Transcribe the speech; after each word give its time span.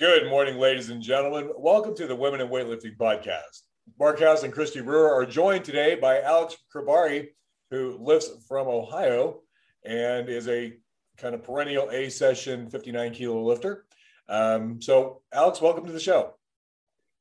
Good 0.00 0.30
morning, 0.30 0.56
ladies 0.56 0.88
and 0.88 1.02
gentlemen. 1.02 1.50
Welcome 1.58 1.94
to 1.96 2.06
the 2.06 2.16
Women 2.16 2.40
in 2.40 2.48
Weightlifting 2.48 2.96
podcast. 2.96 3.64
Mark 3.98 4.18
House 4.18 4.44
and 4.44 4.50
Christy 4.50 4.80
Brewer 4.80 5.12
are 5.12 5.26
joined 5.26 5.62
today 5.62 5.94
by 5.94 6.22
Alex 6.22 6.56
Krabari, 6.74 7.26
who 7.70 7.98
lifts 8.00 8.30
from 8.48 8.66
Ohio 8.66 9.42
and 9.84 10.30
is 10.30 10.48
a 10.48 10.72
kind 11.18 11.34
of 11.34 11.42
perennial 11.42 11.90
A 11.90 12.08
session 12.08 12.70
59 12.70 13.12
kilo 13.12 13.42
lifter. 13.42 13.84
Um, 14.26 14.80
so, 14.80 15.20
Alex, 15.34 15.60
welcome 15.60 15.84
to 15.84 15.92
the 15.92 16.00
show. 16.00 16.32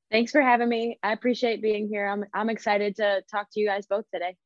Thanks 0.09 0.31
for 0.31 0.41
having 0.41 0.69
me. 0.69 0.99
I 1.03 1.11
appreciate 1.11 1.61
being 1.61 1.89
here. 1.89 2.07
I'm, 2.07 2.23
I'm 2.33 2.49
excited 2.49 2.95
to 2.95 3.23
talk 3.29 3.51
to 3.51 3.59
you 3.59 3.67
guys 3.67 3.87
both 3.87 4.05
today. 4.13 4.37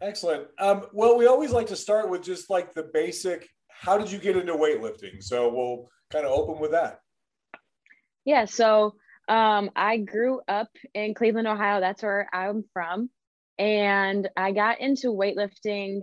Excellent. 0.00 0.46
Um, 0.60 0.86
well, 0.92 1.18
we 1.18 1.26
always 1.26 1.50
like 1.50 1.66
to 1.66 1.76
start 1.76 2.10
with 2.10 2.22
just 2.22 2.48
like 2.48 2.74
the 2.74 2.88
basic 2.94 3.48
how 3.68 3.98
did 3.98 4.12
you 4.12 4.20
get 4.20 4.36
into 4.36 4.52
weightlifting? 4.52 5.20
So, 5.20 5.52
we'll 5.52 5.88
kind 6.12 6.24
of 6.24 6.30
open 6.30 6.60
with 6.60 6.70
that. 6.70 7.00
Yeah, 8.26 8.44
so 8.44 8.96
um, 9.28 9.70
I 9.76 9.98
grew 9.98 10.40
up 10.48 10.68
in 10.92 11.14
Cleveland, 11.14 11.46
Ohio. 11.46 11.80
That's 11.80 12.02
where 12.02 12.28
I'm 12.32 12.64
from. 12.72 13.08
And 13.58 14.28
I 14.36 14.52
got 14.52 14.80
into 14.80 15.08
weightlifting, 15.08 16.00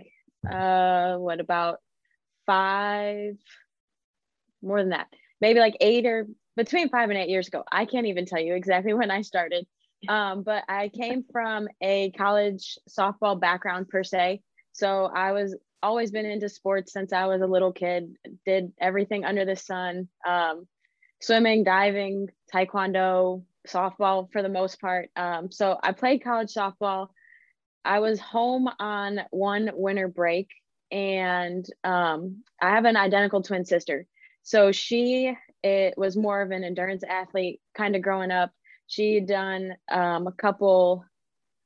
uh, 0.50 1.16
what 1.16 1.38
about 1.38 1.78
five, 2.46 3.36
more 4.62 4.80
than 4.80 4.90
that, 4.90 5.06
maybe 5.40 5.60
like 5.60 5.76
eight 5.80 6.06
or 6.06 6.26
between 6.56 6.88
five 6.88 7.10
and 7.10 7.18
eight 7.18 7.28
years 7.28 7.46
ago. 7.46 7.62
I 7.70 7.84
can't 7.84 8.06
even 8.06 8.24
tell 8.24 8.40
you 8.40 8.54
exactly 8.54 8.94
when 8.94 9.10
I 9.10 9.20
started. 9.20 9.66
Um, 10.08 10.42
but 10.42 10.64
I 10.68 10.88
came 10.88 11.24
from 11.30 11.68
a 11.82 12.10
college 12.12 12.78
softball 12.88 13.38
background 13.38 13.88
per 13.88 14.02
se. 14.02 14.40
So 14.72 15.04
I 15.14 15.32
was 15.32 15.56
always 15.82 16.10
been 16.10 16.26
into 16.26 16.48
sports 16.48 16.92
since 16.92 17.12
I 17.12 17.26
was 17.26 17.42
a 17.42 17.46
little 17.46 17.72
kid, 17.72 18.16
did 18.46 18.72
everything 18.80 19.24
under 19.24 19.44
the 19.44 19.56
sun. 19.56 20.08
Um, 20.26 20.66
swimming, 21.20 21.64
diving, 21.64 22.30
taekwondo, 22.52 23.42
softball 23.66 24.30
for 24.30 24.42
the 24.42 24.48
most 24.48 24.80
part. 24.80 25.10
Um, 25.16 25.50
so 25.50 25.78
I 25.82 25.92
played 25.92 26.22
college 26.22 26.52
softball. 26.52 27.08
I 27.84 28.00
was 28.00 28.20
home 28.20 28.68
on 28.78 29.20
one 29.30 29.70
winter 29.74 30.08
break, 30.08 30.48
and 30.90 31.66
um, 31.82 32.42
I 32.60 32.70
have 32.70 32.84
an 32.84 32.96
identical 32.96 33.42
twin 33.42 33.64
sister. 33.64 34.06
So 34.42 34.72
she 34.72 35.34
it 35.62 35.94
was 35.96 36.16
more 36.16 36.42
of 36.42 36.50
an 36.50 36.62
endurance 36.62 37.02
athlete 37.02 37.60
kind 37.74 37.96
of 37.96 38.02
growing 38.02 38.30
up. 38.30 38.52
She 38.86 39.14
had 39.14 39.26
done 39.26 39.74
um, 39.90 40.26
a 40.26 40.32
couple 40.32 41.04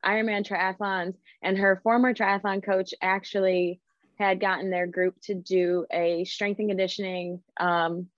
Ironman 0.04 0.46
triathlons, 0.46 1.16
and 1.42 1.58
her 1.58 1.80
former 1.82 2.14
triathlon 2.14 2.64
coach 2.64 2.94
actually 3.02 3.80
had 4.16 4.40
gotten 4.40 4.70
their 4.70 4.86
group 4.86 5.14
to 5.22 5.34
do 5.34 5.86
a 5.92 6.24
strength 6.24 6.60
and 6.60 6.68
conditioning 6.68 7.40
um, 7.58 8.08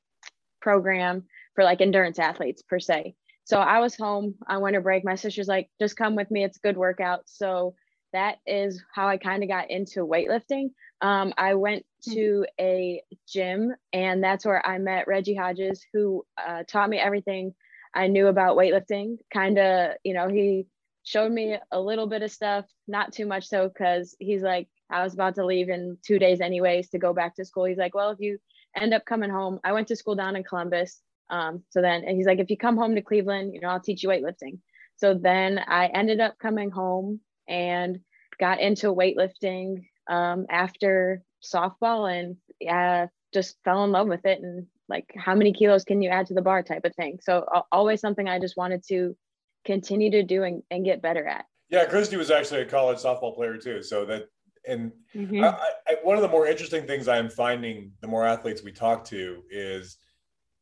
program 0.60 1.24
for 1.54 1.64
like 1.64 1.80
endurance 1.80 2.18
athletes 2.18 2.62
per 2.62 2.78
se. 2.78 3.14
So 3.44 3.58
I 3.58 3.80
was 3.80 3.96
home 3.96 4.36
on 4.48 4.62
winter 4.62 4.80
break. 4.80 5.04
My 5.04 5.16
sister's 5.16 5.48
like, 5.48 5.68
just 5.80 5.96
come 5.96 6.14
with 6.14 6.30
me. 6.30 6.44
It's 6.44 6.58
a 6.58 6.66
good 6.66 6.76
workout. 6.76 7.22
So 7.26 7.74
that 8.12 8.36
is 8.46 8.82
how 8.94 9.08
I 9.08 9.16
kind 9.16 9.42
of 9.42 9.48
got 9.48 9.70
into 9.70 10.06
weightlifting. 10.06 10.70
Um, 11.00 11.32
I 11.38 11.54
went 11.54 11.84
hmm. 12.04 12.12
to 12.12 12.46
a 12.60 13.02
gym, 13.28 13.74
and 13.92 14.22
that's 14.22 14.44
where 14.44 14.64
I 14.66 14.78
met 14.78 15.08
Reggie 15.08 15.34
Hodges, 15.34 15.84
who 15.92 16.24
uh, 16.36 16.64
taught 16.66 16.90
me 16.90 16.98
everything 16.98 17.54
I 17.94 18.06
knew 18.06 18.26
about 18.26 18.56
weightlifting. 18.56 19.18
Kind 19.32 19.58
of, 19.58 19.92
you 20.04 20.14
know, 20.14 20.28
he 20.28 20.66
showed 21.02 21.32
me 21.32 21.56
a 21.70 21.80
little 21.80 22.06
bit 22.06 22.22
of 22.22 22.30
stuff, 22.30 22.66
not 22.86 23.12
too 23.12 23.26
much 23.26 23.48
so, 23.48 23.68
because 23.68 24.14
he's 24.18 24.42
like, 24.42 24.68
I 24.90 25.02
was 25.02 25.14
about 25.14 25.36
to 25.36 25.46
leave 25.46 25.68
in 25.68 25.98
two 26.04 26.18
days 26.18 26.40
anyways 26.40 26.90
to 26.90 26.98
go 26.98 27.12
back 27.12 27.36
to 27.36 27.44
school. 27.44 27.64
He's 27.64 27.78
like, 27.78 27.94
well, 27.94 28.10
if 28.10 28.20
you 28.20 28.38
end 28.76 28.94
up 28.94 29.04
coming 29.04 29.30
home, 29.30 29.60
I 29.64 29.72
went 29.72 29.88
to 29.88 29.96
school 29.96 30.14
down 30.14 30.36
in 30.36 30.44
Columbus. 30.44 31.00
Um, 31.28 31.62
so 31.70 31.80
then 31.80 32.02
he's 32.06 32.26
like, 32.26 32.38
if 32.38 32.50
you 32.50 32.56
come 32.56 32.76
home 32.76 32.94
to 32.94 33.02
Cleveland, 33.02 33.54
you 33.54 33.60
know, 33.60 33.68
I'll 33.68 33.80
teach 33.80 34.02
you 34.02 34.08
weightlifting. 34.08 34.58
So 34.96 35.14
then 35.14 35.58
I 35.58 35.86
ended 35.86 36.20
up 36.20 36.38
coming 36.38 36.70
home 36.70 37.20
and 37.48 38.00
got 38.38 38.60
into 38.60 38.88
weightlifting 38.88 39.84
um, 40.08 40.46
after 40.50 41.22
softball 41.42 42.12
and 42.12 42.36
yeah, 42.60 43.06
just 43.32 43.56
fell 43.64 43.84
in 43.84 43.92
love 43.92 44.08
with 44.08 44.26
it. 44.26 44.40
And 44.42 44.66
like, 44.88 45.06
how 45.16 45.34
many 45.34 45.52
kilos 45.52 45.84
can 45.84 46.02
you 46.02 46.10
add 46.10 46.26
to 46.26 46.34
the 46.34 46.42
bar 46.42 46.62
type 46.62 46.84
of 46.84 46.94
thing. 46.96 47.20
So 47.22 47.46
always 47.70 48.00
something 48.00 48.28
I 48.28 48.40
just 48.40 48.56
wanted 48.56 48.84
to 48.88 49.16
continue 49.64 50.10
to 50.10 50.22
do 50.22 50.42
and, 50.42 50.62
and 50.70 50.84
get 50.84 51.02
better 51.02 51.26
at. 51.26 51.44
Yeah, 51.68 51.84
Christy 51.84 52.16
was 52.16 52.30
actually 52.30 52.62
a 52.62 52.66
college 52.66 52.98
softball 52.98 53.34
player 53.34 53.56
too. 53.56 53.82
So 53.82 54.04
that 54.06 54.24
and 54.66 54.92
mm-hmm. 55.14 55.44
I, 55.44 55.56
I, 55.88 55.96
one 56.02 56.16
of 56.16 56.22
the 56.22 56.28
more 56.28 56.46
interesting 56.46 56.86
things 56.86 57.08
I'm 57.08 57.30
finding 57.30 57.92
the 58.00 58.08
more 58.08 58.26
athletes 58.26 58.62
we 58.62 58.72
talk 58.72 59.04
to 59.06 59.42
is 59.50 59.96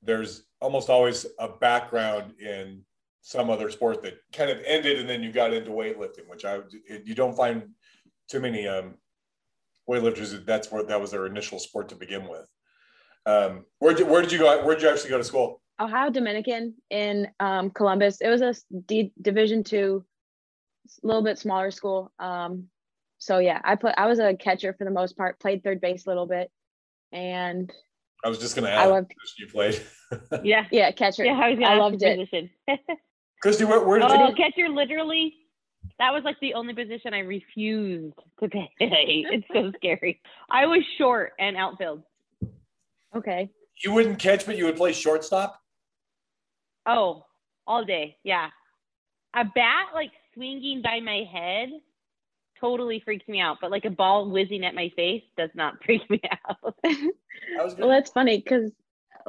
there's 0.02 0.44
almost 0.60 0.88
always 0.88 1.26
a 1.38 1.48
background 1.48 2.34
in 2.40 2.82
some 3.20 3.50
other 3.50 3.70
sport 3.70 4.02
that 4.02 4.14
kind 4.32 4.50
of 4.50 4.58
ended 4.64 4.98
and 4.98 5.08
then 5.08 5.22
you 5.22 5.32
got 5.32 5.52
into 5.52 5.70
weightlifting, 5.70 6.28
which 6.28 6.44
I 6.44 6.60
you 7.04 7.14
don't 7.14 7.36
find 7.36 7.62
too 8.28 8.40
many 8.40 8.66
um, 8.66 8.94
weightlifters. 9.88 10.44
That's 10.46 10.70
where 10.70 10.84
that 10.84 11.00
was 11.00 11.10
their 11.10 11.26
initial 11.26 11.58
sport 11.58 11.88
to 11.90 11.96
begin 11.96 12.28
with. 12.28 12.48
Um, 13.26 13.64
where 13.80 13.94
did 13.94 14.08
where 14.08 14.22
did 14.22 14.32
you 14.32 14.38
go? 14.38 14.64
Where 14.64 14.74
did 14.74 14.82
you 14.82 14.90
actually 14.90 15.10
go 15.10 15.18
to 15.18 15.24
school? 15.24 15.60
Ohio 15.80 16.10
Dominican 16.10 16.74
in 16.90 17.28
um, 17.38 17.70
Columbus. 17.70 18.20
It 18.20 18.28
was 18.28 18.40
a 18.40 18.54
D, 18.86 19.12
Division 19.20 19.62
two, 19.62 20.04
a 21.02 21.06
little 21.06 21.22
bit 21.22 21.38
smaller 21.38 21.70
school. 21.70 22.12
Um, 22.18 22.68
so 23.18 23.38
yeah, 23.38 23.60
I 23.64 23.74
put 23.74 23.94
I 23.96 24.06
was 24.06 24.18
a 24.18 24.34
catcher 24.34 24.74
for 24.76 24.84
the 24.84 24.90
most 24.90 25.16
part. 25.16 25.40
Played 25.40 25.64
third 25.64 25.80
base 25.80 26.06
a 26.06 26.08
little 26.08 26.26
bit, 26.26 26.50
and 27.12 27.72
I 28.24 28.28
was 28.28 28.38
just 28.38 28.56
going 28.56 28.64
to 28.64 28.72
ask. 28.72 28.86
I 28.86 28.90
loved 28.90 29.14
you 29.38 29.46
played. 29.46 29.82
yeah, 30.42 30.66
yeah, 30.70 30.90
catcher. 30.92 31.24
Yeah, 31.24 31.38
I 31.38 31.50
was 31.50 31.58
I 31.64 31.74
loved 31.74 32.02
it. 32.02 32.18
Position. 32.18 32.50
Christy, 33.42 33.64
where, 33.64 33.84
where 33.84 34.00
did 34.00 34.10
oh, 34.10 34.28
you? 34.28 34.34
catcher, 34.34 34.68
literally. 34.68 35.34
That 35.98 36.12
was 36.12 36.22
like 36.24 36.38
the 36.40 36.54
only 36.54 36.74
position 36.74 37.14
I 37.14 37.20
refused 37.20 38.16
to 38.40 38.48
play. 38.50 38.70
it's 38.80 39.46
so 39.52 39.72
scary. 39.76 40.20
I 40.50 40.66
was 40.66 40.82
short 40.96 41.32
and 41.38 41.56
outfield. 41.56 42.02
Okay. 43.14 43.50
You 43.84 43.92
wouldn't 43.92 44.18
catch, 44.18 44.44
but 44.44 44.56
you 44.56 44.64
would 44.64 44.76
play 44.76 44.92
shortstop. 44.92 45.60
Oh, 46.84 47.24
all 47.66 47.84
day. 47.84 48.16
Yeah. 48.24 48.48
A 49.34 49.44
bat 49.44 49.86
like 49.94 50.10
swinging 50.34 50.82
by 50.82 51.00
my 51.00 51.24
head 51.32 51.68
totally 52.60 53.00
freaks 53.00 53.28
me 53.28 53.40
out. 53.40 53.58
But 53.60 53.70
like 53.70 53.84
a 53.84 53.90
ball 53.90 54.30
whizzing 54.30 54.64
at 54.64 54.74
my 54.74 54.90
face 54.96 55.22
does 55.36 55.50
not 55.54 55.74
freak 55.84 56.08
me 56.10 56.20
out. 56.48 56.74
well, 57.78 57.88
that's 57.88 58.10
funny 58.10 58.38
because 58.38 58.72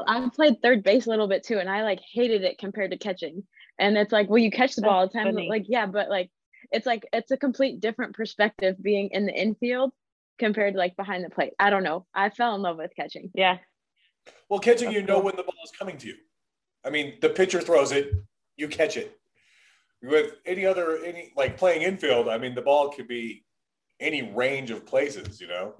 I 0.07 0.29
played 0.33 0.61
third 0.61 0.83
base 0.83 1.07
a 1.07 1.09
little 1.09 1.27
bit 1.27 1.43
too, 1.43 1.59
and 1.59 1.69
I 1.69 1.83
like 1.83 1.99
hated 2.13 2.43
it 2.43 2.57
compared 2.57 2.91
to 2.91 2.97
catching. 2.97 3.43
And 3.79 3.97
it's 3.97 4.11
like, 4.11 4.29
well, 4.29 4.39
you 4.39 4.51
catch 4.51 4.75
the 4.75 4.81
ball 4.81 4.99
all 4.99 5.07
the 5.07 5.13
time. 5.13 5.33
Like, 5.35 5.65
yeah, 5.67 5.85
but 5.85 6.09
like, 6.09 6.29
it's 6.71 6.85
like 6.85 7.07
it's 7.13 7.31
a 7.31 7.37
complete 7.37 7.79
different 7.79 8.13
perspective 8.13 8.75
being 8.81 9.09
in 9.11 9.25
the 9.25 9.33
infield 9.33 9.93
compared 10.37 10.73
to 10.73 10.79
like 10.79 10.97
behind 10.97 11.23
the 11.23 11.29
plate. 11.29 11.53
I 11.59 11.69
don't 11.69 11.83
know. 11.83 12.05
I 12.13 12.29
fell 12.29 12.55
in 12.55 12.61
love 12.61 12.77
with 12.77 12.91
catching. 12.95 13.31
Yeah. 13.33 13.57
Well, 14.49 14.59
catching, 14.59 14.91
you 14.91 15.01
know 15.01 15.19
when 15.19 15.35
the 15.35 15.43
ball 15.43 15.55
is 15.63 15.71
coming 15.71 15.97
to 15.97 16.07
you. 16.07 16.15
I 16.85 16.89
mean, 16.89 17.15
the 17.21 17.29
pitcher 17.29 17.61
throws 17.61 17.91
it, 17.91 18.11
you 18.57 18.67
catch 18.67 18.97
it 18.97 19.19
with 20.01 20.35
any 20.45 20.65
other 20.65 20.97
any 21.03 21.31
like 21.35 21.57
playing 21.57 21.81
infield 21.81 22.29
i 22.29 22.37
mean 22.37 22.55
the 22.55 22.61
ball 22.61 22.89
could 22.89 23.07
be 23.07 23.43
any 23.99 24.31
range 24.33 24.71
of 24.71 24.85
places 24.85 25.41
you 25.41 25.47
know? 25.47 25.75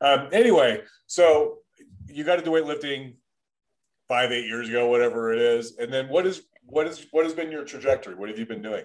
Um, 0.00 0.28
anyway 0.32 0.82
so 1.06 1.58
you 2.06 2.24
got 2.24 2.36
to 2.36 2.42
do 2.42 2.50
weightlifting 2.50 3.14
five 4.08 4.32
eight 4.32 4.46
years 4.46 4.68
ago 4.68 4.88
whatever 4.88 5.32
it 5.32 5.40
is. 5.40 5.76
And 5.78 5.92
then 5.92 6.08
what 6.08 6.26
is 6.26 6.42
what 6.66 6.86
is 6.86 7.06
what 7.10 7.24
has 7.24 7.34
been 7.34 7.50
your 7.50 7.64
trajectory? 7.64 8.14
What 8.14 8.28
have 8.28 8.38
you 8.38 8.46
been 8.46 8.62
doing? 8.62 8.84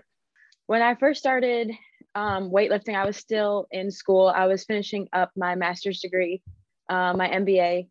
When 0.68 0.82
i 0.82 0.96
first 0.96 1.20
started 1.20 1.72
um, 2.16 2.50
weightlifting 2.50 2.96
i 2.96 3.06
was 3.06 3.18
still 3.18 3.68
in 3.72 3.92
school. 3.92 4.28
I 4.28 4.48
was 4.48 4.66
finishing 4.66 5.08
up 5.14 5.32
my 5.36 5.56
master's 5.56 6.00
degree 6.00 6.42
uh, 6.90 7.14
my 7.14 7.30
mba 7.30 7.88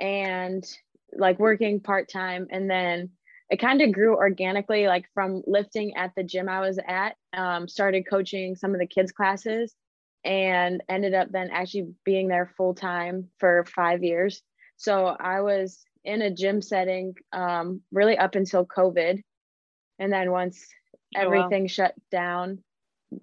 and 0.00 0.64
like 1.16 1.38
working 1.38 1.80
part-time. 1.80 2.46
And 2.50 2.70
then 2.70 3.10
it 3.52 3.60
kind 3.60 3.82
of 3.82 3.92
grew 3.92 4.16
organically, 4.16 4.86
like 4.86 5.04
from 5.12 5.42
lifting 5.46 5.94
at 5.94 6.12
the 6.16 6.24
gym 6.24 6.48
I 6.48 6.60
was 6.60 6.78
at, 6.88 7.16
um, 7.34 7.68
started 7.68 8.08
coaching 8.08 8.56
some 8.56 8.72
of 8.72 8.80
the 8.80 8.86
kids' 8.86 9.12
classes, 9.12 9.74
and 10.24 10.82
ended 10.88 11.12
up 11.12 11.28
then 11.30 11.50
actually 11.52 11.92
being 12.02 12.28
there 12.28 12.50
full 12.56 12.74
time 12.74 13.28
for 13.38 13.66
five 13.66 14.02
years. 14.02 14.42
So 14.78 15.04
I 15.04 15.42
was 15.42 15.84
in 16.02 16.22
a 16.22 16.34
gym 16.34 16.62
setting 16.62 17.14
um, 17.34 17.82
really 17.92 18.16
up 18.16 18.36
until 18.36 18.64
COVID. 18.64 19.22
And 19.98 20.10
then 20.10 20.30
once 20.30 20.66
oh, 21.14 21.20
everything 21.20 21.64
wow. 21.64 21.68
shut 21.68 21.94
down, 22.10 22.64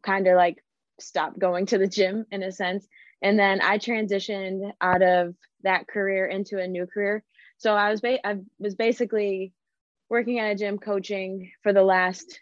kind 0.04 0.28
of 0.28 0.36
like 0.36 0.64
stopped 1.00 1.40
going 1.40 1.66
to 1.68 1.80
the 1.80 1.88
gym 1.88 2.28
in 2.32 2.44
a 2.44 2.52
sense. 2.52 2.88
And 3.24 3.40
then 3.40 3.62
I 3.62 3.80
transitioned 3.80 4.72
out 4.80 5.02
of 5.02 5.34
that 5.64 5.88
career 5.88 6.28
into 6.28 6.60
a 6.60 6.68
new 6.68 6.86
career. 6.86 7.24
So 7.58 7.74
I 7.74 7.90
was 7.90 8.00
ba- 8.00 8.26
I 8.26 8.38
was 8.60 8.76
basically 8.76 9.54
working 10.10 10.40
at 10.40 10.52
a 10.52 10.56
gym 10.56 10.78
coaching 10.78 11.52
for 11.64 11.74
the 11.74 11.84
last 11.84 12.40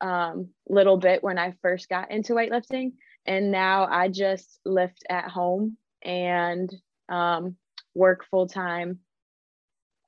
um, 0.00 0.48
little 0.68 0.96
bit 0.96 1.22
when 1.22 1.38
I 1.38 1.54
first 1.62 1.88
got 1.88 2.10
into 2.10 2.34
weightlifting. 2.34 2.92
And 3.26 3.50
now 3.50 3.86
I 3.86 4.08
just 4.08 4.60
lift 4.64 5.04
at 5.10 5.28
home 5.28 5.76
and 6.02 6.72
um, 7.08 7.56
work 7.94 8.24
full 8.30 8.46
time 8.46 9.00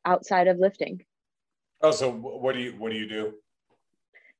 outside 0.04 0.48
of 0.48 0.58
lifting. 0.58 1.04
Oh, 1.82 1.90
so 1.90 2.10
what 2.10 2.54
do 2.54 2.60
you 2.60 2.72
what 2.72 2.92
do 2.92 2.98
you 2.98 3.08
do? 3.08 3.34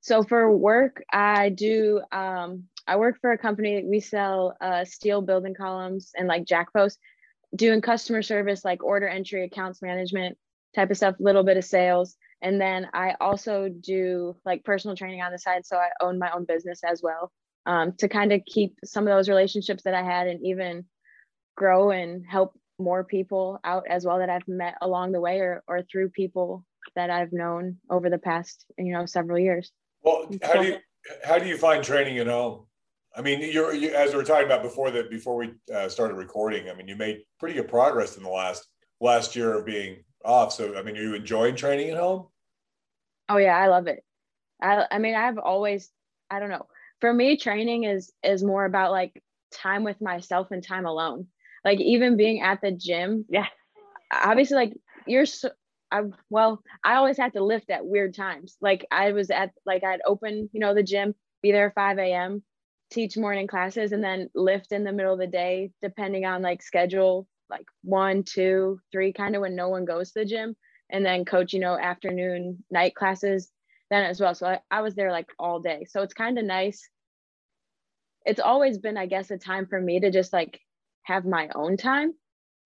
So 0.03 0.23
for 0.23 0.55
work, 0.55 1.03
I 1.13 1.51
do. 1.51 2.01
Um, 2.13 2.65
I 2.87 2.97
work 2.97 3.19
for 3.21 3.33
a 3.33 3.39
company. 3.39 3.77
That 3.77 3.87
we 3.87 4.01
sell 4.01 4.57
uh, 4.61 4.85
steel 4.85 5.21
building 5.21 5.55
columns 5.55 6.13
and 6.17 6.29
like 6.29 6.47
jack 6.47 6.73
posts, 6.73 6.99
doing 7.55 7.81
customer 7.81 8.23
service, 8.23 8.65
like 8.65 8.83
order 8.83 9.09
entry, 9.09 9.45
accounts 9.45 9.83
management 9.83 10.39
type 10.75 10.91
of 10.91 10.97
stuff. 10.97 11.17
Little 11.19 11.45
bit 11.45 11.57
of 11.57 11.65
sales, 11.65 12.17
and 12.43 12.61
then 12.61 12.89
I 12.95 13.15
also 13.21 13.69
do 13.69 14.37
like 14.45 14.65
personal 14.65 14.97
training 14.97 15.23
on 15.23 15.33
the 15.33 15.39
side. 15.39 15.67
So 15.67 15.77
I 15.77 15.91
own 16.01 16.19
my 16.19 16.31
own 16.31 16.45
business 16.45 16.81
as 16.85 17.03
well 17.03 17.31
um, 17.67 17.93
to 17.99 18.09
kind 18.09 18.33
of 18.33 18.43
keep 18.47 18.77
some 18.85 19.07
of 19.07 19.15
those 19.15 19.29
relationships 19.29 19.83
that 19.85 19.95
I 19.95 20.03
had 20.03 20.27
and 20.27 20.45
even 20.45 20.85
grow 21.57 21.91
and 21.91 22.25
help 22.27 22.59
more 22.79 23.05
people 23.05 23.61
out 23.63 23.85
as 23.89 24.07
well 24.07 24.19
that 24.19 24.31
I've 24.31 24.49
met 24.49 24.77
along 24.81 25.13
the 25.13 25.21
way 25.21 25.41
or 25.41 25.63
or 25.69 25.83
through 25.83 26.11
people 26.11 26.65
that 26.97 27.11
I've 27.11 27.33
known 27.33 27.77
over 27.91 28.09
the 28.09 28.19
past 28.19 28.65
you 28.79 28.93
know 28.93 29.05
several 29.05 29.39
years. 29.39 29.71
Well, 30.03 30.31
how 30.43 30.63
do 30.63 30.69
you 30.69 30.77
how 31.25 31.39
do 31.39 31.47
you 31.47 31.59
find 31.59 31.85
training 31.85 32.19
at 32.19 32.27
home? 32.27 32.67
I 33.15 33.23
mean, 33.23 33.41
you're 33.41 33.75
you, 33.75 33.91
as 33.91 34.13
we 34.13 34.17
were 34.17 34.25
talking 34.25 34.47
about 34.47 34.63
before 34.63 34.91
that 34.93 35.11
before 35.11 35.37
we 35.37 35.53
uh, 35.75 35.89
started 35.89 36.15
recording. 36.15 36.71
I 36.71 36.75
mean, 36.75 36.89
you 36.89 36.97
made 36.97 37.23
pretty 37.39 37.55
good 37.55 37.69
progress 37.69 38.17
in 38.17 38.23
the 38.23 38.31
last 38.31 38.67
last 39.01 39.37
year 39.37 39.59
of 39.59 39.67
being 39.67 40.05
off. 40.25 40.53
So, 40.53 40.77
I 40.77 40.83
mean, 40.83 40.97
are 40.97 41.03
you 41.03 41.15
enjoying 41.15 41.57
training 41.57 41.91
at 41.91 41.99
home? 41.99 42.27
Oh 43.29 43.37
yeah, 43.37 43.57
I 43.57 43.69
love 43.69 43.87
it. 43.87 44.05
I 44.61 44.87
I 44.91 44.99
mean, 44.99 45.15
I've 45.15 45.39
always 45.39 45.91
I 46.31 46.39
don't 46.41 46.51
know. 46.51 46.67
For 47.01 47.13
me, 47.13 47.37
training 47.37 47.85
is 47.85 48.13
is 48.23 48.43
more 48.43 48.65
about 48.65 48.91
like 48.91 49.23
time 49.53 49.85
with 49.85 50.01
myself 50.01 50.51
and 50.51 50.63
time 50.63 50.87
alone. 50.87 51.27
Like 51.65 51.81
even 51.81 52.17
being 52.17 52.43
at 52.43 52.61
the 52.61 52.73
gym. 52.73 53.25
Yeah. 53.29 53.47
Obviously, 54.13 54.57
like 54.57 54.77
you're 55.07 55.27
so, 55.27 55.51
I 55.91 56.03
well, 56.29 56.63
I 56.85 56.97
always 56.97 57.17
had 57.17 57.33
to 57.35 57.45
lift 57.45 57.71
at 57.71 57.87
weird 57.87 58.15
times. 58.15 58.57
Like 58.61 58.87
I 58.91 59.13
was 59.13 59.31
at 59.31 59.51
like 59.67 59.85
I'd 59.85 60.01
open, 60.07 60.51
you 60.53 60.61
know, 60.61 60.75
the 60.75 60.83
gym, 60.83 61.15
be 61.43 61.53
there 61.53 61.73
5 61.75 61.99
a.m., 61.99 62.43
teach 62.91 63.17
morning 63.17 63.47
classes, 63.47 63.93
and 63.93 64.03
then 64.03 64.31
lift 64.35 64.73
in 64.73 64.85
the 64.85 64.93
middle 64.93 65.13
of 65.13 65.19
the 65.19 65.27
day, 65.27 65.71
depending 65.83 66.25
on 66.25 66.43
like 66.43 66.63
schedule, 66.63 67.27
like 67.51 67.67
one, 67.83 68.23
two, 68.23 68.81
three, 68.93 69.13
kind 69.13 69.35
of 69.35 69.43
when 69.43 69.57
no 69.57 69.69
one 69.69 69.85
goes 69.85 70.13
to 70.13 70.21
the 70.21 70.25
gym, 70.25 70.57
and 70.91 71.05
then 71.05 71.25
coach, 71.25 71.53
you 71.53 71.61
know, 71.61 71.79
afternoon, 71.79 72.65
night 72.71 72.95
classes 72.95 73.51
then 73.91 74.05
as 74.05 74.21
well. 74.21 74.35
So 74.35 74.47
I, 74.47 74.61
I 74.71 74.83
was 74.83 74.95
there 74.95 75.11
like 75.11 75.29
all 75.39 75.61
day. 75.61 75.87
So 75.89 76.03
it's 76.03 76.15
kind 76.15 76.39
of 76.39 76.45
nice. 76.45 76.89
It's 78.25 78.41
always 78.41 78.79
been, 78.79 78.97
I 78.97 79.07
guess, 79.07 79.31
a 79.31 79.39
time 79.39 79.67
for 79.67 79.81
me 79.81 80.01
to 80.01 80.11
just 80.11 80.33
like 80.33 80.61
have 81.03 81.25
my 81.25 81.49
own 81.55 81.77
time. 81.77 82.13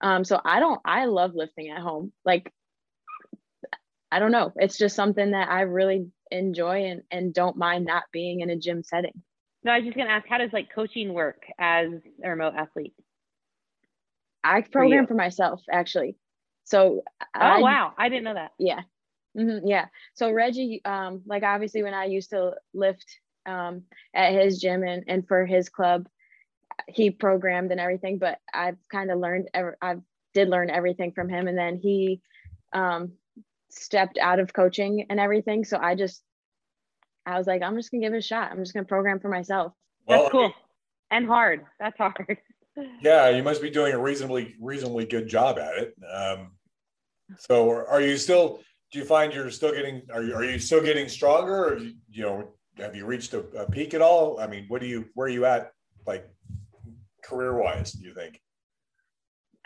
Um, 0.00 0.24
so 0.24 0.40
I 0.44 0.60
don't, 0.60 0.80
I 0.84 1.06
love 1.06 1.32
lifting 1.34 1.70
at 1.70 1.80
home. 1.80 2.12
Like 2.24 2.52
I 4.14 4.20
don't 4.20 4.30
know. 4.30 4.52
It's 4.54 4.78
just 4.78 4.94
something 4.94 5.32
that 5.32 5.48
I 5.48 5.62
really 5.62 6.06
enjoy 6.30 6.84
and, 6.84 7.02
and 7.10 7.34
don't 7.34 7.56
mind 7.56 7.84
not 7.84 8.04
being 8.12 8.40
in 8.40 8.50
a 8.50 8.56
gym 8.56 8.84
setting. 8.84 9.22
No, 9.64 9.72
I 9.72 9.78
was 9.78 9.86
just 9.86 9.96
gonna 9.96 10.10
ask, 10.10 10.28
how 10.28 10.38
does 10.38 10.52
like 10.52 10.68
coaching 10.72 11.12
work 11.12 11.42
as 11.58 11.88
a 12.22 12.30
remote 12.30 12.54
athlete? 12.56 12.94
I 14.44 14.60
program 14.60 15.04
for, 15.04 15.08
for 15.08 15.14
myself 15.14 15.62
actually. 15.70 16.16
So 16.64 17.02
Oh 17.34 17.40
I, 17.40 17.60
wow, 17.60 17.92
I 17.96 18.08
didn't 18.08 18.24
know 18.24 18.34
that. 18.34 18.52
Yeah. 18.58 18.82
Mm-hmm, 19.36 19.66
yeah. 19.66 19.86
So 20.14 20.30
Reggie, 20.30 20.80
um, 20.84 21.22
like 21.26 21.42
obviously 21.42 21.82
when 21.82 21.94
I 21.94 22.04
used 22.04 22.30
to 22.30 22.52
lift 22.72 23.04
um 23.46 23.82
at 24.14 24.32
his 24.32 24.60
gym 24.60 24.82
and, 24.82 25.04
and 25.08 25.26
for 25.26 25.44
his 25.44 25.68
club, 25.68 26.06
he 26.88 27.10
programmed 27.10 27.70
and 27.70 27.80
everything, 27.80 28.18
but 28.18 28.38
I've 28.52 28.78
kind 28.90 29.10
of 29.10 29.18
learned 29.18 29.48
I 29.54 29.96
did 30.34 30.48
learn 30.48 30.70
everything 30.70 31.12
from 31.12 31.28
him. 31.28 31.48
And 31.48 31.58
then 31.58 31.76
he 31.76 32.20
um 32.72 33.12
stepped 33.70 34.18
out 34.18 34.38
of 34.38 34.52
coaching 34.52 35.06
and 35.10 35.18
everything. 35.18 35.64
So 35.64 35.78
I 35.78 35.94
just, 35.96 36.22
I 37.26 37.38
was 37.38 37.46
like, 37.46 37.62
I'm 37.62 37.76
just 37.76 37.90
gonna 37.90 38.02
give 38.02 38.14
it 38.14 38.18
a 38.18 38.22
shot. 38.22 38.52
I'm 38.52 38.58
just 38.58 38.74
gonna 38.74 38.86
program 38.86 39.20
for 39.20 39.28
myself. 39.28 39.72
Well, 40.06 40.20
That's 40.20 40.32
cool 40.32 40.54
and 41.10 41.26
hard. 41.26 41.64
That's 41.78 41.96
hard. 41.96 42.38
yeah, 43.02 43.28
you 43.28 43.42
must 43.42 43.62
be 43.62 43.70
doing 43.70 43.92
a 43.92 43.98
reasonably 43.98 44.54
reasonably 44.60 45.04
good 45.04 45.28
job 45.28 45.58
at 45.58 45.76
it. 45.76 45.94
Um, 46.12 46.52
so, 47.38 47.70
are 47.70 48.00
you 48.00 48.16
still? 48.16 48.60
Do 48.92 48.98
you 48.98 49.04
find 49.04 49.32
you're 49.32 49.50
still 49.50 49.72
getting? 49.72 50.02
Are 50.12 50.22
you 50.22 50.34
are 50.34 50.44
you 50.44 50.58
still 50.58 50.82
getting 50.82 51.08
stronger? 51.08 51.74
Or 51.74 51.78
you, 51.78 52.22
know, 52.22 52.54
have 52.78 52.94
you 52.94 53.06
reached 53.06 53.34
a, 53.34 53.40
a 53.56 53.70
peak 53.70 53.94
at 53.94 54.02
all? 54.02 54.38
I 54.38 54.46
mean, 54.46 54.66
what 54.68 54.80
do 54.80 54.86
you? 54.86 55.06
Where 55.14 55.26
are 55.26 55.30
you 55.30 55.46
at? 55.46 55.72
Like 56.06 56.28
career 57.24 57.56
wise, 57.56 57.92
do 57.92 58.04
you 58.04 58.14
think? 58.14 58.40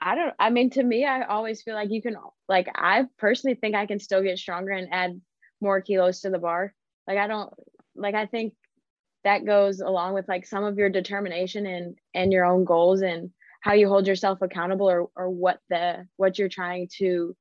I 0.00 0.14
don't, 0.14 0.34
I 0.38 0.50
mean, 0.50 0.70
to 0.70 0.82
me, 0.82 1.05
I 1.05 1.22
always 1.22 1.62
feel 1.62 1.75
like 1.75 1.90
you 1.90 2.00
can, 2.00 2.16
like, 2.49 2.69
I 2.75 3.06
personally 3.19 3.56
think 3.56 3.75
I 3.75 3.87
can 3.87 3.99
still 3.99 4.22
get 4.22 4.38
stronger 4.38 4.70
and 4.70 4.88
add 4.93 5.20
more 5.60 5.81
kilos 5.81 6.20
to 6.20 6.31
the 6.31 6.38
bar. 6.38 6.72
Like, 7.06 7.19
I 7.19 7.26
don't, 7.26 7.52
like, 7.96 8.14
I 8.14 8.26
think 8.26 8.55
that 9.29 9.45
goes 9.45 9.81
along 9.81 10.15
with 10.15 10.27
like 10.27 10.47
some 10.47 10.65
of 10.65 10.79
your 10.79 10.89
determination 10.89 11.67
and, 11.67 11.97
and 12.15 12.33
your 12.33 12.47
own 12.47 12.65
goals 12.65 13.03
and 13.03 13.31
how 13.61 13.75
you 13.75 13.87
hold 13.87 14.07
yourself 14.07 14.41
accountable 14.41 14.89
or, 14.89 15.11
or 15.15 15.29
what 15.29 15.59
the, 15.69 16.07
what 16.17 16.39
you're 16.39 16.49
trying 16.49 16.89
to 16.97 17.37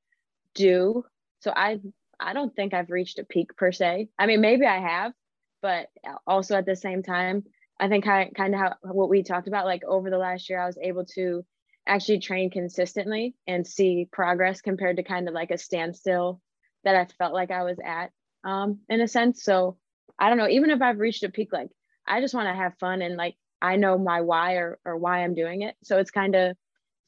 do. 0.54 1.06
So 1.40 1.54
I, 1.56 1.80
I 2.20 2.34
don't 2.34 2.54
think 2.54 2.74
I've 2.74 2.90
reached 2.90 3.20
a 3.20 3.24
peak 3.24 3.56
per 3.56 3.72
se. 3.72 4.10
I 4.20 4.26
mean, 4.26 4.42
maybe 4.42 4.66
I 4.66 4.80
have, 4.80 5.14
but 5.62 5.88
also 6.26 6.58
at 6.58 6.66
the 6.66 6.76
same 6.76 7.04
time, 7.04 7.46
I 7.80 7.88
think 7.88 8.06
I 8.06 8.32
kind 8.36 8.54
of 8.54 8.60
how 8.60 8.74
what 8.82 9.10
we 9.10 9.24
talked 9.24 9.48
about, 9.48 9.66
like 9.66 9.84
over 9.86 10.10
the 10.10 10.18
last 10.18 10.50
year, 10.50 10.60
I 10.60 10.66
was 10.66 10.78
able 10.82 11.06
to 11.16 11.46
actually 11.88 12.20
train 12.20 12.50
consistently 12.50 13.34
and 13.48 13.66
see 13.66 14.10
progress 14.12 14.60
compared 14.60 14.98
to 14.98 15.04
kind 15.04 15.30
of 15.30 15.34
like 15.34 15.52
a 15.52 15.58
standstill 15.58 16.42
that 16.84 16.96
I 16.96 17.06
felt 17.18 17.34
like 17.34 17.52
I 17.52 17.64
was 17.64 17.78
at 17.86 18.12
um, 18.44 18.80
in 18.90 19.00
a 19.00 19.08
sense. 19.08 19.42
So 19.42 19.78
I 20.20 20.28
don't 20.28 20.38
know, 20.38 20.50
even 20.50 20.72
if 20.72 20.82
I've 20.82 21.00
reached 21.00 21.24
a 21.24 21.30
peak, 21.30 21.54
like 21.54 21.70
I 22.08 22.22
just 22.22 22.34
want 22.34 22.48
to 22.48 22.54
have 22.54 22.74
fun 22.80 23.02
and 23.02 23.16
like 23.16 23.36
I 23.62 23.76
know 23.76 23.98
my 23.98 24.22
why 24.22 24.54
or, 24.54 24.80
or 24.86 24.98
why 24.98 25.24
I'm 25.24 25.36
doing 25.36 25.64
it. 25.64 25.76
So 25.84 25.98
it's 25.98 26.12
kind 26.12 26.36
of 26.36 26.56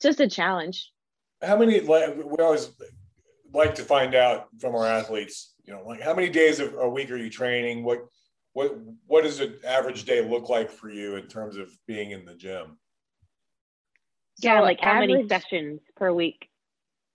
just 0.02 0.20
a 0.20 0.28
challenge. 0.28 0.92
How 1.42 1.58
many, 1.58 1.80
like, 1.80 2.16
we 2.18 2.38
always 2.44 2.72
like 3.54 3.76
to 3.76 3.84
find 3.84 4.16
out 4.16 4.48
from 4.60 4.76
our 4.76 4.86
athletes, 4.86 5.54
you 5.64 5.74
know, 5.74 5.84
like 5.86 6.02
how 6.02 6.14
many 6.14 6.30
days 6.30 6.60
of 6.60 6.74
a 6.74 6.90
week 6.90 7.12
are 7.12 7.18
you 7.18 7.30
training? 7.30 7.84
What, 7.84 8.06
what, 8.54 8.78
what 9.06 9.24
does 9.24 9.40
an 9.40 9.60
average 9.66 10.06
day 10.06 10.28
look 10.28 10.50
like 10.50 10.72
for 10.72 10.90
you 10.90 11.16
in 11.16 11.28
terms 11.28 11.56
of 11.56 11.70
being 11.88 12.12
in 12.12 12.26
the 12.26 12.36
gym? 12.36 12.78
Yeah, 14.40 14.60
so 14.60 14.64
like 14.64 14.80
how 14.82 14.92
average, 14.92 15.10
many 15.10 15.28
sessions 15.28 15.82
per 15.96 16.12
week? 16.12 16.50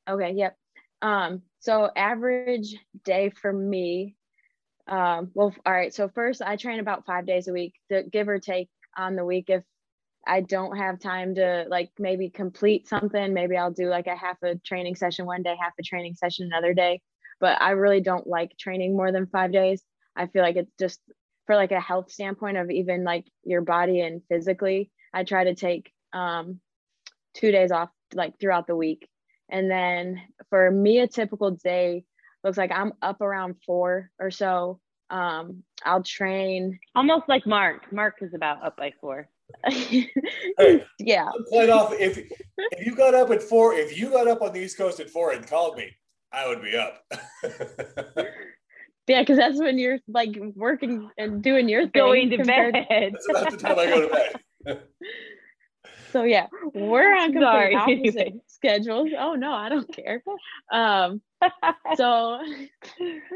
Okay, 0.09 0.33
yep. 0.33 0.57
Um, 1.03 1.43
so 1.61 1.91
average 1.97 2.77
day 3.05 3.31
for 3.41 3.53
me, 3.53 4.17
um, 4.87 5.31
well, 5.35 5.55
all 5.65 5.73
right. 5.73 5.95
So 5.95 6.09
first, 6.09 6.43
I 6.43 6.57
train 6.57 6.81
about 6.81 7.07
five 7.07 7.27
days 7.27 7.49
a 7.49 7.53
week, 7.53 7.75
give 8.13 8.29
or 8.29 8.39
take 8.39 8.69
on 8.97 9.17
the 9.17 9.25
week. 9.25 9.47
If 9.49 9.65
I 10.27 10.41
don't 10.41 10.77
have 10.77 11.01
time 11.01 11.35
to 11.37 11.67
like 11.69 11.91
maybe 11.99 12.31
complete 12.31 12.89
something, 12.89 13.33
maybe 13.35 13.57
I'll 13.57 13.73
do 13.73 13.89
like 13.89 14.07
a 14.07 14.17
half 14.17 14.43
a 14.43 14.57
training 14.57 14.97
session 14.97 15.27
one 15.27 15.43
day, 15.43 15.57
half 15.61 15.73
a 15.79 15.83
training 15.83 16.15
session 16.15 16.47
another 16.47 16.75
day. 16.75 17.01
But 17.41 17.61
I 17.61 17.71
really 17.71 18.01
don't 18.01 18.27
like 18.27 18.57
training 18.59 18.97
more 18.97 19.13
than 19.13 19.27
five 19.27 19.53
days. 19.53 19.83
I 20.17 20.27
feel 20.27 20.43
like 20.43 20.57
it's 20.57 20.73
just 20.79 21.01
for 21.47 21.57
like 21.57 21.73
a 21.73 21.81
health 21.81 22.11
standpoint 22.11 22.57
of 22.57 22.71
even 22.71 23.05
like 23.05 23.27
your 23.43 23.63
body 23.63 24.01
and 24.01 24.23
physically. 24.29 24.91
I 25.13 25.25
try 25.25 25.45
to 25.45 25.55
take 25.55 25.93
um, 26.13 26.61
two 27.35 27.51
days 27.51 27.73
off 27.73 27.91
like 28.15 28.39
throughout 28.39 28.67
the 28.67 28.77
week. 28.77 29.09
And 29.51 29.71
then 29.71 30.23
for 30.51 30.71
me, 30.71 31.01
a 31.01 31.07
typical 31.09 31.51
day 31.53 32.05
looks 32.43 32.57
like 32.59 32.73
I'm 32.73 32.93
up 33.03 33.21
around 33.21 33.57
four 33.67 34.11
or 34.19 34.31
so. 34.31 34.81
Um, 35.11 35.63
I'll 35.85 36.03
train 36.03 36.79
almost 36.95 37.29
like 37.29 37.47
Mark. 37.47 37.93
Mark 37.93 38.17
is 38.21 38.35
about 38.35 38.65
up 38.65 38.77
by 38.77 38.93
four. 39.01 39.29
hey, 39.67 40.09
yeah. 40.99 41.31
Quite 41.49 41.71
off. 41.71 41.93
If 41.93 42.19
if 42.19 42.87
you 42.87 42.97
got 42.97 43.15
up 43.15 43.31
at 43.31 43.43
four, 43.43 43.75
if 43.75 43.97
you 43.99 44.11
got 44.11 44.27
up 44.27 44.43
on 44.43 44.53
the 44.53 44.61
East 44.61 44.79
Coast 44.79 45.01
at 45.01 45.11
four 45.11 45.33
and 45.33 45.47
called 45.47 45.77
me, 45.77 45.91
I 46.33 46.49
would 46.49 46.63
be 46.63 46.77
up. 46.77 47.05
yeah, 49.07 49.21
because 49.21 49.37
that's 49.37 49.59
when 49.59 49.79
you're 49.79 49.99
like 50.09 50.37
working 50.55 51.11
and 51.19 51.43
doing 51.43 51.69
your 51.69 51.83
thing. 51.83 51.91
Going 51.95 52.31
to 52.31 52.39
bed. 52.45 52.75
That's 52.89 53.29
about 53.29 53.51
the 53.51 53.57
time 53.57 53.79
I 53.79 53.87
go 53.87 54.09
to 54.09 54.31
bed. 54.65 54.83
So 56.11 56.23
yeah, 56.23 56.47
we're 56.75 57.13
on 57.13 57.33
complete 57.33 57.75
opposite 57.75 58.35
schedules. 58.65 59.11
Oh 59.19 59.35
no, 59.35 59.53
I 59.53 59.69
don't 59.69 59.95
care. 59.95 60.23
Um, 60.73 61.21
so 61.97 62.41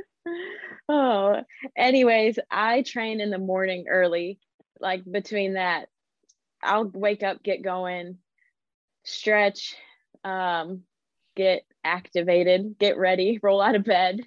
oh, 0.88 1.36
anyways, 1.76 2.38
I 2.50 2.82
train 2.82 3.20
in 3.20 3.30
the 3.30 3.38
morning 3.38 3.86
early. 3.88 4.38
Like 4.80 5.02
between 5.10 5.54
that, 5.54 5.88
I'll 6.62 6.90
wake 6.94 7.22
up, 7.22 7.42
get 7.42 7.62
going, 7.62 8.18
stretch, 9.04 9.74
um, 10.24 10.82
get 11.36 11.62
activated, 11.84 12.76
get 12.78 12.96
ready, 12.96 13.38
roll 13.42 13.60
out 13.60 13.74
of 13.74 13.84
bed, 13.84 14.20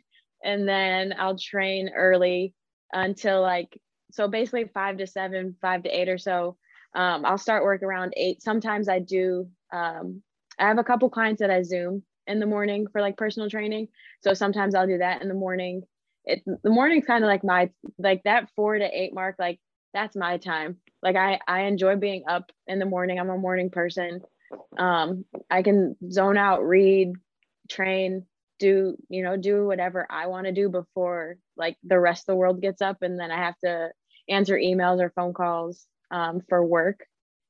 and 0.44 0.68
then 0.68 1.14
I'll 1.18 1.38
train 1.38 1.92
early 1.96 2.54
until 2.94 3.42
like 3.42 3.80
so 4.12 4.28
basically 4.28 4.66
five 4.74 4.98
to 4.98 5.08
seven, 5.08 5.56
five 5.62 5.84
to 5.84 5.90
eight 5.90 6.10
or 6.10 6.18
so 6.18 6.58
um, 6.94 7.26
I'll 7.26 7.38
start 7.38 7.64
work 7.64 7.84
around 7.84 8.14
eight. 8.18 8.42
Sometimes 8.42 8.90
I 8.90 9.00
do, 9.00 9.48
um, 9.72 10.22
I 10.62 10.68
have 10.68 10.80
a 10.80 10.84
couple 10.84 11.10
clients 11.10 11.42
that 11.42 11.52
I 11.52 11.64
Zoom 11.64 12.04
in 12.28 12.40
the 12.40 12.46
morning 12.46 12.88
for 12.92 13.02
like 13.02 13.18
personal 13.18 13.50
training. 13.50 13.90
So 14.22 14.34
sometimes 14.34 14.76
I'll 14.76 14.88
do 14.88 15.00
that 15.00 15.22
in 15.22 15.28
the 15.28 15.34
morning. 15.34 15.84
It 16.26 16.44
the 16.46 16.70
morning's 16.70 17.06
kind 17.06 17.24
of 17.24 17.28
like 17.28 17.44
my 17.44 17.72
like 17.98 18.24
that 18.24 18.50
four 18.56 18.78
to 18.78 18.86
eight 18.86 19.14
mark, 19.14 19.36
like 19.40 19.60
that's 19.94 20.16
my 20.16 20.38
time. 20.38 20.78
Like 21.02 21.16
I 21.16 21.40
I 21.48 21.64
enjoy 21.64 21.96
being 21.98 22.24
up 22.30 22.52
in 22.68 22.80
the 22.80 22.86
morning. 22.86 23.20
I'm 23.20 23.32
a 23.32 23.38
morning 23.38 23.72
person. 23.72 24.22
Um, 24.78 25.26
I 25.50 25.64
can 25.64 25.96
zone 26.12 26.38
out, 26.38 26.64
read, 26.64 27.14
train, 27.70 28.26
do 28.60 28.96
you 29.10 29.24
know 29.24 29.38
do 29.38 29.66
whatever 29.66 30.06
I 30.10 30.28
want 30.28 30.46
to 30.46 30.54
do 30.54 30.70
before 30.70 31.38
like 31.58 31.78
the 31.84 32.00
rest 32.00 32.24
of 32.24 32.34
the 32.34 32.36
world 32.36 32.62
gets 32.62 32.82
up, 32.82 33.02
and 33.02 33.20
then 33.20 33.32
I 33.32 33.38
have 33.38 33.58
to 33.64 33.92
answer 34.30 34.56
emails 34.56 35.02
or 35.02 35.10
phone 35.16 35.34
calls 35.34 35.88
um, 36.12 36.42
for 36.48 36.64
work. 36.64 37.00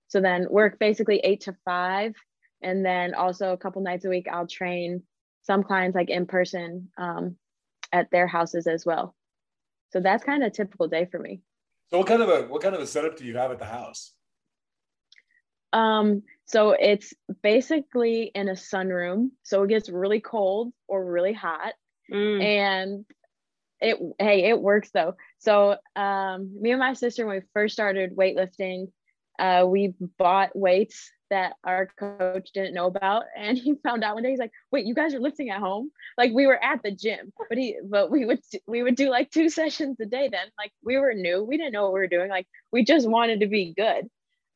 So 0.08 0.22
then 0.22 0.48
work 0.50 0.80
basically 0.80 1.20
eight 1.20 1.42
to 1.42 1.56
five, 1.66 2.16
and 2.62 2.86
then 2.86 3.14
also 3.14 3.54
a 3.54 3.58
couple 3.58 3.82
nights 3.82 4.06
a 4.06 4.10
week 4.10 4.28
I'll 4.32 4.48
train 4.48 5.04
some 5.44 5.64
clients 5.64 5.96
like 5.96 6.10
in 6.10 6.26
person 6.26 6.90
um, 6.98 7.36
at 7.92 8.12
their 8.12 8.28
houses 8.28 8.68
as 8.68 8.86
well. 8.86 9.16
So 9.92 10.00
that's 10.00 10.24
kind 10.24 10.44
of 10.44 10.48
a 10.48 10.56
typical 10.56 10.88
day 10.88 11.06
for 11.06 11.20
me. 11.20 11.42
So 11.90 11.98
what 11.98 12.08
kind 12.08 12.22
of 12.22 12.30
a 12.30 12.48
what 12.48 12.62
kind 12.62 12.76
of 12.76 12.82
a 12.82 12.88
setup 12.88 13.18
do 13.18 13.26
you 13.26 13.38
have 13.38 13.52
at 13.52 13.60
the 13.60 13.66
house? 13.66 14.14
Um, 15.74 16.24
so 16.46 16.72
it's 16.72 17.14
basically 17.42 18.32
in 18.34 18.50
a 18.50 18.54
sunroom. 18.54 19.32
So 19.44 19.64
it 19.64 19.70
gets 19.70 19.90
really 19.90 20.20
cold 20.20 20.74
or 20.88 21.04
really 21.04 21.34
hot. 21.34 21.74
Mm. 22.12 22.44
And 22.44 23.06
it 23.80 23.98
hey, 24.20 24.50
it 24.50 24.62
works 24.62 24.92
though. 24.94 25.16
So 25.40 25.78
um 25.96 26.62
me 26.62 26.72
and 26.72 26.80
my 26.80 26.94
sister 26.94 27.26
when 27.26 27.38
we 27.38 27.46
first 27.54 27.74
started 27.74 28.16
weightlifting, 28.16 28.92
uh, 29.40 29.66
we 29.68 29.94
bought 30.18 30.56
weights 30.56 31.12
that 31.32 31.54
our 31.64 31.88
coach 31.98 32.52
didn't 32.54 32.74
know 32.74 32.86
about 32.86 33.24
and 33.38 33.58
he 33.58 33.74
found 33.84 34.04
out 34.04 34.14
one 34.14 34.24
day 34.24 34.30
he's 34.30 34.40
like 34.40 34.52
wait 34.72 34.86
you 34.86 34.94
guys 34.94 35.14
are 35.16 35.20
lifting 35.20 35.50
at 35.50 35.60
home? 35.60 35.90
Like 36.18 36.32
we 36.34 36.46
were 36.46 36.62
at 36.62 36.84
the 36.84 36.92
gym 36.92 37.34
but 37.50 37.58
he 37.58 37.78
but 37.84 38.12
we 38.12 38.26
would 38.26 38.40
we 38.68 38.84
would 38.84 38.96
do 38.96 39.10
like 39.10 39.32
two 39.32 39.50
sessions 39.62 40.00
a 40.00 40.06
day 40.06 40.30
then. 40.30 40.48
Like 40.58 40.72
we 40.84 40.98
were 40.98 41.14
new. 41.14 41.44
We 41.44 41.58
didn't 41.58 41.74
know 41.74 41.84
what 41.84 41.94
we 41.94 42.00
were 42.02 42.08
doing. 42.08 42.30
Like 42.30 42.48
we 42.72 42.84
just 42.84 43.10
wanted 43.10 43.40
to 43.40 43.48
be 43.48 43.74
good 43.76 44.10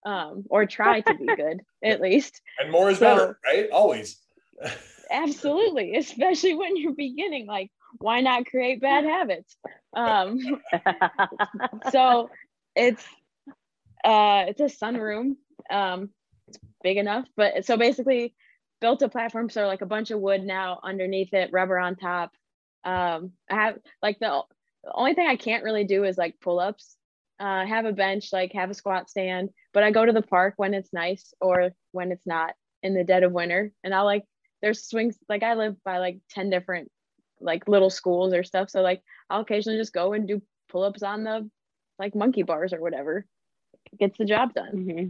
um 0.06 0.44
or 0.50 0.68
try 0.68 1.02
to 1.02 1.16
be 1.16 1.26
good 1.36 1.62
at 1.84 2.02
least. 2.02 2.42
And 2.60 2.72
more 2.72 2.92
is 2.92 3.00
so, 3.00 3.16
better 3.16 3.40
right? 3.46 3.70
Always. 3.72 4.18
Absolutely 5.10 5.96
especially 5.96 6.56
when 6.56 6.78
you're 6.78 6.94
beginning. 6.94 7.48
Like 7.48 7.72
why 8.00 8.20
not 8.20 8.46
create 8.48 8.82
bad 8.82 9.06
habits? 9.06 9.56
Um 9.96 10.40
so 11.92 12.30
it's 12.76 13.06
uh 14.06 14.46
it's 14.48 14.62
a 14.62 14.86
sunroom 14.86 15.36
um 15.70 16.10
big 16.84 16.98
enough. 16.98 17.26
But 17.36 17.66
so 17.66 17.78
basically 17.78 18.36
built 18.80 19.02
a 19.02 19.10
platform. 19.10 19.50
So 19.50 19.66
like 19.66 19.82
a 19.82 19.88
bunch 19.88 20.12
of 20.12 20.20
wood 20.20 20.44
now 20.44 20.80
underneath 20.84 21.34
it, 21.34 21.50
rubber 21.52 21.80
on 21.80 21.96
top. 21.96 22.32
Um, 22.84 23.32
I 23.50 23.56
have 23.56 23.80
like 24.02 24.20
the, 24.20 24.44
the 24.84 24.92
only 24.94 25.16
thing 25.16 25.28
I 25.28 25.36
can't 25.36 25.64
really 25.64 25.86
do 25.86 26.04
is 26.04 26.18
like 26.18 26.40
pull 26.40 26.60
ups. 26.60 26.96
Uh, 27.38 27.66
have 27.66 27.84
a 27.84 27.92
bench, 27.92 28.32
like 28.32 28.54
have 28.54 28.70
a 28.70 28.74
squat 28.74 29.10
stand, 29.10 29.50
but 29.74 29.84
I 29.84 29.92
go 29.92 30.06
to 30.06 30.14
the 30.14 30.22
park 30.22 30.54
when 30.56 30.74
it's 30.74 30.94
nice 30.94 31.34
or 31.42 31.72
when 31.92 32.14
it's 32.14 32.26
not 32.26 32.54
in 32.82 32.94
the 32.94 33.04
dead 33.04 33.24
of 33.24 33.34
winter. 33.34 33.74
And 33.84 33.94
I'll 33.94 34.06
like, 34.06 34.24
there's 34.62 34.88
swings, 34.88 35.18
like 35.28 35.44
I 35.44 35.56
live 35.56 35.76
by 35.84 35.98
like 35.98 36.20
10 36.30 36.50
different 36.50 36.90
like 37.42 37.68
little 37.68 37.90
schools 37.90 38.34
or 38.34 38.44
stuff. 38.44 38.70
So 38.70 38.82
like 38.82 39.02
I'll 39.30 39.42
occasionally 39.42 39.78
just 39.78 39.92
go 39.92 40.14
and 40.14 40.28
do 40.28 40.42
pull 40.70 40.84
ups 40.84 41.04
on 41.04 41.26
the 41.26 41.50
like 42.00 42.16
monkey 42.16 42.44
bars 42.44 42.72
or 42.72 42.80
whatever. 42.80 43.26
Gets 44.00 44.18
the 44.18 44.26
job 44.26 44.54
done. 44.54 44.72
Mm-hmm. 44.74 45.08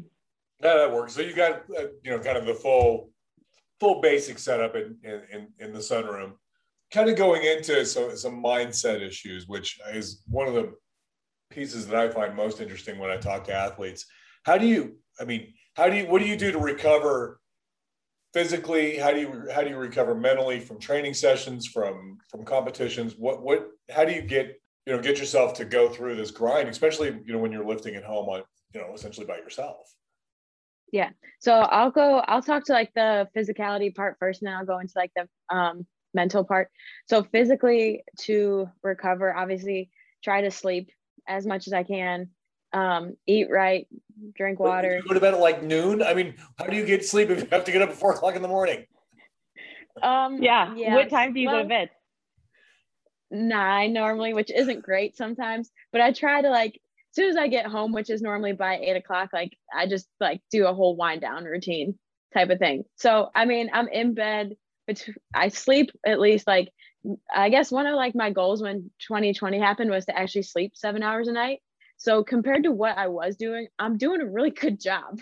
Yeah, 0.64 0.76
that 0.76 0.94
works. 0.94 1.14
So 1.14 1.22
you 1.22 1.34
got 1.34 1.64
uh, 1.78 1.88
you 2.04 2.12
know 2.12 2.20
kind 2.20 2.38
of 2.38 2.46
the 2.46 2.54
full 2.54 3.10
full 3.80 4.02
basic 4.02 4.40
setup 4.40 4.76
in 4.76 4.98
in 5.04 5.48
in 5.60 5.74
the 5.74 5.80
sunroom. 5.80 6.34
Kind 6.92 7.10
of 7.10 7.18
going 7.18 7.44
into 7.44 7.86
some 7.86 8.16
some 8.16 8.44
mindset 8.44 9.02
issues, 9.02 9.48
which 9.48 9.80
is 9.94 10.24
one 10.28 10.48
of 10.48 10.54
the 10.54 10.74
pieces 11.50 11.88
that 11.88 11.96
I 11.96 12.10
find 12.10 12.36
most 12.36 12.62
interesting 12.62 13.00
when 13.00 13.10
I 13.10 13.18
talk 13.18 13.44
to 13.46 13.54
athletes. 13.54 14.06
How 14.44 14.58
do 14.58 14.68
you? 14.68 14.98
I 15.20 15.26
mean, 15.26 15.54
how 15.76 15.90
do 15.90 15.96
you? 15.96 16.08
What 16.08 16.22
do 16.22 16.28
you 16.28 16.38
do 16.38 16.52
to 16.52 16.60
recover 16.60 17.40
physically? 18.34 18.98
How 18.98 19.12
do 19.12 19.20
you 19.20 19.48
how 19.54 19.62
do 19.62 19.70
you 19.70 19.78
recover 19.78 20.16
mentally 20.16 20.60
from 20.60 20.80
training 20.80 21.14
sessions, 21.14 21.68
from 21.68 22.18
from 22.30 22.46
competitions? 22.46 23.16
What 23.18 23.44
what? 23.44 23.68
How 23.90 24.06
do 24.06 24.14
you 24.14 24.22
get 24.22 24.56
you 24.86 24.94
know 24.94 25.02
get 25.02 25.18
yourself 25.18 25.54
to 25.56 25.66
go 25.66 25.90
through 25.90 26.16
this 26.16 26.32
grind, 26.32 26.70
especially 26.70 27.08
you 27.26 27.34
know 27.34 27.40
when 27.40 27.52
you're 27.52 27.66
lifting 27.66 27.96
at 27.96 28.04
home 28.04 28.30
on 28.30 28.44
you 28.76 28.82
know 28.82 28.94
essentially 28.94 29.26
by 29.26 29.38
yourself? 29.38 29.94
Yeah. 30.92 31.10
So 31.40 31.54
I'll 31.54 31.92
go, 31.92 32.20
I'll 32.20 32.42
talk 32.42 32.66
to 32.66 32.74
like 32.74 32.94
the 32.94 33.28
physicality 33.36 33.94
part 33.94 34.18
first, 34.20 34.42
and 34.42 34.48
then 34.48 34.56
I'll 34.56 34.66
go 34.66 34.80
into 34.80 34.94
like 34.96 35.12
the 35.16 35.28
um, 35.56 35.86
mental 36.14 36.44
part. 36.44 36.70
So 37.08 37.24
physically 37.24 38.04
to 38.22 38.70
recover, 38.84 39.36
obviously 39.36 39.90
try 40.24 40.42
to 40.42 40.52
sleep 40.52 40.92
as 41.28 41.46
much 41.46 41.68
as 41.68 41.74
I 41.74 41.84
can, 41.84 42.30
um, 42.74 43.16
eat 43.26 43.50
right, 43.50 43.88
drink 44.36 44.60
water. 44.60 44.98
You 44.98 45.08
go 45.08 45.14
to 45.14 45.20
bed 45.20 45.34
at 45.34 45.40
like 45.40 45.64
noon. 45.64 46.04
I 46.04 46.14
mean, 46.14 46.36
how 46.58 46.66
do 46.66 46.76
you 46.76 46.86
get 46.86 47.06
sleep 47.06 47.30
if 47.30 47.42
you 47.42 47.48
have 47.52 47.66
to 47.66 47.72
get 47.72 47.82
up 47.82 47.90
at 47.90 47.96
four 47.96 48.14
o'clock 48.14 48.36
in 48.36 48.42
the 48.42 48.48
morning? 48.48 48.86
Um, 50.02 50.42
yeah. 50.42 50.74
yeah. 50.76 50.94
What 50.96 51.10
time 51.10 51.34
do 51.34 51.40
you 51.40 51.48
well, 51.48 51.58
go 51.58 51.64
to 51.64 51.70
bed? 51.70 51.90
Nine 53.32 53.94
normally, 53.94 54.34
which 54.34 54.52
isn't 54.52 54.84
great 54.84 55.16
sometimes, 55.16 55.72
but 55.92 56.02
I 56.02 56.12
try 56.12 56.42
to 56.42 56.50
like 56.50 56.80
soon 57.16 57.30
as 57.30 57.38
I 57.38 57.48
get 57.48 57.66
home, 57.66 57.94
which 57.94 58.10
is 58.10 58.22
normally 58.22 58.52
by 58.52 58.78
eight 58.78 58.98
o'clock, 58.98 59.30
like 59.32 59.58
I 59.74 59.88
just 59.88 60.08
like 60.20 60.42
do 60.52 60.68
a 60.68 60.74
whole 60.74 60.96
wind 60.96 61.22
down 61.22 61.46
routine 61.46 61.98
type 62.34 62.50
of 62.50 62.60
thing. 62.60 62.84
So 62.98 63.30
I 63.34 63.46
mean, 63.46 63.70
I'm 63.74 63.88
in 63.88 64.14
bed, 64.14 64.56
but 64.86 65.08
I 65.34 65.48
sleep 65.48 65.92
at 66.06 66.20
least 66.20 66.46
like 66.46 66.70
I 67.34 67.50
guess 67.50 67.72
one 67.72 67.88
of 67.88 67.96
like 67.96 68.16
my 68.16 68.32
goals 68.32 68.62
when 68.62 68.92
2020 69.08 69.60
happened 69.60 69.92
was 69.92 70.06
to 70.06 70.18
actually 70.18 70.44
sleep 70.44 70.74
seven 70.76 71.04
hours 71.04 71.28
a 71.28 71.32
night. 71.32 71.60
So 71.98 72.24
compared 72.24 72.64
to 72.64 72.72
what 72.72 72.98
I 72.98 73.08
was 73.08 73.38
doing, 73.38 73.68
I'm 73.80 73.98
doing 73.98 74.22
a 74.22 74.26
really 74.26 74.52
good 74.52 74.82
job 74.82 75.20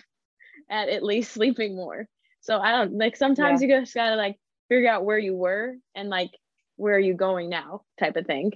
at 0.70 0.90
at 0.90 1.04
least 1.04 1.32
sleeping 1.32 1.76
more. 1.76 2.08
So 2.42 2.58
I 2.58 2.72
don't 2.72 2.98
like 2.98 3.16
sometimes 3.16 3.62
yeah. 3.62 3.68
you 3.68 3.82
just 3.82 3.94
gotta 3.94 4.16
like 4.16 4.38
figure 4.68 4.90
out 4.90 5.06
where 5.06 5.20
you 5.20 5.36
were 5.36 5.76
and 5.94 6.10
like 6.10 6.32
where 6.78 6.96
are 6.96 7.00
you 7.00 7.14
going 7.14 7.50
now 7.50 7.84
type 8.00 8.16
of 8.16 8.26
thing. 8.26 8.54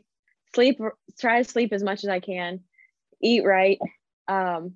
Sleep, 0.56 0.80
try 1.20 1.44
to 1.44 1.50
sleep 1.50 1.72
as 1.72 1.84
much 1.84 2.04
as 2.04 2.10
I 2.10 2.20
can 2.20 2.62
eat 3.22 3.44
right, 3.44 3.80
um, 4.28 4.74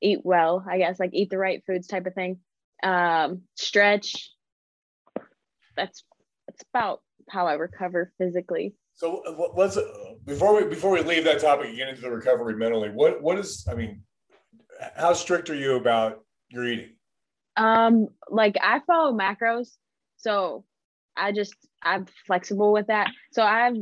eat 0.00 0.20
well, 0.24 0.64
I 0.68 0.78
guess, 0.78 1.00
like 1.00 1.10
eat 1.12 1.30
the 1.30 1.38
right 1.38 1.62
foods 1.66 1.86
type 1.86 2.06
of 2.06 2.14
thing. 2.14 2.38
Um, 2.82 3.42
stretch. 3.54 4.30
That's 5.76 6.04
that's 6.46 6.64
about 6.72 7.02
how 7.28 7.46
I 7.46 7.54
recover 7.54 8.12
physically. 8.18 8.74
So 8.94 9.22
uh, 9.26 9.52
let's 9.54 9.76
uh, 9.76 9.82
before 10.24 10.56
we 10.56 10.68
before 10.68 10.90
we 10.90 11.02
leave 11.02 11.24
that 11.24 11.40
topic 11.40 11.68
and 11.68 11.76
get 11.76 11.88
into 11.88 12.02
the 12.02 12.10
recovery 12.10 12.56
mentally. 12.56 12.90
What 12.90 13.22
what 13.22 13.38
is 13.38 13.66
I 13.70 13.74
mean, 13.74 14.02
how 14.96 15.12
strict 15.12 15.50
are 15.50 15.54
you 15.54 15.76
about 15.76 16.20
your 16.48 16.66
eating? 16.66 16.90
Um, 17.56 18.08
like 18.28 18.56
I 18.60 18.80
follow 18.86 19.16
macros, 19.16 19.68
so 20.16 20.64
I 21.16 21.32
just 21.32 21.54
I'm 21.82 22.06
flexible 22.26 22.72
with 22.72 22.86
that. 22.88 23.10
So 23.32 23.42
I've 23.42 23.76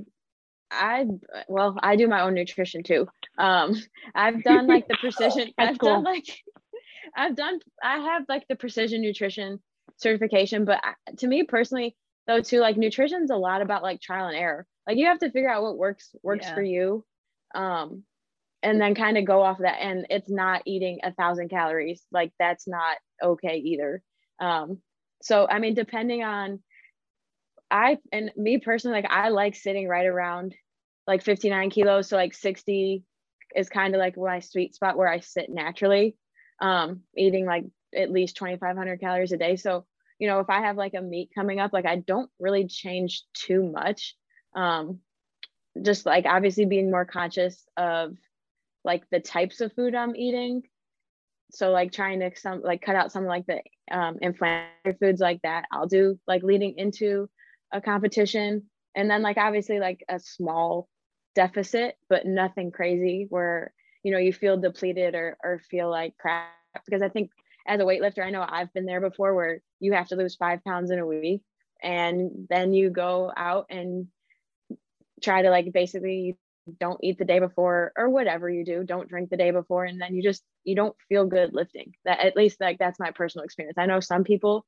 I 0.74 1.06
well, 1.48 1.76
I 1.82 1.96
do 1.96 2.08
my 2.08 2.22
own 2.22 2.34
nutrition 2.34 2.82
too. 2.82 3.08
Um, 3.38 3.74
I've 4.14 4.42
done 4.42 4.66
like 4.66 4.88
the 4.88 4.96
precision. 5.00 5.52
I've 5.58 5.78
cool. 5.78 5.90
done 5.90 6.04
like 6.04 6.26
I've 7.16 7.36
done. 7.36 7.60
I 7.82 7.98
have 7.98 8.24
like 8.28 8.46
the 8.48 8.56
precision 8.56 9.00
nutrition 9.02 9.60
certification, 9.96 10.64
but 10.64 10.82
to 11.18 11.26
me 11.26 11.44
personally, 11.44 11.96
though, 12.26 12.40
too, 12.40 12.60
like 12.60 12.76
nutrition's 12.76 13.30
a 13.30 13.36
lot 13.36 13.62
about 13.62 13.82
like 13.82 14.00
trial 14.00 14.28
and 14.28 14.36
error. 14.36 14.66
Like 14.86 14.98
you 14.98 15.06
have 15.06 15.20
to 15.20 15.30
figure 15.30 15.50
out 15.50 15.62
what 15.62 15.78
works 15.78 16.14
works 16.22 16.46
yeah. 16.46 16.54
for 16.54 16.62
you, 16.62 17.04
um, 17.54 18.02
and 18.62 18.80
then 18.80 18.94
kind 18.94 19.16
of 19.16 19.24
go 19.24 19.42
off 19.42 19.58
of 19.58 19.64
that. 19.64 19.78
And 19.80 20.06
it's 20.10 20.30
not 20.30 20.62
eating 20.66 21.00
a 21.02 21.12
thousand 21.12 21.48
calories. 21.48 22.02
Like 22.12 22.32
that's 22.38 22.66
not 22.66 22.96
okay 23.22 23.58
either. 23.58 24.02
Um, 24.40 24.78
so 25.22 25.46
I 25.48 25.58
mean, 25.58 25.74
depending 25.74 26.22
on 26.22 26.60
I 27.70 27.98
and 28.12 28.30
me 28.36 28.58
personally, 28.58 29.00
like 29.00 29.10
I 29.10 29.30
like 29.30 29.54
sitting 29.54 29.88
right 29.88 30.06
around 30.06 30.54
like 31.06 31.22
59 31.22 31.70
kilos. 31.70 32.08
So 32.08 32.16
like 32.16 32.34
60 32.34 33.02
is 33.54 33.68
kind 33.68 33.94
of 33.94 33.98
like 33.98 34.16
my 34.16 34.40
sweet 34.40 34.74
spot 34.74 34.96
where 34.96 35.08
I 35.08 35.20
sit 35.20 35.50
naturally, 35.50 36.16
um, 36.60 37.00
eating 37.16 37.46
like 37.46 37.64
at 37.94 38.10
least 38.10 38.36
2,500 38.36 39.00
calories 39.00 39.32
a 39.32 39.36
day. 39.36 39.56
So, 39.56 39.84
you 40.18 40.28
know, 40.28 40.40
if 40.40 40.50
I 40.50 40.60
have 40.62 40.76
like 40.76 40.94
a 40.94 41.02
meet 41.02 41.30
coming 41.34 41.60
up, 41.60 41.72
like 41.72 41.86
I 41.86 41.96
don't 41.96 42.30
really 42.38 42.66
change 42.66 43.22
too 43.34 43.62
much. 43.62 44.14
Um, 44.54 45.00
just 45.82 46.06
like 46.06 46.24
obviously 46.26 46.66
being 46.66 46.90
more 46.90 47.04
conscious 47.04 47.64
of 47.76 48.16
like 48.84 49.02
the 49.10 49.20
types 49.20 49.60
of 49.60 49.72
food 49.72 49.94
I'm 49.94 50.14
eating. 50.14 50.62
So 51.50 51.70
like 51.70 51.92
trying 51.92 52.20
to 52.20 52.30
some 52.36 52.62
like 52.62 52.82
cut 52.82 52.96
out 52.96 53.12
some 53.12 53.26
like 53.26 53.46
the 53.46 53.60
um, 53.90 54.18
inflammatory 54.20 54.96
foods 55.00 55.20
like 55.20 55.40
that. 55.42 55.66
I'll 55.72 55.86
do 55.86 56.18
like 56.26 56.42
leading 56.42 56.78
into 56.78 57.28
a 57.72 57.80
competition, 57.80 58.64
and 58.94 59.10
then 59.10 59.22
like 59.22 59.36
obviously 59.36 59.78
like 59.78 60.04
a 60.08 60.18
small 60.18 60.88
deficit, 61.34 61.96
but 62.08 62.26
nothing 62.26 62.70
crazy 62.70 63.26
where, 63.28 63.72
you 64.02 64.12
know, 64.12 64.18
you 64.18 64.32
feel 64.32 64.56
depleted 64.56 65.14
or, 65.14 65.36
or 65.42 65.60
feel 65.70 65.90
like 65.90 66.16
crap. 66.18 66.50
Because 66.84 67.02
I 67.02 67.08
think 67.08 67.30
as 67.66 67.80
a 67.80 67.84
weightlifter, 67.84 68.24
I 68.24 68.30
know 68.30 68.44
I've 68.46 68.72
been 68.72 68.86
there 68.86 69.00
before 69.00 69.34
where 69.34 69.60
you 69.80 69.92
have 69.92 70.08
to 70.08 70.16
lose 70.16 70.34
five 70.36 70.62
pounds 70.64 70.90
in 70.90 70.98
a 70.98 71.06
week 71.06 71.42
and 71.82 72.46
then 72.48 72.72
you 72.72 72.90
go 72.90 73.32
out 73.36 73.66
and 73.70 74.08
try 75.22 75.42
to 75.42 75.50
like 75.50 75.72
basically 75.72 76.36
don't 76.80 76.98
eat 77.02 77.18
the 77.18 77.24
day 77.24 77.38
before 77.38 77.92
or 77.96 78.08
whatever 78.08 78.48
you 78.48 78.64
do 78.64 78.84
don't 78.84 79.08
drink 79.08 79.28
the 79.28 79.36
day 79.36 79.50
before 79.50 79.84
and 79.84 80.00
then 80.00 80.14
you 80.14 80.22
just 80.22 80.42
you 80.64 80.74
don't 80.74 80.96
feel 81.08 81.26
good 81.26 81.52
lifting 81.52 81.92
that 82.06 82.20
at 82.20 82.36
least 82.36 82.60
like 82.60 82.78
that's 82.78 82.98
my 82.98 83.10
personal 83.10 83.44
experience 83.44 83.76
i 83.76 83.84
know 83.84 84.00
some 84.00 84.24
people 84.24 84.64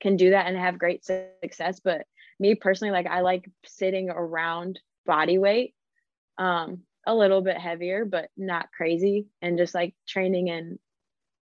can 0.00 0.16
do 0.16 0.30
that 0.30 0.46
and 0.46 0.56
have 0.56 0.78
great 0.78 1.04
success 1.04 1.80
but 1.82 2.06
me 2.38 2.54
personally 2.54 2.92
like 2.92 3.06
i 3.06 3.20
like 3.20 3.50
sitting 3.64 4.08
around 4.08 4.78
body 5.04 5.38
weight 5.38 5.74
um 6.38 6.80
a 7.06 7.14
little 7.14 7.40
bit 7.40 7.56
heavier 7.58 8.04
but 8.04 8.30
not 8.36 8.70
crazy 8.76 9.26
and 9.40 9.58
just 9.58 9.74
like 9.74 9.94
training 10.06 10.50
and 10.50 10.78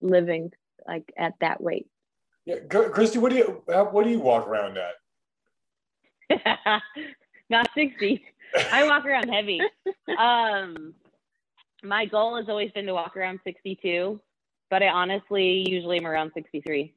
living 0.01 0.51
like 0.87 1.13
at 1.19 1.35
that 1.41 1.63
weight 1.63 1.87
yeah 2.47 2.57
christy 2.69 3.19
what 3.19 3.31
do 3.31 3.37
you 3.37 3.63
what 3.67 4.05
do 4.05 4.11
you 4.11 4.21
walk 4.21 4.47
around 4.49 4.79
at 4.79 4.95
not 7.51 7.69
60 7.75 8.25
I 8.73 8.87
walk 8.87 9.05
around 9.05 9.29
heavy. 9.29 9.61
Um, 10.19 10.95
my 11.83 12.05
goal 12.05 12.37
has 12.37 12.49
always 12.49 12.71
been 12.73 12.87
to 12.87 12.95
walk 12.95 13.17
around 13.17 13.41
62, 13.45 14.21
but 14.69 14.83
I 14.83 14.89
honestly 14.89 15.69
usually 15.69 15.99
am 15.99 16.07
around 16.07 16.33
63. 16.35 16.95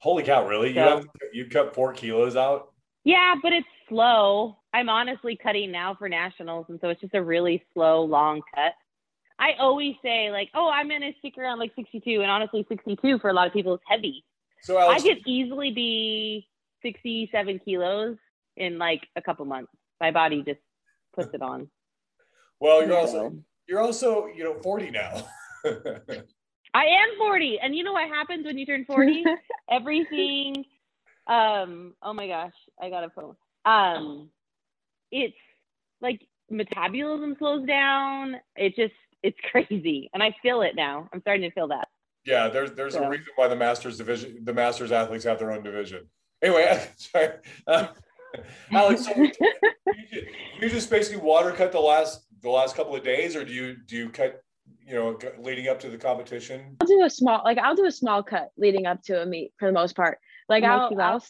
Holy 0.00 0.22
cow! 0.22 0.46
Really? 0.46 0.74
So, 0.74 0.80
you 0.80 0.86
have 0.86 1.06
you 1.32 1.46
cut 1.46 1.74
four 1.74 1.92
kilos 1.92 2.36
out? 2.36 2.72
Yeah, 3.04 3.34
but 3.42 3.52
it's 3.52 3.66
slow. 3.88 4.57
I'm 4.72 4.88
honestly 4.88 5.38
cutting 5.40 5.72
now 5.72 5.94
for 5.94 6.08
nationals, 6.08 6.66
and 6.68 6.78
so 6.80 6.88
it's 6.88 7.00
just 7.00 7.14
a 7.14 7.22
really 7.22 7.64
slow, 7.72 8.02
long 8.02 8.42
cut. 8.54 8.74
I 9.38 9.52
always 9.58 9.94
say 10.02 10.30
like, 10.30 10.50
oh, 10.54 10.70
I'm 10.72 10.88
gonna 10.88 11.12
stick 11.18 11.38
around 11.38 11.58
like 11.58 11.72
62, 11.76 12.20
and 12.20 12.30
honestly, 12.30 12.66
62 12.68 13.18
for 13.20 13.30
a 13.30 13.32
lot 13.32 13.46
of 13.46 13.52
people 13.52 13.74
is 13.74 13.80
heavy. 13.86 14.24
So 14.62 14.78
Alex, 14.78 15.02
I 15.02 15.06
could 15.06 15.18
easily 15.26 15.70
be 15.70 16.48
67 16.82 17.60
kilos 17.64 18.16
in 18.56 18.78
like 18.78 19.06
a 19.16 19.22
couple 19.22 19.44
months 19.44 19.70
my 20.00 20.10
body 20.10 20.42
just 20.42 20.60
puts 21.14 21.34
it 21.34 21.42
on. 21.42 21.68
Well, 22.60 22.86
you're 22.86 22.96
also 22.96 23.34
you're 23.68 23.80
also 23.80 24.26
you 24.26 24.44
know 24.44 24.54
40 24.62 24.90
now. 24.90 25.26
I 26.74 26.84
am 26.84 27.18
40, 27.18 27.58
and 27.60 27.74
you 27.74 27.82
know 27.82 27.92
what 27.92 28.08
happens 28.08 28.44
when 28.44 28.58
you 28.58 28.66
turn 28.66 28.84
40? 28.84 29.24
Everything. 29.70 30.64
Um. 31.26 31.94
Oh 32.02 32.12
my 32.12 32.26
gosh, 32.26 32.52
I 32.80 32.90
got 32.90 33.04
a 33.04 33.10
phone. 33.10 33.36
Um, 33.64 34.30
it's 35.10 35.36
like 36.00 36.20
metabolism 36.50 37.36
slows 37.38 37.66
down. 37.66 38.36
It 38.56 38.76
just 38.76 38.94
it's 39.22 39.38
crazy, 39.50 40.10
and 40.14 40.22
I 40.22 40.34
feel 40.42 40.62
it 40.62 40.74
now. 40.76 41.08
I'm 41.12 41.20
starting 41.20 41.42
to 41.42 41.50
feel 41.50 41.68
that. 41.68 41.88
Yeah, 42.24 42.48
there's 42.48 42.72
there's 42.72 42.94
so. 42.94 43.04
a 43.04 43.08
reason 43.08 43.26
why 43.36 43.48
the 43.48 43.56
masters 43.56 43.98
division, 43.98 44.44
the 44.44 44.52
masters 44.52 44.92
athletes 44.92 45.24
have 45.24 45.38
their 45.38 45.52
own 45.52 45.62
division. 45.62 46.08
Anyway, 46.42 46.86
sorry. 46.96 47.28
Uh, 47.66 47.88
Alex, 48.72 49.06
so 49.06 49.14
you, 49.16 49.32
you 50.60 50.68
just 50.68 50.90
basically 50.90 51.20
water 51.20 51.52
cut 51.52 51.72
the 51.72 51.80
last 51.80 52.26
the 52.42 52.50
last 52.50 52.76
couple 52.76 52.94
of 52.94 53.02
days, 53.02 53.34
or 53.34 53.44
do 53.44 53.52
you 53.52 53.76
do 53.86 53.96
you 53.96 54.08
cut 54.10 54.42
you 54.86 54.94
know 54.94 55.18
leading 55.38 55.68
up 55.68 55.80
to 55.80 55.88
the 55.88 55.96
competition? 55.96 56.76
I'll 56.80 56.86
do 56.86 57.04
a 57.04 57.10
small 57.10 57.42
like 57.44 57.58
I'll 57.58 57.74
do 57.74 57.86
a 57.86 57.92
small 57.92 58.22
cut 58.22 58.50
leading 58.56 58.86
up 58.86 59.02
to 59.04 59.22
a 59.22 59.26
meet 59.26 59.52
for 59.58 59.66
the 59.66 59.72
most 59.72 59.96
part. 59.96 60.18
Like 60.48 60.64
I'll 60.64 60.98
I'll 61.00 61.24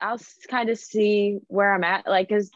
I'll 0.00 0.20
kind 0.48 0.68
of 0.68 0.78
see 0.78 1.38
where 1.48 1.72
I'm 1.72 1.84
at, 1.84 2.06
like 2.06 2.28
because 2.28 2.50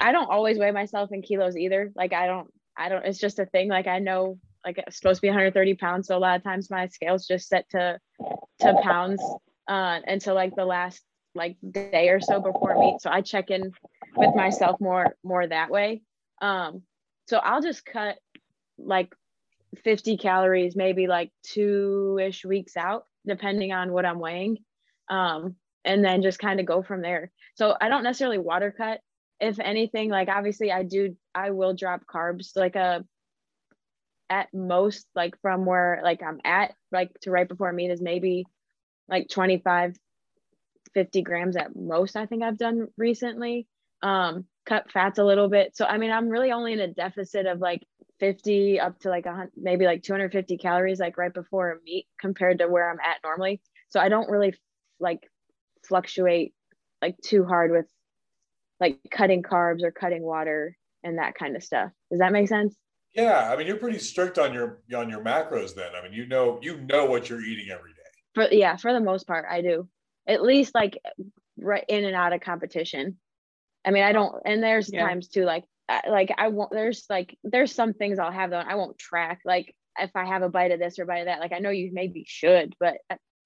I 0.00 0.12
don't 0.12 0.30
always 0.30 0.58
weigh 0.58 0.70
myself 0.70 1.10
in 1.12 1.22
kilos 1.22 1.56
either. 1.56 1.92
Like 1.94 2.12
I 2.12 2.26
don't 2.26 2.48
I 2.76 2.88
don't. 2.88 3.04
It's 3.04 3.18
just 3.18 3.38
a 3.38 3.46
thing. 3.46 3.68
Like 3.68 3.86
I 3.86 3.98
know 3.98 4.38
like 4.64 4.78
it's 4.78 4.96
supposed 4.96 5.18
to 5.18 5.22
be 5.22 5.28
130 5.28 5.74
pounds, 5.74 6.06
so 6.06 6.16
a 6.16 6.18
lot 6.18 6.36
of 6.36 6.44
times 6.44 6.70
my 6.70 6.86
scale's 6.88 7.26
just 7.26 7.48
set 7.48 7.68
to 7.70 7.98
to 8.60 8.80
pounds 8.82 9.22
uh, 9.68 10.00
until 10.06 10.34
like 10.34 10.54
the 10.54 10.64
last 10.64 11.02
like 11.34 11.56
day 11.70 12.08
or 12.08 12.20
so 12.20 12.40
before 12.40 12.78
meet. 12.78 13.00
So 13.00 13.10
I 13.10 13.20
check 13.20 13.50
in 13.50 13.72
with 14.16 14.34
myself 14.34 14.80
more 14.80 15.14
more 15.24 15.46
that 15.46 15.70
way. 15.70 16.02
Um, 16.40 16.82
so 17.26 17.38
I'll 17.38 17.62
just 17.62 17.84
cut 17.84 18.16
like 18.78 19.12
50 19.84 20.16
calories, 20.16 20.76
maybe 20.76 21.06
like 21.06 21.30
two-ish 21.42 22.44
weeks 22.44 22.76
out, 22.76 23.04
depending 23.26 23.72
on 23.72 23.92
what 23.92 24.06
I'm 24.06 24.18
weighing. 24.18 24.58
Um, 25.10 25.56
and 25.84 26.04
then 26.04 26.22
just 26.22 26.38
kind 26.38 26.60
of 26.60 26.66
go 26.66 26.82
from 26.82 27.02
there. 27.02 27.30
So 27.54 27.76
I 27.80 27.88
don't 27.88 28.02
necessarily 28.02 28.38
water 28.38 28.74
cut. 28.76 29.00
If 29.40 29.60
anything, 29.60 30.10
like 30.10 30.28
obviously 30.28 30.72
I 30.72 30.82
do, 30.82 31.16
I 31.34 31.50
will 31.50 31.74
drop 31.74 32.02
carbs 32.06 32.56
like 32.56 32.76
a 32.76 32.80
uh, 32.80 33.00
at 34.30 34.52
most 34.52 35.06
like 35.14 35.40
from 35.40 35.64
where 35.64 36.00
like 36.04 36.22
I'm 36.22 36.38
at 36.44 36.74
like 36.92 37.18
to 37.20 37.30
right 37.30 37.48
before 37.48 37.70
a 37.70 37.72
meet 37.72 37.90
is 37.90 38.02
maybe 38.02 38.44
like 39.08 39.28
25 39.30 39.96
50 40.94 41.22
grams 41.22 41.56
at 41.56 41.76
most, 41.76 42.16
I 42.16 42.26
think 42.26 42.42
I've 42.42 42.58
done 42.58 42.88
recently. 42.96 43.66
Um, 44.02 44.46
cut 44.66 44.90
fats 44.92 45.18
a 45.18 45.24
little 45.24 45.48
bit. 45.48 45.76
So, 45.76 45.84
I 45.84 45.98
mean, 45.98 46.10
I'm 46.10 46.28
really 46.28 46.52
only 46.52 46.72
in 46.72 46.80
a 46.80 46.88
deficit 46.88 47.46
of 47.46 47.60
like 47.60 47.82
50 48.20 48.80
up 48.80 48.98
to 49.00 49.08
like 49.08 49.26
a 49.26 49.48
maybe 49.56 49.86
like 49.86 50.02
250 50.02 50.56
calories, 50.58 51.00
like 51.00 51.16
right 51.18 51.32
before 51.32 51.72
a 51.72 51.82
meet 51.84 52.06
compared 52.20 52.58
to 52.58 52.68
where 52.68 52.90
I'm 52.90 53.00
at 53.00 53.18
normally. 53.24 53.60
So, 53.88 54.00
I 54.00 54.08
don't 54.08 54.30
really 54.30 54.54
like 55.00 55.20
fluctuate 55.86 56.54
like 57.00 57.16
too 57.24 57.44
hard 57.44 57.70
with 57.70 57.86
like 58.80 58.98
cutting 59.10 59.42
carbs 59.42 59.82
or 59.82 59.90
cutting 59.90 60.22
water 60.22 60.76
and 61.02 61.18
that 61.18 61.34
kind 61.34 61.56
of 61.56 61.62
stuff. 61.62 61.90
Does 62.10 62.20
that 62.20 62.32
make 62.32 62.48
sense? 62.48 62.76
Yeah, 63.14 63.50
I 63.50 63.56
mean, 63.56 63.66
you're 63.66 63.76
pretty 63.76 63.98
strict 63.98 64.38
on 64.38 64.52
your 64.52 64.80
on 64.94 65.08
your 65.08 65.22
macros. 65.22 65.74
Then, 65.74 65.90
I 65.98 66.02
mean, 66.02 66.12
you 66.12 66.26
know, 66.26 66.58
you 66.62 66.80
know 66.82 67.06
what 67.06 67.28
you're 67.28 67.42
eating 67.42 67.70
every 67.70 67.92
day. 67.92 67.98
For 68.34 68.48
yeah, 68.52 68.76
for 68.76 68.92
the 68.92 69.00
most 69.00 69.26
part, 69.26 69.46
I 69.50 69.62
do 69.62 69.88
at 70.26 70.42
least 70.42 70.74
like 70.74 70.98
right 71.58 71.84
in 71.88 72.04
and 72.04 72.14
out 72.14 72.32
of 72.32 72.40
competition. 72.40 73.18
I 73.84 73.90
mean, 73.90 74.02
I 74.02 74.12
don't, 74.12 74.34
and 74.44 74.62
there's 74.62 74.92
yeah. 74.92 75.06
times 75.06 75.28
too, 75.28 75.44
like, 75.44 75.64
like 76.08 76.32
I 76.36 76.48
won't, 76.48 76.70
there's 76.70 77.06
like, 77.08 77.36
there's 77.42 77.74
some 77.74 77.94
things 77.94 78.18
I'll 78.18 78.30
have 78.30 78.50
though, 78.50 78.58
I 78.58 78.74
won't 78.74 78.98
track. 78.98 79.40
Like 79.44 79.74
if 79.98 80.10
I 80.14 80.26
have 80.26 80.42
a 80.42 80.50
bite 80.50 80.72
of 80.72 80.78
this 80.78 80.98
or 80.98 81.06
bite 81.06 81.20
of 81.20 81.26
that, 81.26 81.40
like 81.40 81.52
I 81.52 81.60
know 81.60 81.70
you 81.70 81.90
maybe 81.92 82.24
should, 82.28 82.74
but 82.78 82.96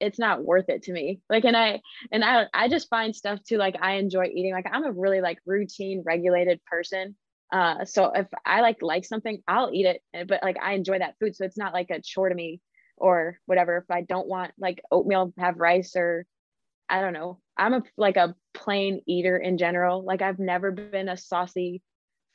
it's 0.02 0.18
not 0.18 0.44
worth 0.44 0.68
it 0.68 0.82
to 0.82 0.92
me. 0.92 1.20
Like, 1.30 1.44
and 1.44 1.56
I, 1.56 1.80
and 2.10 2.24
I, 2.24 2.46
I 2.52 2.68
just 2.68 2.90
find 2.90 3.14
stuff 3.14 3.42
too, 3.42 3.56
like 3.56 3.76
I 3.80 3.94
enjoy 3.94 4.26
eating. 4.26 4.52
Like 4.52 4.66
I'm 4.70 4.84
a 4.84 4.92
really 4.92 5.20
like 5.20 5.38
routine 5.46 6.02
regulated 6.04 6.60
person. 6.64 7.16
Uh, 7.52 7.84
so 7.84 8.10
if 8.12 8.26
I 8.44 8.62
like 8.62 8.78
like 8.82 9.04
something, 9.04 9.42
I'll 9.46 9.70
eat 9.72 9.86
it, 9.86 10.26
but 10.26 10.42
like 10.42 10.56
I 10.60 10.72
enjoy 10.72 10.98
that 10.98 11.14
food. 11.20 11.36
So 11.36 11.44
it's 11.44 11.56
not 11.56 11.72
like 11.72 11.90
a 11.90 12.00
chore 12.00 12.28
to 12.28 12.34
me 12.34 12.60
or 12.96 13.38
whatever. 13.46 13.76
If 13.76 13.90
I 13.90 14.02
don't 14.02 14.26
want 14.26 14.52
like 14.58 14.82
oatmeal, 14.90 15.32
have 15.38 15.58
rice 15.58 15.94
or 15.94 16.26
I 16.88 17.00
don't 17.00 17.12
know. 17.12 17.38
I'm 17.56 17.74
a 17.74 17.82
like 17.96 18.16
a 18.16 18.34
plain 18.54 19.02
eater 19.06 19.36
in 19.36 19.56
general. 19.56 20.04
Like 20.04 20.20
I've 20.20 20.38
never 20.38 20.72
been 20.72 21.08
a 21.08 21.16
saucy 21.16 21.82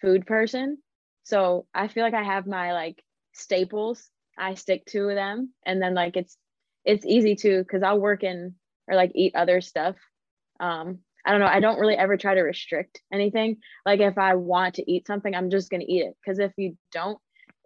food 0.01 0.25
person. 0.25 0.77
So 1.23 1.65
I 1.73 1.89
feel 1.89 2.03
like 2.03 2.13
I 2.13 2.23
have 2.23 2.47
my 2.47 2.73
like 2.73 3.03
staples. 3.33 4.09
I 4.37 4.53
stick 4.53 4.85
to 4.87 5.07
them 5.13 5.51
and 5.65 5.81
then 5.81 5.95
like 5.95 6.15
it's 6.15 6.37
it's 6.87 7.05
easy 7.05 7.35
to 7.35 7.63
cuz 7.65 7.83
I'll 7.83 7.99
work 7.99 8.23
in 8.23 8.55
or 8.87 8.95
like 8.95 9.11
eat 9.13 9.35
other 9.35 9.61
stuff. 9.61 9.95
Um 10.59 10.99
I 11.25 11.31
don't 11.31 11.41
know, 11.41 11.47
I 11.47 11.59
don't 11.59 11.79
really 11.79 11.97
ever 11.97 12.15
try 12.15 12.35
to 12.35 12.41
restrict 12.41 13.01
anything. 13.11 13.57
Like 13.85 13.99
if 13.99 14.17
I 14.17 14.35
want 14.35 14.75
to 14.75 14.91
eat 14.91 15.05
something, 15.05 15.35
I'm 15.35 15.49
just 15.49 15.69
going 15.69 15.81
to 15.81 15.91
eat 15.91 16.03
it 16.03 16.15
cuz 16.25 16.39
if 16.39 16.53
you 16.57 16.77
don't, 16.93 17.19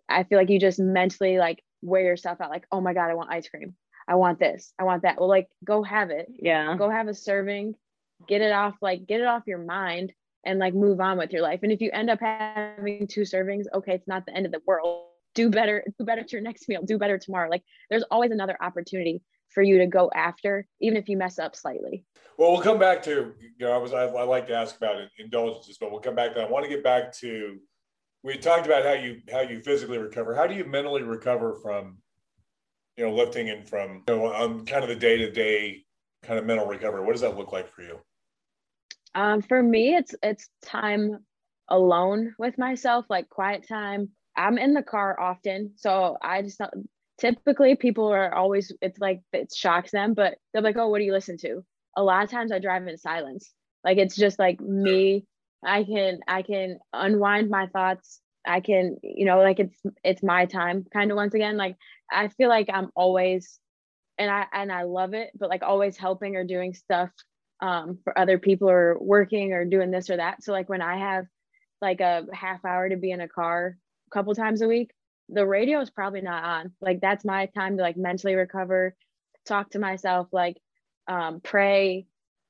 I 0.10 0.24
feel 0.24 0.40
like 0.40 0.50
you 0.50 0.60
just 0.60 0.80
mentally 0.80 1.38
like 1.38 1.64
wear 1.84 2.04
yourself 2.04 2.42
out 2.42 2.50
like, 2.50 2.66
"Oh 2.72 2.82
my 2.82 2.94
god, 2.94 3.12
I 3.12 3.16
want 3.16 3.32
ice 3.32 3.48
cream." 3.48 3.76
I 4.08 4.16
want 4.16 4.40
this, 4.40 4.74
I 4.80 4.84
want 4.84 5.04
that. 5.04 5.20
Well, 5.20 5.30
like 5.30 5.48
go 5.64 5.84
have 5.84 6.10
it. 6.10 6.28
Yeah. 6.30 6.76
Go 6.76 6.90
have 6.90 7.08
a 7.08 7.14
serving, 7.14 7.76
get 8.28 8.42
it 8.42 8.52
off, 8.52 8.76
like 8.82 9.06
get 9.06 9.22
it 9.22 9.28
off 9.28 9.48
your 9.48 9.60
mind 9.60 10.12
and 10.46 10.60
like 10.60 10.74
move 10.74 11.00
on 11.00 11.18
with 11.18 11.32
your 11.32 11.42
life. 11.42 11.60
And 11.64 11.72
if 11.72 11.82
you 11.82 11.92
end 11.92 12.10
up 12.10 12.20
having 12.20 13.08
two 13.08 13.22
servings, 13.22 13.66
okay, 13.74 13.94
it's 13.94 14.08
not 14.08 14.26
the 14.26 14.36
end 14.36 14.46
of 14.46 14.52
the 14.52 14.62
world. 14.66 15.06
Do 15.34 15.50
better, 15.50 15.84
do 15.98 16.06
better 16.06 16.24
to 16.24 16.32
your 16.32 16.42
next 16.42 16.68
meal, 16.68 16.82
do 16.84 16.98
better 16.98 17.18
tomorrow. 17.18 17.50
Like 17.50 17.64
there's 17.90 18.04
always 18.12 18.32
another 18.32 18.58
opportunity 18.62 19.22
for 19.50 19.64
you 19.64 19.80
to 19.80 19.88
go 19.88 20.10
after, 20.14 20.68
even 20.80 20.98
if 20.98 21.10
you 21.10 21.18
mess 21.18 21.40
up 21.40 21.56
slightly. 21.56 22.06
Well, 22.38 22.52
we'll 22.52 22.62
come 22.62 22.80
back 22.80 23.04
to, 23.04 23.34
you 23.40 23.66
know, 23.66 23.72
I 23.72 23.78
was, 23.78 23.94
I, 23.94 24.06
I 24.06 24.24
like 24.24 24.48
to 24.48 24.56
ask 24.56 24.76
about 24.76 24.98
indulgences, 25.20 25.78
but 25.78 25.92
we'll 25.92 26.00
come 26.00 26.16
back 26.16 26.34
to, 26.34 26.40
that. 26.40 26.48
I 26.48 26.52
want 26.52 26.64
to 26.66 26.70
get 26.70 26.84
back 26.84 27.14
to, 27.18 27.58
we 28.24 28.38
talked 28.38 28.66
about 28.66 28.84
how 28.84 28.94
you, 28.94 29.22
how 29.32 29.42
you 29.42 29.62
physically 29.62 29.98
recover. 29.98 30.36
How 30.36 30.48
do 30.48 30.56
you 30.56 30.66
mentally 30.66 31.04
recover 31.04 31.56
from 31.62 31.98
you 32.98 33.06
know, 33.06 33.14
lifting 33.14 33.50
and 33.50 33.68
from 33.68 34.04
you 34.08 34.16
know, 34.16 34.26
on 34.26 34.66
kind 34.66 34.84
of 34.84 34.90
the 34.90 34.96
day 34.96 35.18
to 35.18 35.32
day 35.32 35.86
kind 36.24 36.40
of 36.40 36.46
mental 36.46 36.68
recovery? 36.68 37.04
What 37.04 37.14
does 37.14 37.22
that 37.22 37.38
look 37.38 37.52
like 37.52 37.70
for 37.70 37.82
you? 37.82 38.00
Um, 39.16 39.42
for 39.42 39.62
me, 39.62 39.96
it's 39.96 40.16
it's 40.24 40.50
time 40.64 41.26
alone 41.68 42.36
with 42.38 42.58
myself, 42.58 43.06
like 43.10 43.30
quiet 43.30 43.68
time. 43.68 44.10
I'm 44.36 44.58
in 44.58 44.74
the 44.74 44.84
car 44.84 45.20
often, 45.20 45.74
so 45.76 46.18
I 46.22 46.42
just 46.42 46.62
typically 47.20 47.76
people 47.76 48.08
are 48.08 48.34
always 48.34 48.72
it's 48.82 49.00
like 49.00 49.22
it 49.34 49.54
shocks 49.54 49.92
them, 49.92 50.14
but 50.14 50.38
they're 50.54 50.62
like, 50.62 50.78
"Oh, 50.78 50.90
what 50.90 51.00
do 51.00 51.06
you 51.06 51.14
listen 51.14 51.38
to?" 51.40 51.64
A 51.98 52.04
lot 52.04 52.24
of 52.24 52.32
times 52.32 52.52
I 52.52 52.60
drive 52.60 52.88
in 52.88 52.98
silence. 52.98 53.54
Like 53.84 53.98
it's 53.98 54.16
just 54.16 54.40
like 54.40 54.60
me. 54.62 55.26
I 55.66 55.84
can 55.84 56.20
I 56.28 56.42
can 56.44 56.80
unwind 56.94 57.50
my 57.50 57.68
thoughts 57.68 58.22
I 58.46 58.60
can, 58.62 58.98
you 59.04 59.26
know, 59.26 59.40
like 59.40 59.60
it's 59.60 59.80
it's 60.04 60.24
my 60.24 60.46
time 60.46 60.86
kind 60.92 61.12
of 61.12 61.16
once 61.16 61.34
again. 61.34 61.58
Like 61.58 61.78
I 62.12 62.28
feel 62.30 62.50
like 62.50 62.70
I'm 62.74 62.90
always 62.96 63.60
and 64.18 64.30
I 64.30 64.46
and 64.54 64.72
I 64.72 64.84
love 64.84 65.14
it, 65.14 65.32
but 65.38 65.50
like 65.50 65.64
always 65.64 65.98
helping 65.98 66.36
or 66.36 66.44
doing 66.44 66.74
stuff 66.74 67.10
um, 67.62 68.00
for 68.04 68.18
other 68.18 68.40
people 68.40 68.70
or 68.70 68.98
working 69.00 69.54
or 69.54 69.66
doing 69.66 69.92
this 69.92 70.10
or 70.10 70.18
that. 70.18 70.44
So 70.44 70.52
like 70.52 70.70
when 70.70 70.82
I 70.82 70.98
have 70.98 71.26
like 71.82 72.02
a 72.02 72.26
half 72.34 72.64
hour 72.66 72.90
to 72.90 72.98
be 72.98 73.12
in 73.12 73.22
a 73.22 73.28
car 73.28 73.78
a 74.12 74.16
couple 74.16 74.34
times 74.36 74.62
a 74.62 74.68
week, 74.68 74.92
the 75.30 75.46
radio 75.46 75.80
is 75.80 75.90
probably 75.90 76.22
not 76.22 76.44
on. 76.44 76.72
Like 76.82 77.02
that's 77.02 77.26
my 77.26 77.46
time 77.48 77.78
to 77.78 77.84
like 77.84 77.98
mentally 77.98 78.36
recover, 78.36 78.96
talk 79.46 79.72
to 79.72 79.80
myself, 79.80 80.28
like 80.32 80.58
um, 81.08 81.40
pray, 81.42 82.08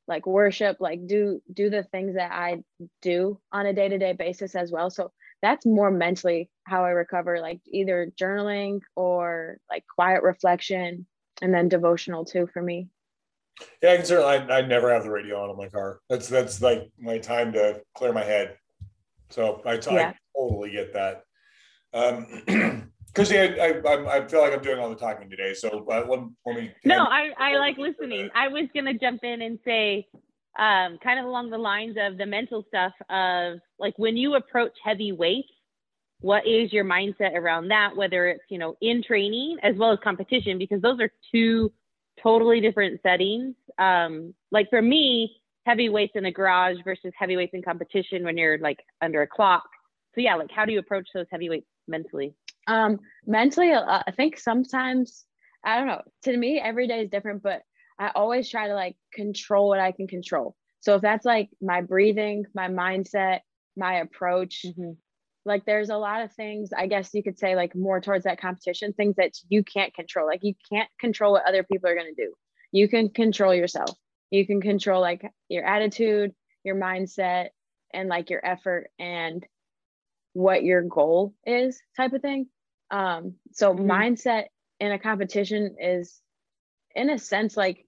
like 0.08 0.26
worship, 0.26 0.78
like 0.80 1.08
do 1.08 1.41
do 1.54 1.69
the 1.69 1.84
things 1.84 2.15
that 2.15 2.32
I 2.32 2.63
do 3.02 3.39
on 3.52 3.65
a 3.65 3.74
day 3.74 3.89
to 3.89 3.97
day 3.97 4.13
basis 4.13 4.56
as 4.56 4.71
well. 4.71 4.89
So 4.89 5.12
that's 5.41 5.65
more 5.65 5.91
mentally 5.91 6.50
how 6.63 6.84
I 6.86 6.89
recover, 6.89 7.39
like 7.39 7.62
either 7.71 8.12
journaling 8.19 8.82
or 8.95 9.58
like 9.69 9.84
quiet 9.93 10.24
reflection, 10.24 11.06
and 11.41 11.54
then 11.54 11.69
devotional 11.69 12.26
too 12.26 12.47
for 12.52 12.62
me. 12.62 12.89
Yeah, 13.82 13.91
I 13.93 13.97
can 13.97 14.06
certainly. 14.06 14.54
I, 14.54 14.60
I 14.60 14.62
never 14.62 14.91
have 14.91 15.04
the 15.04 15.12
radio 15.12 15.43
on 15.43 15.50
in 15.52 15.58
my 15.58 15.67
car. 15.67 16.00
That's 16.10 16.28
that's 16.28 16.62
like 16.62 16.89
my 17.00 17.19
time 17.19 17.54
to 17.54 17.82
clear 17.95 18.12
my 18.12 18.24
head. 18.24 18.58
So 19.30 19.62
I, 19.65 19.78
t- 19.78 19.93
yeah. 19.93 20.10
I 20.10 20.15
totally 20.38 20.71
get 20.71 20.93
that. 20.93 21.24
Um, 21.93 22.27
I, 23.17 23.82
I, 23.86 24.17
I, 24.17 24.27
feel 24.27 24.41
like 24.41 24.54
I'm 24.54 24.62
doing 24.62 24.80
all 24.80 24.89
the 24.89 24.95
talking 24.95 25.30
today. 25.30 25.54
So 25.54 25.86
uh, 25.91 26.06
let, 26.08 26.19
let 26.45 26.56
me. 26.56 26.71
No, 26.86 27.04
I, 27.04 27.32
I 27.38 27.58
like 27.58 27.77
listening. 27.77 28.30
I 28.34 28.47
was 28.47 28.69
gonna 28.73 28.93
jump 28.93 29.23
in 29.23 29.41
and 29.41 29.60
say, 29.65 30.08
um, 30.58 30.97
kind 31.04 31.19
of 31.19 31.25
along 31.25 31.49
the 31.49 31.58
lines 31.58 31.97
of 31.99 32.17
the 32.17 32.25
mental 32.25 32.63
stuff 32.67 32.93
of 33.10 33.60
like 33.80 33.93
when 33.97 34.15
you 34.15 34.36
approach 34.36 34.71
heavy 34.84 35.12
weights, 35.12 35.49
what 36.21 36.47
is 36.47 36.71
your 36.71 36.86
mindset 36.86 37.36
around 37.36 37.67
that? 37.69 37.95
Whether 37.95 38.30
it's 38.30 38.43
you 38.49 38.58
know 38.58 38.77
in 38.82 39.04
training 39.04 39.58
as 39.62 39.75
well 39.75 39.91
as 39.91 39.99
competition, 40.04 40.58
because 40.58 40.82
those 40.82 40.99
are 41.01 41.12
two 41.34 41.71
totally 42.23 42.62
different 42.62 43.01
settings. 43.04 43.56
Um, 43.77 44.34
like 44.51 44.69
for 44.69 44.82
me, 44.82 45.36
heavy 45.65 45.89
weights 45.89 46.13
in 46.15 46.23
the 46.23 46.32
garage 46.32 46.77
versus 46.86 47.12
heavy 47.17 47.36
weights 47.36 47.54
in 47.54 47.62
competition 47.62 48.23
when 48.23 48.38
you're 48.38 48.58
like 48.60 48.80
under 49.01 49.21
a 49.21 49.27
clock. 49.27 49.67
So 50.15 50.21
yeah, 50.21 50.36
like 50.36 50.51
how 50.51 50.65
do 50.65 50.71
you 50.71 50.80
approach 50.80 51.08
those 51.13 51.25
heavy 51.32 51.49
weights 51.49 51.67
mentally? 51.87 52.35
Um, 52.67 52.99
mentally, 53.25 53.71
uh, 53.71 54.03
I 54.05 54.11
think 54.11 54.37
sometimes 54.37 55.25
I 55.63 55.77
don't 55.77 55.87
know. 55.87 56.01
To 56.23 56.35
me, 56.35 56.59
every 56.59 56.87
day 56.87 57.01
is 57.01 57.09
different, 57.09 57.43
but 57.43 57.61
I 57.99 58.11
always 58.15 58.49
try 58.49 58.67
to 58.67 58.73
like 58.73 58.95
control 59.13 59.67
what 59.67 59.79
I 59.79 59.91
can 59.91 60.07
control. 60.07 60.55
So 60.79 60.95
if 60.95 61.01
that's 61.01 61.25
like 61.25 61.49
my 61.61 61.81
breathing, 61.81 62.45
my 62.55 62.67
mindset, 62.67 63.41
my 63.77 63.99
approach, 63.99 64.63
mm-hmm. 64.65 64.93
like 65.45 65.65
there's 65.65 65.89
a 65.89 65.97
lot 65.97 66.23
of 66.23 66.33
things 66.33 66.71
I 66.75 66.87
guess 66.87 67.11
you 67.13 67.21
could 67.21 67.37
say 67.37 67.55
like 67.55 67.75
more 67.75 68.01
towards 68.01 68.23
that 68.23 68.41
competition, 68.41 68.93
things 68.93 69.15
that 69.17 69.33
you 69.49 69.63
can't 69.63 69.93
control. 69.93 70.25
Like 70.25 70.43
you 70.43 70.55
can't 70.71 70.89
control 70.99 71.33
what 71.33 71.47
other 71.47 71.63
people 71.63 71.89
are 71.89 71.95
going 71.95 72.13
to 72.15 72.23
do. 72.23 72.33
You 72.71 72.87
can 72.87 73.09
control 73.09 73.53
yourself. 73.53 73.91
You 74.31 74.47
can 74.47 74.61
control 74.61 75.01
like 75.01 75.23
your 75.49 75.65
attitude, 75.65 76.33
your 76.63 76.75
mindset, 76.75 77.49
and 77.93 78.09
like 78.09 78.29
your 78.29 78.43
effort 78.43 78.89
and 78.97 79.45
what 80.33 80.63
your 80.63 80.81
goal 80.81 81.33
is 81.45 81.81
type 81.97 82.13
of 82.13 82.21
thing. 82.21 82.47
Um, 82.89 83.35
so 83.51 83.73
mm-hmm. 83.73 83.89
mindset 83.89 84.45
in 84.79 84.91
a 84.91 84.99
competition 84.99 85.75
is 85.79 86.19
in 86.95 87.09
a 87.09 87.19
sense 87.19 87.55
like 87.55 87.85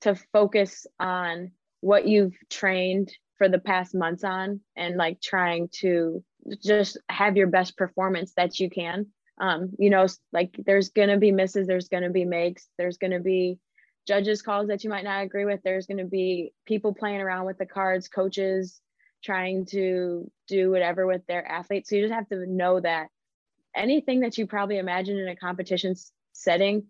to 0.00 0.14
focus 0.32 0.86
on 0.98 1.52
what 1.80 2.06
you've 2.06 2.36
trained 2.48 3.12
for 3.38 3.48
the 3.48 3.58
past 3.58 3.94
months 3.94 4.24
on 4.24 4.60
and 4.76 4.96
like 4.96 5.20
trying 5.20 5.68
to 5.72 6.22
just 6.62 6.98
have 7.08 7.36
your 7.36 7.46
best 7.46 7.76
performance 7.76 8.32
that 8.36 8.58
you 8.58 8.68
can 8.70 9.06
um 9.40 9.70
you 9.78 9.90
know 9.90 10.06
like 10.32 10.54
there's 10.66 10.90
gonna 10.90 11.18
be 11.18 11.32
misses 11.32 11.66
there's 11.66 11.88
gonna 11.88 12.10
be 12.10 12.24
makes 12.24 12.68
there's 12.78 12.98
gonna 12.98 13.20
be 13.20 13.58
judges 14.06 14.42
calls 14.42 14.68
that 14.68 14.84
you 14.84 14.90
might 14.90 15.04
not 15.04 15.22
agree 15.22 15.44
with 15.44 15.60
there's 15.62 15.86
gonna 15.86 16.04
be 16.04 16.52
people 16.66 16.94
playing 16.94 17.20
around 17.20 17.46
with 17.46 17.58
the 17.58 17.66
cards 17.66 18.08
coaches 18.08 18.80
trying 19.24 19.66
to 19.66 20.30
do 20.48 20.70
whatever 20.70 21.06
with 21.06 21.26
their 21.26 21.46
athletes. 21.46 21.90
So 21.90 21.96
you 21.96 22.02
just 22.02 22.14
have 22.14 22.28
to 22.28 22.46
know 22.46 22.80
that 22.80 23.08
anything 23.76 24.20
that 24.20 24.38
you 24.38 24.46
probably 24.46 24.78
imagine 24.78 25.18
in 25.18 25.28
a 25.28 25.36
competition 25.36 25.94
setting 26.32 26.84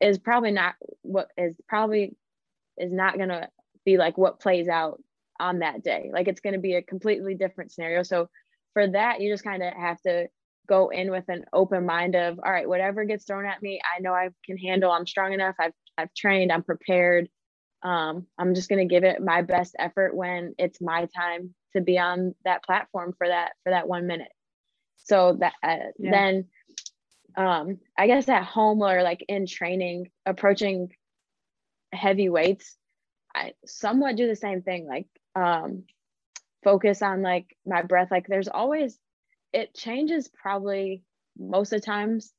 is 0.00 0.18
probably 0.18 0.50
not 0.52 0.74
what 1.02 1.28
is 1.36 1.56
probably 1.68 2.16
is 2.78 2.92
not 2.92 3.16
going 3.16 3.28
to 3.30 3.48
be 3.84 3.96
like 3.98 4.18
what 4.18 4.40
plays 4.40 4.68
out 4.68 5.02
on 5.40 5.60
that 5.60 5.82
day. 5.82 6.10
Like 6.12 6.28
it's 6.28 6.40
going 6.40 6.54
to 6.54 6.60
be 6.60 6.74
a 6.76 6.82
completely 6.82 7.34
different 7.34 7.72
scenario. 7.72 8.02
So 8.02 8.28
for 8.74 8.88
that 8.88 9.20
you 9.20 9.32
just 9.32 9.44
kind 9.44 9.62
of 9.62 9.72
have 9.74 10.00
to 10.02 10.28
go 10.68 10.90
in 10.90 11.10
with 11.10 11.24
an 11.28 11.44
open 11.52 11.84
mind 11.86 12.14
of 12.14 12.38
all 12.44 12.52
right 12.52 12.68
whatever 12.68 13.04
gets 13.04 13.24
thrown 13.24 13.44
at 13.44 13.60
me 13.62 13.80
i 13.96 14.00
know 14.00 14.12
i 14.14 14.28
can 14.46 14.56
handle. 14.56 14.92
I'm 14.92 15.06
strong 15.06 15.32
enough. 15.32 15.56
I've 15.60 15.72
i've 15.98 16.14
trained. 16.14 16.52
I'm 16.52 16.62
prepared. 16.62 17.28
Um, 17.82 18.26
i'm 18.38 18.54
just 18.54 18.68
going 18.68 18.86
to 18.86 18.92
give 18.92 19.04
it 19.04 19.22
my 19.22 19.42
best 19.42 19.74
effort 19.78 20.14
when 20.16 20.54
it's 20.58 20.80
my 20.80 21.08
time 21.16 21.54
to 21.72 21.80
be 21.80 21.98
on 21.98 22.34
that 22.44 22.64
platform 22.64 23.14
for 23.16 23.28
that 23.28 23.52
for 23.64 23.70
that 23.70 23.88
one 23.88 24.06
minute. 24.06 24.32
So 24.96 25.36
that 25.40 25.54
uh, 25.62 25.76
yeah. 25.98 26.10
then 26.10 26.44
um 27.36 27.78
i 27.96 28.08
guess 28.08 28.28
at 28.28 28.42
home 28.42 28.82
or 28.82 29.04
like 29.04 29.24
in 29.28 29.46
training 29.46 30.10
approaching 30.26 30.90
heavy 31.92 32.28
weights 32.28 32.76
i 33.32 33.52
somewhat 33.64 34.16
do 34.16 34.26
the 34.26 34.34
same 34.34 34.62
thing 34.62 34.84
like 34.84 35.06
um 35.36 35.84
focus 36.62 37.02
on 37.02 37.22
like 37.22 37.56
my 37.66 37.82
breath. 37.82 38.10
Like 38.10 38.26
there's 38.26 38.48
always 38.48 38.98
it 39.52 39.74
changes 39.74 40.28
probably 40.28 41.02
most 41.38 41.72
of 41.72 41.80
the 41.80 41.86
times 41.86 42.32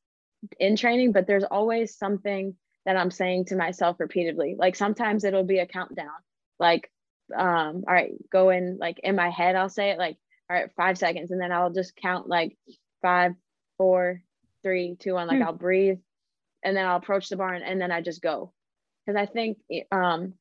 in 0.59 0.75
training 0.75 1.11
but 1.11 1.27
there's 1.27 1.43
always 1.43 1.95
something 1.97 2.55
that 2.85 2.97
i'm 2.97 3.11
saying 3.11 3.45
to 3.45 3.55
myself 3.55 3.99
repeatedly. 3.99 4.55
Like 4.57 4.75
sometimes 4.75 5.23
it'll 5.23 5.43
be 5.43 5.59
a 5.59 5.67
countdown. 5.67 6.09
Like 6.59 6.91
um 7.35 7.83
all 7.87 7.93
right 7.93 8.13
go 8.31 8.49
in 8.49 8.77
like 8.79 8.99
in 9.03 9.15
my 9.15 9.29
head 9.29 9.55
i'll 9.55 9.69
say 9.69 9.91
it 9.91 9.97
like 9.97 10.17
all 10.49 10.57
right 10.57 10.69
five 10.75 10.97
seconds 10.97 11.31
and 11.31 11.41
then 11.41 11.51
i'll 11.51 11.71
just 11.71 11.95
count 11.95 12.27
like 12.27 12.57
five 13.01 13.33
four 13.77 14.21
three, 14.63 14.95
two, 14.99 15.13
one. 15.13 15.27
Like 15.27 15.37
hmm. 15.37 15.43
I'll 15.43 15.53
breathe 15.53 15.99
and 16.63 16.75
then 16.75 16.85
I'll 16.85 16.97
approach 16.97 17.29
the 17.29 17.35
barn 17.35 17.61
and 17.63 17.79
then 17.79 17.91
I 17.91 18.01
just 18.01 18.21
go. 18.21 18.53
Because 19.05 19.19
I 19.19 19.25
think 19.25 19.57
um, 19.91 20.33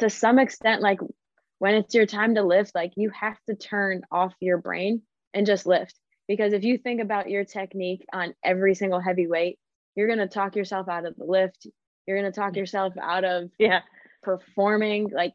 to 0.00 0.10
some 0.10 0.38
extent, 0.38 0.82
like 0.82 1.00
when 1.58 1.74
it's 1.74 1.94
your 1.94 2.06
time 2.06 2.34
to 2.34 2.42
lift, 2.42 2.74
like 2.74 2.92
you 2.96 3.10
have 3.10 3.38
to 3.48 3.54
turn 3.54 4.02
off 4.10 4.34
your 4.40 4.58
brain 4.58 5.02
and 5.34 5.46
just 5.46 5.66
lift. 5.66 5.94
Because 6.26 6.52
if 6.52 6.64
you 6.64 6.78
think 6.78 7.00
about 7.00 7.30
your 7.30 7.44
technique 7.44 8.04
on 8.12 8.34
every 8.44 8.74
single 8.74 9.00
heavy 9.00 9.26
weight, 9.26 9.58
you're 9.94 10.06
going 10.06 10.18
to 10.20 10.28
talk 10.28 10.56
yourself 10.56 10.88
out 10.88 11.04
of 11.04 11.16
the 11.16 11.24
lift. 11.24 11.66
You're 12.06 12.20
going 12.20 12.32
to 12.32 12.38
talk 12.38 12.56
yourself 12.56 12.94
out 13.00 13.24
of 13.24 13.50
yeah 13.58 13.80
performing. 14.22 15.10
Like 15.10 15.34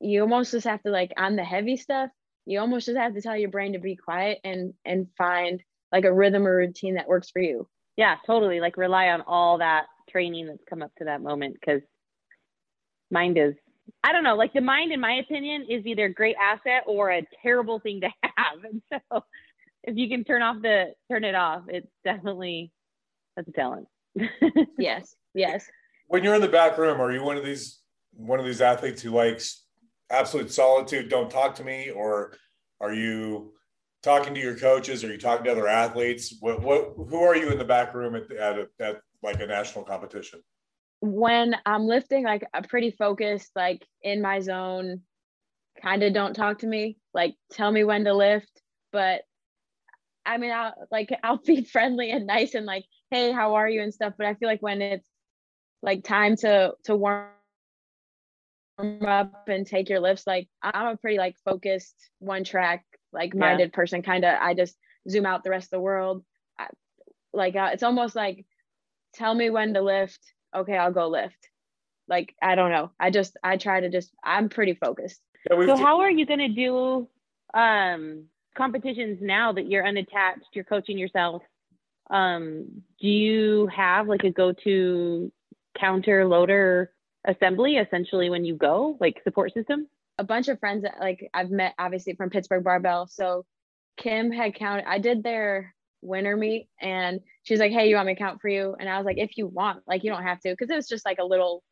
you 0.00 0.22
almost 0.22 0.52
just 0.52 0.66
have 0.66 0.82
to 0.82 0.90
like 0.90 1.12
on 1.16 1.36
the 1.36 1.44
heavy 1.44 1.76
stuff, 1.76 2.10
you 2.46 2.60
almost 2.60 2.86
just 2.86 2.98
have 2.98 3.14
to 3.14 3.22
tell 3.22 3.36
your 3.36 3.50
brain 3.50 3.72
to 3.74 3.78
be 3.78 3.96
quiet 3.96 4.38
and 4.44 4.74
and 4.84 5.08
find 5.16 5.62
like 5.92 6.04
a 6.04 6.12
rhythm 6.12 6.46
or 6.46 6.56
routine 6.56 6.94
that 6.94 7.08
works 7.08 7.30
for 7.30 7.40
you. 7.40 7.68
Yeah, 7.96 8.16
totally. 8.26 8.60
Like 8.60 8.76
rely 8.76 9.08
on 9.08 9.22
all 9.26 9.58
that 9.58 9.86
training 10.10 10.46
that's 10.46 10.64
come 10.68 10.82
up 10.82 10.92
to 10.98 11.04
that 11.04 11.22
moment 11.22 11.56
because 11.60 11.82
mind 13.10 13.38
is 13.38 13.54
I 14.04 14.12
don't 14.12 14.24
know, 14.24 14.36
like 14.36 14.52
the 14.52 14.60
mind 14.60 14.92
in 14.92 15.00
my 15.00 15.14
opinion 15.14 15.66
is 15.68 15.86
either 15.86 16.06
a 16.06 16.12
great 16.12 16.36
asset 16.40 16.84
or 16.86 17.10
a 17.10 17.26
terrible 17.42 17.80
thing 17.80 18.02
to 18.02 18.08
have. 18.22 18.64
And 18.64 18.82
so 18.92 19.24
if 19.82 19.96
you 19.96 20.08
can 20.08 20.24
turn 20.24 20.42
off 20.42 20.62
the 20.62 20.94
turn 21.10 21.24
it 21.24 21.34
off, 21.34 21.64
it's 21.68 21.90
definitely 22.04 22.70
that's 23.36 23.48
a 23.48 23.52
talent. 23.52 23.88
yes. 24.78 25.14
Yes. 25.34 25.66
When 26.08 26.24
you're 26.24 26.34
in 26.34 26.40
the 26.40 26.48
back 26.48 26.76
room, 26.76 27.00
are 27.00 27.12
you 27.12 27.22
one 27.22 27.36
of 27.36 27.44
these 27.44 27.80
one 28.12 28.40
of 28.40 28.46
these 28.46 28.60
athletes 28.60 29.00
who 29.00 29.10
likes 29.10 29.64
absolute 30.10 30.50
solitude, 30.50 31.08
don't 31.08 31.30
talk 31.30 31.54
to 31.56 31.64
me, 31.64 31.90
or 31.90 32.34
are 32.80 32.92
you 32.92 33.52
talking 34.02 34.34
to 34.34 34.40
your 34.40 34.56
coaches? 34.56 35.04
Are 35.04 35.12
you 35.12 35.18
talking 35.18 35.44
to 35.44 35.52
other 35.52 35.68
athletes? 35.68 36.36
What, 36.40 36.62
what, 36.62 36.94
who 36.96 37.22
are 37.22 37.36
you 37.36 37.50
in 37.50 37.58
the 37.58 37.64
back 37.64 37.94
room 37.94 38.14
at, 38.14 38.30
at, 38.32 38.58
a, 38.58 38.68
at 38.80 39.00
like 39.22 39.40
a 39.40 39.46
national 39.46 39.84
competition? 39.84 40.40
When 41.00 41.54
I'm 41.64 41.86
lifting, 41.86 42.24
like 42.24 42.44
I'm 42.52 42.64
pretty 42.64 42.90
focused, 42.90 43.50
like 43.54 43.86
in 44.02 44.20
my 44.20 44.40
zone, 44.40 45.02
kind 45.80 46.02
of 46.02 46.12
don't 46.12 46.34
talk 46.34 46.60
to 46.60 46.66
me, 46.66 46.98
like 47.14 47.34
tell 47.52 47.70
me 47.70 47.84
when 47.84 48.04
to 48.04 48.14
lift. 48.14 48.50
But 48.92 49.22
I 50.26 50.38
mean, 50.38 50.50
I'll 50.50 50.74
like, 50.90 51.10
I'll 51.22 51.38
be 51.38 51.62
friendly 51.62 52.10
and 52.10 52.26
nice 52.26 52.54
and 52.54 52.66
like, 52.66 52.84
Hey, 53.10 53.30
how 53.32 53.54
are 53.54 53.68
you 53.68 53.82
and 53.82 53.94
stuff. 53.94 54.14
But 54.18 54.26
I 54.26 54.34
feel 54.34 54.48
like 54.48 54.62
when 54.62 54.82
it's 54.82 55.08
like 55.82 56.04
time 56.04 56.36
to, 56.36 56.74
to 56.84 56.96
warm 56.96 57.28
up 58.78 59.48
and 59.48 59.66
take 59.66 59.88
your 59.88 60.00
lifts, 60.00 60.26
like 60.26 60.48
I'm 60.62 60.88
a 60.88 60.96
pretty 60.96 61.18
like 61.18 61.36
focused 61.44 61.96
one 62.18 62.44
track 62.44 62.84
like 63.12 63.34
minded 63.34 63.70
yeah. 63.72 63.76
person 63.76 64.02
kind 64.02 64.24
of 64.24 64.34
i 64.40 64.54
just 64.54 64.76
zoom 65.08 65.26
out 65.26 65.42
the 65.42 65.50
rest 65.50 65.66
of 65.66 65.70
the 65.70 65.80
world. 65.80 66.24
I, 66.58 66.66
like 67.32 67.56
uh, 67.56 67.70
it's 67.72 67.82
almost 67.82 68.14
like 68.14 68.44
tell 69.14 69.34
me 69.34 69.50
when 69.50 69.74
to 69.74 69.80
lift 69.80 70.20
okay 70.54 70.76
i'll 70.76 70.92
go 70.92 71.08
lift. 71.08 71.48
Like 72.08 72.34
i 72.42 72.54
don't 72.54 72.70
know. 72.70 72.90
I 72.98 73.10
just 73.10 73.36
i 73.42 73.56
try 73.56 73.80
to 73.80 73.90
just 73.90 74.10
i'm 74.24 74.48
pretty 74.48 74.74
focused. 74.74 75.20
Yeah, 75.48 75.66
so 75.66 75.76
how 75.76 76.00
are 76.00 76.10
you 76.10 76.26
going 76.26 76.40
to 76.40 76.48
do 76.48 77.08
um 77.54 78.24
competitions 78.56 79.18
now 79.22 79.52
that 79.52 79.68
you're 79.68 79.86
unattached 79.86 80.48
you're 80.52 80.64
coaching 80.64 80.98
yourself? 80.98 81.42
Um 82.10 82.82
do 83.00 83.08
you 83.08 83.66
have 83.68 84.08
like 84.08 84.24
a 84.24 84.30
go-to 84.30 85.32
counter 85.78 86.26
loader 86.26 86.92
assembly 87.26 87.76
essentially 87.76 88.30
when 88.30 88.44
you 88.44 88.54
go, 88.54 88.96
like 89.00 89.20
support 89.24 89.52
system? 89.54 89.86
A 90.18 90.24
bunch 90.24 90.48
of 90.48 90.58
friends 90.58 90.82
that 90.82 90.96
like 91.00 91.28
I've 91.32 91.50
met 91.50 91.74
obviously 91.78 92.14
from 92.14 92.30
Pittsburgh 92.30 92.64
Barbell. 92.64 93.06
So 93.06 93.44
Kim 93.96 94.30
had 94.30 94.54
counted, 94.54 94.88
I 94.88 94.98
did 94.98 95.22
their 95.22 95.74
winter 96.00 96.36
meet 96.36 96.68
and 96.80 97.20
she's 97.42 97.60
like, 97.60 97.72
Hey, 97.72 97.88
you 97.88 97.96
want 97.96 98.06
me 98.06 98.14
to 98.14 98.18
count 98.18 98.40
for 98.40 98.48
you? 98.48 98.76
And 98.78 98.88
I 98.88 98.98
was 98.98 99.06
like, 99.06 99.18
if 99.18 99.36
you 99.36 99.46
want, 99.46 99.82
like 99.86 100.04
you 100.04 100.10
don't 100.10 100.22
have 100.22 100.40
to, 100.40 100.50
because 100.50 100.70
it 100.70 100.76
was 100.76 100.88
just 100.88 101.04
like 101.04 101.18
a 101.18 101.24
little 101.24 101.62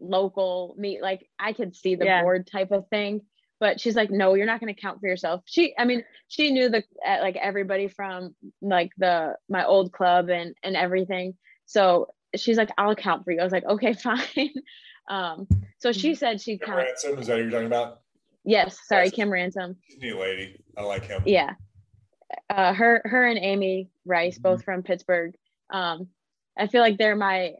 local 0.00 0.74
meet. 0.78 1.02
Like 1.02 1.28
I 1.38 1.52
could 1.52 1.74
see 1.76 1.94
the 1.94 2.04
yeah. 2.04 2.22
board 2.22 2.46
type 2.50 2.70
of 2.70 2.88
thing. 2.88 3.22
But 3.60 3.80
she's 3.80 3.94
like, 3.94 4.10
no, 4.10 4.34
you're 4.34 4.46
not 4.46 4.60
going 4.60 4.74
to 4.74 4.80
count 4.80 5.00
for 5.00 5.08
yourself. 5.08 5.42
She, 5.46 5.74
I 5.78 5.84
mean, 5.84 6.04
she 6.28 6.50
knew 6.50 6.68
the 6.68 6.82
uh, 7.06 7.18
like 7.20 7.36
everybody 7.36 7.88
from 7.88 8.34
like 8.60 8.90
the 8.98 9.36
my 9.48 9.64
old 9.64 9.92
club 9.92 10.28
and 10.28 10.54
and 10.62 10.76
everything. 10.76 11.34
So 11.64 12.08
she's 12.36 12.56
like, 12.56 12.70
I'll 12.78 12.94
count 12.94 13.24
for 13.24 13.32
you. 13.32 13.40
I 13.40 13.44
was 13.44 13.52
like, 13.52 13.64
okay, 13.64 13.92
fine. 13.94 14.52
Um, 15.08 15.46
so 15.78 15.92
she 15.92 16.12
mm-hmm. 16.12 16.16
said 16.16 16.40
she 16.40 16.58
Kim 16.58 16.74
Ransom, 16.74 17.18
is 17.18 17.26
that 17.26 17.38
you're 17.38 17.50
talking 17.50 17.66
about? 17.66 18.00
Yes, 18.44 18.78
sorry, 18.86 19.10
Kim 19.10 19.30
Ransom. 19.30 19.76
New 19.98 20.18
lady. 20.18 20.60
I 20.76 20.82
like 20.82 21.06
him. 21.06 21.22
Yeah. 21.24 21.54
Uh, 22.50 22.74
her 22.74 23.00
her 23.04 23.26
and 23.26 23.38
Amy 23.38 23.90
Rice, 24.04 24.34
mm-hmm. 24.34 24.42
both 24.42 24.64
from 24.64 24.82
Pittsburgh. 24.82 25.34
Um, 25.70 26.08
I 26.58 26.66
feel 26.66 26.80
like 26.80 26.98
they're 26.98 27.16
my 27.16 27.54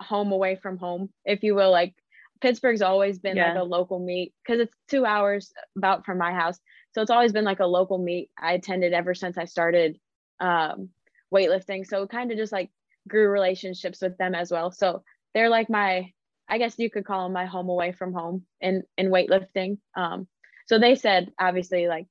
home 0.00 0.32
away 0.32 0.56
from 0.56 0.76
home, 0.76 1.10
if 1.24 1.42
you 1.42 1.54
will. 1.54 1.70
Like 1.70 1.94
Pittsburgh's 2.40 2.82
always 2.82 3.18
been 3.18 3.36
yeah. 3.36 3.52
like 3.52 3.60
a 3.60 3.64
local 3.64 3.98
meet 3.98 4.32
because 4.42 4.60
it's 4.60 4.74
two 4.88 5.04
hours 5.04 5.52
about 5.76 6.04
from 6.04 6.18
my 6.18 6.32
house. 6.32 6.58
So 6.94 7.02
it's 7.02 7.10
always 7.10 7.32
been 7.32 7.44
like 7.44 7.60
a 7.60 7.66
local 7.66 7.98
meet 7.98 8.30
I 8.40 8.52
attended 8.52 8.92
ever 8.92 9.14
since 9.14 9.38
I 9.38 9.44
started 9.44 9.98
um, 10.40 10.90
weightlifting. 11.32 11.86
So 11.86 12.06
kind 12.06 12.30
of 12.30 12.38
just 12.38 12.52
like 12.52 12.70
grew 13.08 13.28
relationships 13.28 14.00
with 14.00 14.16
them 14.18 14.34
as 14.34 14.50
well. 14.50 14.70
So 14.70 15.02
they're 15.34 15.48
like 15.48 15.70
my, 15.70 16.12
I 16.48 16.58
guess 16.58 16.78
you 16.78 16.90
could 16.90 17.04
call 17.04 17.24
them 17.24 17.32
my 17.32 17.46
home 17.46 17.68
away 17.68 17.92
from 17.92 18.12
home 18.12 18.44
in 18.60 18.82
in 18.96 19.10
weightlifting. 19.10 19.78
Um, 19.96 20.28
so 20.66 20.78
they 20.78 20.94
said 20.94 21.32
obviously 21.38 21.88
like 21.88 22.06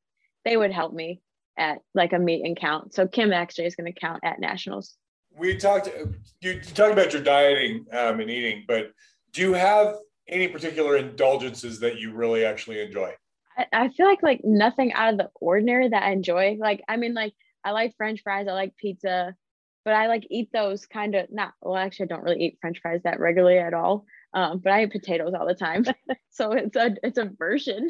they 0.45 0.57
would 0.57 0.71
help 0.71 0.93
me 0.93 1.21
at 1.57 1.79
like 1.93 2.13
a 2.13 2.19
meet 2.19 2.45
and 2.45 2.57
count. 2.57 2.93
So 2.93 3.07
Kim 3.07 3.33
actually 3.33 3.65
is 3.65 3.75
going 3.75 3.91
to 3.91 3.99
count 3.99 4.21
at 4.23 4.39
nationals. 4.39 4.95
We 5.35 5.57
talked 5.57 5.89
you 6.41 6.61
talked 6.61 6.93
about 6.93 7.13
your 7.13 7.21
dieting 7.21 7.85
um, 7.91 8.19
and 8.19 8.29
eating, 8.29 8.65
but 8.67 8.91
do 9.33 9.41
you 9.41 9.53
have 9.53 9.95
any 10.27 10.47
particular 10.47 10.97
indulgences 10.97 11.79
that 11.79 11.99
you 11.99 12.13
really 12.13 12.43
actually 12.45 12.81
enjoy? 12.81 13.13
I, 13.57 13.65
I 13.73 13.89
feel 13.89 14.07
like 14.07 14.23
like 14.23 14.41
nothing 14.43 14.93
out 14.93 15.13
of 15.13 15.17
the 15.17 15.29
ordinary 15.39 15.89
that 15.89 16.03
I 16.03 16.11
enjoy. 16.11 16.57
Like 16.59 16.81
I 16.87 16.97
mean, 16.97 17.13
like 17.13 17.33
I 17.63 17.71
like 17.71 17.95
French 17.97 18.21
fries, 18.23 18.47
I 18.47 18.53
like 18.53 18.77
pizza, 18.77 19.35
but 19.87 19.95
I 19.95 20.07
like 20.07 20.27
eat 20.29 20.49
those 20.51 20.85
kind 20.85 21.15
of 21.15 21.31
not. 21.31 21.53
Well, 21.61 21.77
actually, 21.77 22.07
I 22.07 22.07
don't 22.07 22.23
really 22.23 22.43
eat 22.43 22.57
French 22.59 22.81
fries 22.81 22.99
that 23.05 23.21
regularly 23.21 23.57
at 23.57 23.73
all. 23.73 24.05
Um, 24.33 24.59
but 24.59 24.73
I 24.73 24.83
eat 24.83 24.91
potatoes 24.91 25.33
all 25.33 25.47
the 25.47 25.55
time, 25.55 25.85
so 26.29 26.51
it's 26.51 26.75
a 26.75 26.93
it's 27.03 27.17
a 27.17 27.31
version. 27.39 27.89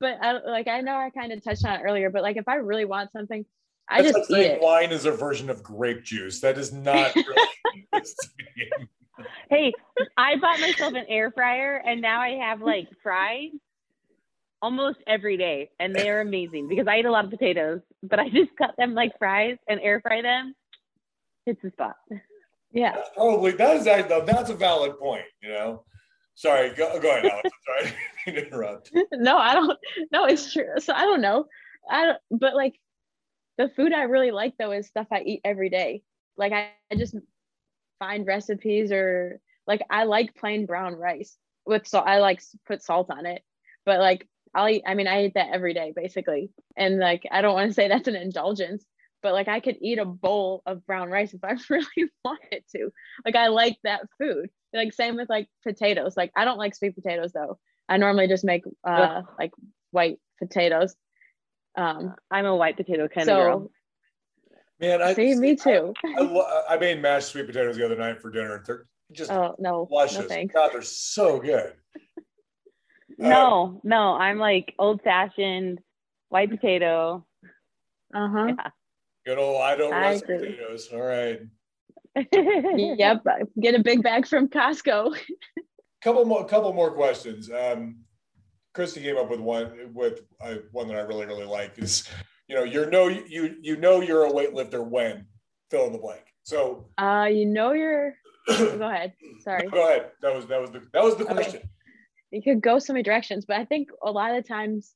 But 0.00 0.18
I 0.20 0.32
like 0.32 0.68
I 0.68 0.82
know 0.82 0.96
I 0.96 1.08
kind 1.08 1.32
of 1.32 1.42
touched 1.42 1.64
on 1.64 1.80
it 1.80 1.82
earlier, 1.82 2.10
but 2.10 2.20
like 2.20 2.36
if 2.36 2.46
I 2.46 2.56
really 2.56 2.84
want 2.84 3.10
something, 3.12 3.46
I 3.88 4.02
That's 4.02 4.18
just 4.18 4.30
like 4.30 4.42
eat 4.42 4.50
it. 4.50 4.60
Wine 4.60 4.92
is 4.92 5.06
a 5.06 5.12
version 5.12 5.48
of 5.48 5.62
grape 5.62 6.04
juice. 6.04 6.42
That 6.42 6.58
is 6.58 6.74
not. 6.74 7.16
Really 7.92 8.04
hey, 9.50 9.72
I 10.16 10.36
bought 10.36 10.60
myself 10.60 10.92
an 10.94 11.06
air 11.08 11.30
fryer 11.30 11.76
and 11.76 12.02
now 12.02 12.20
I 12.20 12.38
have 12.42 12.60
like 12.60 12.88
fries 13.02 13.50
almost 14.62 14.98
every 15.06 15.36
day 15.36 15.70
and 15.78 15.94
they 15.94 16.08
are 16.10 16.20
amazing 16.20 16.68
because 16.68 16.86
I 16.86 16.98
eat 16.98 17.06
a 17.06 17.10
lot 17.10 17.24
of 17.24 17.30
potatoes, 17.30 17.80
but 18.02 18.18
I 18.18 18.28
just 18.28 18.50
cut 18.56 18.74
them 18.76 18.94
like 18.94 19.18
fries 19.18 19.56
and 19.68 19.80
air 19.80 20.00
fry 20.00 20.22
them. 20.22 20.54
It's 21.50 21.62
the 21.62 21.70
spot. 21.70 21.96
Yeah. 22.72 22.92
That's 22.94 23.10
probably 23.16 23.50
that 23.50 23.78
is 23.78 23.84
though. 23.84 24.24
that's 24.24 24.48
a 24.48 24.54
valid 24.54 24.96
point, 24.96 25.24
you 25.42 25.48
know. 25.48 25.82
Sorry, 26.36 26.72
go, 26.72 27.00
go 27.00 27.10
ahead, 27.10 27.24
Alex. 27.24 27.50
Sorry 27.66 27.94
to 28.26 28.46
interrupt. 28.46 28.92
No, 29.12 29.36
I 29.38 29.54
don't 29.54 29.76
no, 30.12 30.26
it's 30.26 30.52
true. 30.52 30.74
So 30.78 30.94
I 30.94 31.02
don't 31.02 31.20
know. 31.20 31.46
I 31.90 32.06
don't 32.06 32.18
but 32.30 32.54
like 32.54 32.78
the 33.58 33.70
food 33.70 33.92
I 33.92 34.02
really 34.02 34.30
like 34.30 34.54
though 34.56 34.70
is 34.70 34.86
stuff 34.86 35.08
I 35.10 35.22
eat 35.22 35.40
every 35.44 35.68
day. 35.68 36.04
Like 36.36 36.52
I, 36.52 36.70
I 36.92 36.94
just 36.94 37.16
find 37.98 38.24
recipes 38.24 38.92
or 38.92 39.40
like 39.66 39.82
I 39.90 40.04
like 40.04 40.36
plain 40.36 40.64
brown 40.64 40.94
rice 40.94 41.36
with 41.66 41.88
salt. 41.88 42.06
I 42.06 42.18
like 42.18 42.40
put 42.68 42.84
salt 42.84 43.10
on 43.10 43.26
it, 43.26 43.42
but 43.84 43.98
like 43.98 44.28
I'll 44.54 44.68
eat. 44.68 44.84
I 44.86 44.94
mean, 44.94 45.08
I 45.08 45.24
eat 45.24 45.34
that 45.34 45.50
every 45.52 45.74
day 45.74 45.92
basically, 45.94 46.50
and 46.76 47.00
like 47.00 47.26
I 47.32 47.42
don't 47.42 47.54
want 47.54 47.68
to 47.70 47.74
say 47.74 47.88
that's 47.88 48.08
an 48.08 48.14
indulgence, 48.14 48.84
but 49.22 49.32
like 49.32 49.48
I 49.48 49.60
could 49.60 49.76
eat 49.80 49.98
a 49.98 50.04
bowl 50.04 50.62
of 50.66 50.86
brown 50.86 51.10
rice 51.10 51.34
if 51.34 51.44
I 51.44 51.56
really 51.70 52.10
wanted 52.24 52.64
to. 52.74 52.90
Like 53.24 53.36
I 53.36 53.48
like 53.48 53.78
that 53.84 54.02
food. 54.18 54.50
Like 54.72 54.92
same 54.92 55.16
with 55.16 55.28
like 55.28 55.48
potatoes. 55.62 56.16
Like 56.16 56.32
I 56.36 56.44
don't 56.44 56.58
like 56.58 56.74
sweet 56.74 56.94
potatoes 56.94 57.32
though. 57.32 57.58
I 57.88 57.96
normally 57.96 58.28
just 58.28 58.44
make 58.44 58.62
uh 58.84 59.22
like 59.38 59.52
white 59.90 60.18
potatoes. 60.38 60.94
Um, 61.76 62.14
I'm 62.30 62.46
a 62.46 62.56
white 62.56 62.76
potato 62.76 63.08
kind 63.08 63.26
so, 63.26 63.36
of 63.36 63.42
girl. 63.42 63.70
Man, 64.80 65.02
I 65.02 65.14
see 65.14 65.34
me 65.34 65.56
too. 65.56 65.92
I, 66.04 66.22
I, 66.22 66.74
I, 66.74 66.78
made 66.78 67.02
mashed 67.02 67.28
sweet 67.28 67.46
potatoes 67.46 67.76
the 67.76 67.84
other 67.84 67.96
night 67.96 68.20
for 68.20 68.30
dinner. 68.30 68.56
and 68.56 68.66
They're 68.66 68.86
just 69.12 69.30
oh 69.30 69.54
no, 69.58 69.86
luscious. 69.90 70.28
No 70.28 70.46
God, 70.46 70.70
they're 70.72 70.82
so 70.82 71.38
good. 71.38 71.74
no, 73.18 73.76
uh, 73.76 73.80
no, 73.84 74.14
I'm 74.14 74.38
like 74.38 74.74
old 74.78 75.02
fashioned 75.02 75.80
white 76.30 76.50
potato. 76.50 77.26
Uh 78.14 78.28
huh. 78.28 78.46
Yeah. 78.48 78.70
Good 79.30 79.38
old 79.38 79.62
I 79.62 79.76
don't 79.76 79.94
I 79.94 80.18
potatoes. 80.18 80.88
All 80.92 81.02
right. 81.02 81.38
yep, 82.32 83.22
get 83.60 83.76
a 83.76 83.78
big 83.78 84.02
bag 84.02 84.26
from 84.26 84.48
Costco. 84.48 85.16
couple 86.02 86.24
more, 86.24 86.44
couple 86.44 86.72
more 86.72 86.90
questions. 86.90 87.48
Um, 87.48 88.00
Christy 88.74 89.02
came 89.02 89.16
up 89.16 89.30
with 89.30 89.38
one 89.38 89.94
with 89.94 90.22
uh, 90.40 90.56
one 90.72 90.88
that 90.88 90.96
I 90.96 91.02
really 91.02 91.26
really 91.26 91.44
like 91.44 91.78
is 91.78 92.08
you 92.48 92.56
know 92.56 92.64
you 92.64 92.90
know 92.90 93.06
you 93.06 93.54
you 93.60 93.76
know 93.76 94.00
you're 94.00 94.26
a 94.26 94.32
weightlifter 94.32 94.84
when 94.84 95.26
fill 95.70 95.86
in 95.86 95.92
the 95.92 95.98
blank 95.98 96.24
so 96.42 96.88
uh 96.98 97.28
you 97.30 97.46
know 97.46 97.70
you're 97.70 98.14
go 98.48 98.90
ahead 98.90 99.12
sorry 99.44 99.62
no, 99.66 99.70
go 99.70 99.88
ahead 99.88 100.10
that 100.22 100.34
was 100.34 100.46
that 100.46 100.60
was 100.60 100.70
the 100.72 100.82
that 100.92 101.04
was 101.04 101.14
the 101.14 101.24
question 101.24 101.60
okay. 101.60 101.68
you 102.32 102.42
could 102.42 102.60
go 102.60 102.80
so 102.80 102.92
many 102.92 103.04
directions 103.04 103.44
but 103.46 103.56
i 103.56 103.64
think 103.64 103.90
a 104.02 104.10
lot 104.10 104.34
of 104.34 104.46
times 104.48 104.94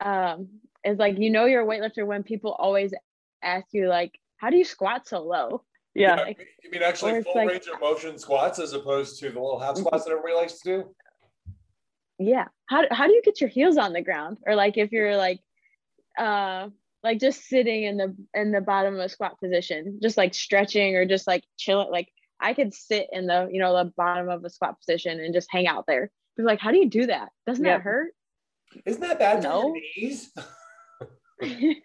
um 0.00 0.48
is 0.82 0.98
like 0.98 1.18
you 1.18 1.28
know 1.28 1.44
you're 1.44 1.62
a 1.62 1.66
weightlifter 1.66 2.06
when 2.06 2.22
people 2.22 2.52
always 2.52 2.94
ask 3.44 3.66
you 3.72 3.88
like 3.88 4.18
how 4.38 4.50
do 4.50 4.56
you 4.56 4.64
squat 4.64 5.06
so 5.06 5.22
low 5.22 5.62
yeah, 5.96 6.14
like, 6.26 6.44
you 6.64 6.70
mean 6.70 6.82
actually 6.82 7.22
full 7.22 7.36
like, 7.36 7.48
range 7.48 7.66
of 7.72 7.80
motion 7.80 8.18
squats 8.18 8.58
as 8.58 8.72
opposed 8.72 9.20
to 9.20 9.30
the 9.30 9.40
little 9.40 9.60
half 9.60 9.76
squats 9.76 10.04
that 10.04 10.10
everybody 10.10 10.34
likes 10.34 10.60
to 10.60 10.68
do 10.68 10.94
yeah 12.18 12.46
how, 12.66 12.84
how 12.90 13.06
do 13.06 13.12
you 13.12 13.22
get 13.22 13.40
your 13.40 13.50
heels 13.50 13.76
on 13.76 13.92
the 13.92 14.02
ground 14.02 14.38
or 14.46 14.54
like 14.54 14.76
if 14.76 14.92
you're 14.92 15.16
like 15.16 15.40
uh 16.18 16.68
like 17.04 17.20
just 17.20 17.46
sitting 17.46 17.84
in 17.84 17.98
the 17.98 18.16
in 18.32 18.50
the 18.50 18.62
bottom 18.62 18.94
of 18.94 19.00
a 19.00 19.08
squat 19.08 19.38
position, 19.38 20.00
just 20.02 20.16
like 20.16 20.34
stretching 20.34 20.96
or 20.96 21.04
just 21.04 21.26
like 21.26 21.44
chilling. 21.58 21.90
Like 21.90 22.08
I 22.40 22.54
could 22.54 22.74
sit 22.74 23.08
in 23.12 23.26
the 23.26 23.48
you 23.52 23.60
know 23.60 23.76
the 23.76 23.92
bottom 23.96 24.30
of 24.30 24.42
a 24.42 24.50
squat 24.50 24.80
position 24.80 25.20
and 25.20 25.34
just 25.34 25.48
hang 25.52 25.68
out 25.68 25.84
there. 25.86 26.10
It's 26.36 26.46
like, 26.46 26.58
how 26.58 26.72
do 26.72 26.78
you 26.78 26.88
do 26.88 27.06
that? 27.06 27.28
Doesn't 27.46 27.64
yep. 27.64 27.78
that 27.78 27.82
hurt? 27.82 28.12
Isn't 28.86 29.02
that 29.02 29.18
bad 29.20 29.42
no. 29.42 29.60
for 29.60 29.76
your 29.76 29.82
knees? 29.96 30.32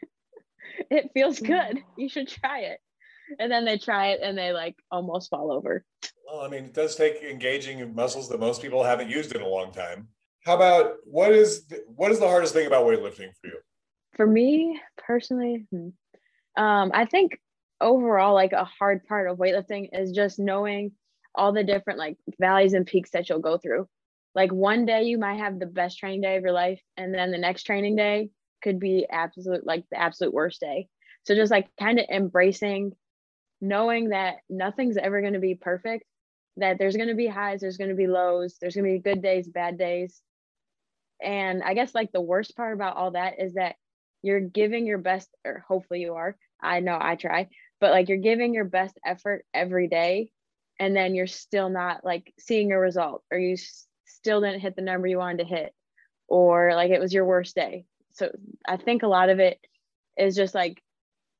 it 0.89 1.11
feels 1.13 1.39
good. 1.39 1.83
You 1.97 2.09
should 2.09 2.27
try 2.27 2.61
it. 2.61 2.79
And 3.39 3.51
then 3.51 3.65
they 3.65 3.77
try 3.77 4.07
it 4.07 4.21
and 4.23 4.37
they 4.37 4.51
like 4.51 4.75
almost 4.91 5.29
fall 5.29 5.51
over. 5.51 5.85
Well, 6.25 6.41
I 6.41 6.47
mean, 6.47 6.65
it 6.65 6.73
does 6.73 6.95
take 6.95 7.21
engaging 7.21 7.93
muscles 7.93 8.29
that 8.29 8.39
most 8.39 8.61
people 8.61 8.83
haven't 8.83 9.09
used 9.09 9.35
in 9.35 9.41
a 9.41 9.47
long 9.47 9.71
time. 9.71 10.07
How 10.45 10.55
about 10.55 10.93
what 11.03 11.31
is 11.31 11.65
the, 11.67 11.83
what 11.95 12.11
is 12.11 12.19
the 12.19 12.27
hardest 12.27 12.53
thing 12.53 12.65
about 12.65 12.85
weightlifting 12.85 13.31
for 13.41 13.47
you? 13.47 13.59
for 14.15 14.27
me 14.27 14.79
personally, 14.97 15.65
hmm, 15.71 15.89
um, 16.61 16.91
I 16.93 17.05
think 17.05 17.39
overall, 17.79 18.33
like 18.33 18.51
a 18.51 18.65
hard 18.65 19.05
part 19.07 19.29
of 19.29 19.37
weightlifting 19.37 19.89
is 19.93 20.11
just 20.11 20.39
knowing 20.39 20.91
all 21.35 21.53
the 21.53 21.63
different 21.63 21.99
like 21.99 22.17
valleys 22.39 22.73
and 22.73 22.85
peaks 22.85 23.11
that 23.11 23.29
you'll 23.29 23.39
go 23.39 23.57
through. 23.57 23.87
Like 24.35 24.51
one 24.51 24.85
day 24.85 25.03
you 25.03 25.17
might 25.17 25.39
have 25.39 25.57
the 25.57 25.65
best 25.65 25.99
training 25.99 26.21
day 26.21 26.35
of 26.35 26.43
your 26.43 26.51
life, 26.51 26.81
and 26.97 27.13
then 27.13 27.31
the 27.31 27.37
next 27.37 27.63
training 27.63 27.95
day 27.95 28.29
could 28.61 28.79
be 28.79 29.05
absolute 29.09 29.65
like 29.65 29.85
the 29.91 29.99
absolute 29.99 30.33
worst 30.33 30.59
day. 30.59 30.87
So 31.23 31.35
just 31.35 31.51
like 31.51 31.67
kind 31.79 31.99
of 31.99 32.05
embracing 32.11 32.93
knowing 33.61 34.09
that 34.09 34.37
nothing's 34.49 34.97
ever 34.97 35.19
going 35.21 35.33
to 35.33 35.39
be 35.39 35.55
perfect, 35.55 36.05
that 36.57 36.77
there's 36.79 36.95
going 36.95 37.09
to 37.09 37.15
be 37.15 37.27
highs, 37.27 37.59
there's 37.61 37.77
going 37.77 37.89
to 37.89 37.95
be 37.95 38.07
lows, 38.07 38.57
there's 38.59 38.75
going 38.75 38.85
to 38.85 38.93
be 38.93 38.99
good 38.99 39.21
days, 39.21 39.47
bad 39.47 39.77
days. 39.77 40.21
And 41.21 41.61
I 41.61 41.73
guess 41.73 41.93
like 41.93 42.11
the 42.11 42.21
worst 42.21 42.55
part 42.55 42.73
about 42.73 42.95
all 42.95 43.11
that 43.11 43.39
is 43.39 43.55
that 43.55 43.75
you're 44.21 44.39
giving 44.39 44.85
your 44.85 44.97
best 44.97 45.29
or 45.45 45.63
hopefully 45.67 46.01
you 46.01 46.15
are 46.15 46.35
i 46.61 46.79
know 46.79 46.97
i 46.99 47.15
try 47.15 47.47
but 47.79 47.91
like 47.91 48.09
you're 48.09 48.17
giving 48.17 48.53
your 48.53 48.65
best 48.65 48.97
effort 49.05 49.45
every 49.53 49.87
day 49.87 50.29
and 50.79 50.95
then 50.95 51.15
you're 51.15 51.27
still 51.27 51.69
not 51.69 52.03
like 52.03 52.33
seeing 52.39 52.71
a 52.71 52.79
result 52.79 53.23
or 53.31 53.37
you 53.37 53.55
still 54.05 54.41
didn't 54.41 54.61
hit 54.61 54.75
the 54.75 54.81
number 54.81 55.07
you 55.07 55.17
wanted 55.17 55.39
to 55.39 55.45
hit 55.45 55.73
or 56.27 56.73
like 56.75 56.91
it 56.91 56.99
was 56.99 57.13
your 57.13 57.25
worst 57.25 57.55
day 57.55 57.85
so 58.13 58.29
i 58.67 58.77
think 58.77 59.03
a 59.03 59.07
lot 59.07 59.29
of 59.29 59.39
it 59.39 59.59
is 60.17 60.35
just 60.35 60.55
like 60.55 60.81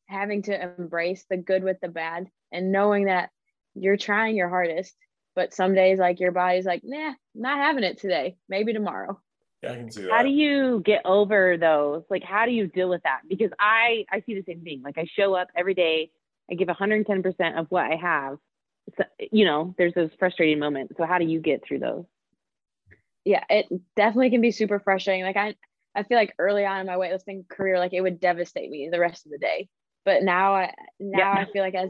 having 0.08 0.42
to 0.42 0.76
embrace 0.80 1.26
the 1.30 1.38
good 1.38 1.64
with 1.64 1.80
the 1.82 1.88
bad 1.88 2.28
and 2.52 2.72
knowing 2.72 3.06
that 3.06 3.30
you're 3.76 3.98
trying 3.98 4.36
your 4.36 4.50
hardest 4.50 4.96
but 5.36 5.54
some 5.54 5.74
days 5.74 6.00
like 6.00 6.20
your 6.20 6.34
body's 6.34 6.66
like 6.66 6.82
nah 6.84 7.14
not 7.34 7.58
having 7.60 7.86
it 7.86 7.98
today. 7.98 8.36
Maybe 8.50 8.74
tomorrow. 8.74 9.20
Yeah 9.62 9.72
i 9.72 9.76
can 9.76 9.90
see 9.90 10.02
that. 10.02 10.12
how 10.12 10.24
do 10.24 10.30
you 10.30 10.82
get 10.84 11.06
over 11.06 11.56
those? 11.58 12.04
Like 12.10 12.24
how 12.24 12.46
do 12.46 12.52
you 12.52 12.68
deal 12.68 12.90
with 12.90 13.04
that? 13.04 13.22
Because 13.28 13.52
i 13.60 14.06
i 14.12 14.22
see 14.26 14.36
the 14.36 14.44
same 14.44 14.62
thing. 14.62 14.82
Like 14.84 14.98
i 14.98 15.06
show 15.06 15.34
up 15.34 15.48
every 15.56 15.74
day 15.74 16.12
i 16.52 16.56
give 16.56 16.68
110% 16.68 17.58
of 17.58 17.68
what 17.70 17.86
i 17.86 17.96
have. 17.96 18.38
So, 18.98 19.04
you 19.32 19.46
know 19.46 19.76
there's 19.78 19.94
those 19.94 20.10
frustrating 20.20 20.60
moments. 20.60 20.96
So 20.98 21.06
how 21.06 21.20
do 21.20 21.26
you 21.26 21.40
get 21.40 21.64
through 21.66 21.80
those? 21.80 22.06
Yeah 23.24 23.44
it 23.50 23.68
definitely 23.96 24.32
can 24.32 24.42
be 24.42 24.52
super 24.52 24.80
frustrating. 24.80 25.24
Like 25.24 25.38
i 25.38 25.56
i 25.96 26.04
feel 26.04 26.18
like 26.18 26.34
early 26.40 26.66
on 26.66 26.80
in 26.80 26.88
my 26.88 26.96
weightlifting 26.96 27.48
career 27.48 27.80
like 27.80 27.94
it 27.94 28.02
would 28.02 28.20
devastate 28.20 28.70
me 28.70 28.90
the 28.92 29.00
rest 29.00 29.26
of 29.26 29.32
the 29.32 29.38
day. 29.38 29.68
But 30.06 30.24
now 30.24 30.56
i 30.56 30.74
now 31.00 31.34
yeah. 31.34 31.46
i 31.48 31.52
feel 31.52 31.64
like 31.64 31.76
as 31.76 31.90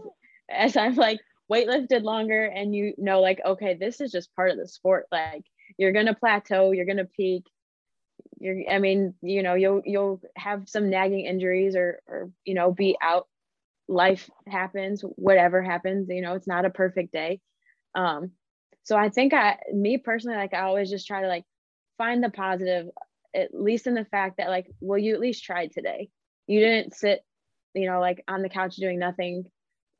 as 0.49 0.77
i'm 0.77 0.95
like 0.95 1.19
weightlifted 1.51 2.03
longer 2.03 2.45
and 2.45 2.75
you 2.75 2.93
know 2.97 3.21
like 3.21 3.39
okay 3.45 3.73
this 3.73 4.01
is 4.01 4.11
just 4.11 4.35
part 4.35 4.51
of 4.51 4.57
the 4.57 4.67
sport. 4.67 5.05
Like 5.11 5.43
you're 5.77 5.93
gonna 5.93 6.15
plateau 6.15 6.71
you're 6.71 6.85
gonna 6.85 7.05
peak. 7.05 7.45
You're 8.39 8.69
i 8.69 8.79
mean 8.79 9.13
you 9.21 9.43
know 9.43 9.55
you'll 9.55 9.81
you'll 9.85 10.21
have 10.35 10.67
some 10.67 10.89
nagging 10.89 11.25
injuries 11.25 11.75
or 11.75 12.01
or 12.07 12.31
you 12.45 12.53
know 12.53 12.71
be 12.71 12.97
out. 13.01 13.27
Life 13.87 14.29
happens 14.47 15.01
whatever 15.15 15.63
happens 15.63 16.09
you 16.09 16.21
know 16.21 16.35
it's 16.35 16.47
not 16.47 16.65
a 16.65 16.69
perfect 16.69 17.11
day. 17.11 17.41
Um 17.95 18.31
so 18.83 18.97
i 18.97 19.09
think 19.09 19.33
i 19.33 19.57
me 19.73 19.97
personally 19.97 20.37
like 20.37 20.53
i 20.53 20.61
always 20.61 20.89
just 20.89 21.05
try 21.05 21.21
to 21.21 21.27
like 21.27 21.43
find 21.97 22.23
the 22.23 22.29
positive 22.29 22.87
at 23.35 23.53
least 23.53 23.87
in 23.87 23.93
the 23.93 24.05
fact 24.05 24.37
that 24.37 24.49
like 24.49 24.67
well 24.79 24.97
you 24.97 25.13
at 25.13 25.19
least 25.19 25.43
tried 25.43 25.71
today. 25.71 26.09
You 26.47 26.59
didn't 26.59 26.95
sit 26.95 27.21
you 27.73 27.89
know 27.89 27.99
like 27.99 28.23
on 28.27 28.41
the 28.41 28.49
couch 28.49 28.75
doing 28.75 28.99
nothing 28.99 29.45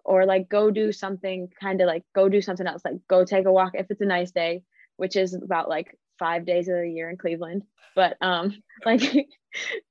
or 0.03 0.25
like 0.25 0.49
go 0.49 0.71
do 0.71 0.91
something 0.91 1.49
kind 1.61 1.81
of 1.81 1.87
like 1.87 2.03
go 2.15 2.29
do 2.29 2.41
something 2.41 2.65
else 2.65 2.81
like 2.83 2.95
go 3.07 3.23
take 3.23 3.45
a 3.45 3.51
walk 3.51 3.73
if 3.75 3.85
it's 3.91 4.01
a 4.01 4.05
nice 4.05 4.31
day 4.31 4.63
which 4.99 5.15
is 5.15 5.33
about 5.33 5.69
like 5.69 5.97
five 6.19 6.45
days 6.45 6.67
of 6.67 6.75
the 6.75 6.89
year 6.89 7.09
in 7.09 7.17
cleveland. 7.17 7.63
But 7.95 8.17
um 8.21 8.61
like 8.85 9.01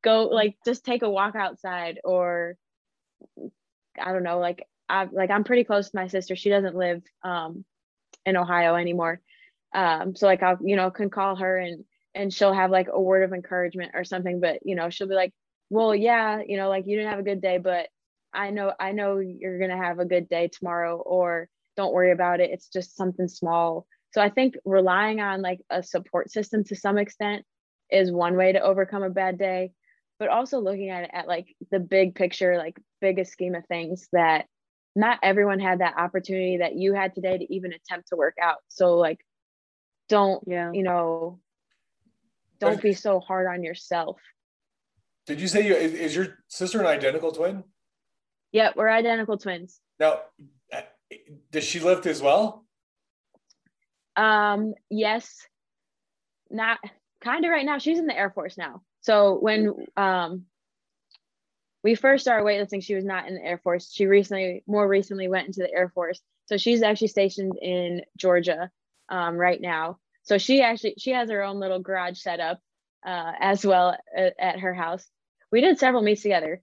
go 0.05 0.25
like 0.25 0.57
just 0.65 0.85
take 0.85 1.03
a 1.03 1.11
walk 1.11 1.35
outside 1.35 1.99
or 2.05 2.57
i 4.01 4.13
don't 4.13 4.23
know 4.23 4.39
like 4.39 4.65
i 4.89 5.09
like 5.11 5.31
i'm 5.31 5.43
pretty 5.43 5.65
close 5.65 5.91
to 5.91 5.97
my 5.97 6.07
sister. 6.07 6.37
She 6.37 6.51
doesn't 6.51 6.77
live 6.77 7.03
um 7.25 7.65
in 8.25 8.37
ohio 8.37 8.77
anymore. 8.77 9.21
Um 9.75 10.15
so 10.15 10.27
like 10.27 10.43
i'll 10.43 10.59
you 10.63 10.77
know 10.77 10.91
can 10.91 11.11
call 11.11 11.37
her 11.37 11.59
and 11.59 11.85
and 12.15 12.33
she'll 12.33 12.53
have 12.53 12.71
like 12.71 12.89
a 12.93 13.01
word 13.01 13.23
of 13.23 13.33
encouragement 13.33 13.93
or 13.95 14.05
something 14.05 14.41
but 14.41 14.59
you 14.65 14.75
know 14.75 14.91
she'll 14.91 15.09
be 15.09 15.15
like 15.15 15.33
well 15.71 15.95
yeah 15.95 16.41
you 16.47 16.57
know 16.57 16.69
like 16.69 16.87
you 16.87 16.97
didn't 16.97 17.11
have 17.11 17.21
a 17.21 17.25
good 17.25 17.41
day 17.41 17.59
but 17.59 17.89
I 18.33 18.51
know 18.51 18.73
I 18.79 18.93
know 18.93 19.19
you're 19.19 19.59
going 19.59 19.71
to 19.71 19.77
have 19.77 19.99
a 19.99 20.05
good 20.05 20.29
day 20.29 20.49
tomorrow 20.49 20.97
or 20.97 21.49
don't 21.77 21.93
worry 21.93 22.13
about 22.13 22.41
it. 22.41 22.51
It's 22.51 22.69
just 22.69 22.97
something 22.97 23.29
small. 23.29 23.87
So 24.13 24.21
I 24.21 24.31
think 24.31 24.57
relying 24.65 25.21
on 25.21 25.43
like 25.43 25.61
a 25.71 25.83
support 25.83 26.31
system 26.31 26.65
to 26.65 26.77
some 26.77 26.99
extent 26.99 27.45
is 27.91 28.13
one 28.13 28.37
way 28.37 28.53
to 28.53 28.61
overcome 28.61 29.03
a 29.03 29.11
bad 29.11 29.39
day, 29.39 29.73
but 30.19 30.29
also 30.29 30.61
looking 30.61 30.91
at 30.91 31.05
it 31.05 31.11
at 31.13 31.29
like 31.29 31.55
the 31.71 31.79
big 31.79 32.15
picture, 32.15 32.59
like 32.59 32.79
biggest 33.01 33.33
scheme 33.33 33.55
of 33.55 33.67
things 33.67 34.09
that 34.13 34.47
not 34.97 35.19
everyone 35.23 35.61
had 35.61 35.81
that 35.81 35.97
opportunity 35.97 36.59
that 36.59 36.75
you 36.75 36.95
had 36.95 37.15
today 37.15 37.39
to 37.39 37.55
even 37.55 37.73
attempt 37.73 38.09
to 38.09 38.17
work 38.17 38.35
out. 38.43 38.59
So 38.69 38.97
like 38.97 39.21
don't, 40.09 40.43
yeah. 40.47 40.73
you 40.73 40.83
know, 40.83 41.39
don't 42.61 42.83
be 42.83 42.93
so 42.93 43.21
hard 43.21 43.47
on 43.47 43.63
yourself. 43.63 44.19
Did 45.27 45.41
you 45.41 45.49
say 45.49 45.67
you 45.67 45.75
is, 45.75 46.15
your 46.15 46.39
sister 46.49 46.81
an 46.81 46.87
identical 46.87 47.33
twin? 47.33 47.65
Yeah, 48.53 48.71
we're 48.75 48.89
identical 48.89 49.37
twins. 49.37 49.81
Now, 50.01 50.21
uh, 50.73 50.81
does 51.51 51.65
she 51.65 51.81
lift 51.81 52.07
as 52.07 52.23
well? 52.23 52.65
Um, 54.17 54.75
yes. 54.91 55.47
Not 56.51 56.79
kind 57.23 57.45
of 57.45 57.51
right 57.51 57.67
now. 57.67 57.79
She's 57.79 57.99
in 57.99 58.07
the 58.07 58.17
Air 58.17 58.31
Force 58.31 58.57
now. 58.57 58.83
So 59.01 59.39
when 59.39 59.75
um 59.97 60.47
we 61.85 61.95
first 61.95 62.25
started 62.25 62.45
weightlifting, 62.45 62.83
she 62.83 62.95
was 62.95 63.05
not 63.05 63.29
in 63.29 63.35
the 63.35 63.45
Air 63.45 63.59
Force. 63.59 63.93
She 63.93 64.07
recently, 64.07 64.65
more 64.67 64.87
recently, 64.89 65.29
went 65.29 65.47
into 65.47 65.61
the 65.61 65.73
Air 65.73 65.91
Force. 65.91 66.21
So 66.47 66.57
she's 66.57 66.83
actually 66.83 67.09
stationed 67.09 67.57
in 67.61 68.03
Georgia 68.17 68.71
um, 69.09 69.37
right 69.37 69.61
now. 69.61 69.99
So 70.29 70.37
she 70.37 70.61
actually 70.61 70.95
she 70.99 71.13
has 71.13 71.31
her 71.31 71.43
own 71.43 71.59
little 71.59 71.81
garage 71.81 72.19
set 72.19 72.39
up 72.39 72.61
uh, 73.05 73.33
as 73.41 73.65
well 73.65 73.97
at, 74.15 74.35
at 74.39 74.61
her 74.61 74.75
house. 74.75 75.09
We 75.51 75.63
did 75.63 75.79
several 75.79 76.03
meets 76.03 76.21
together. 76.21 76.61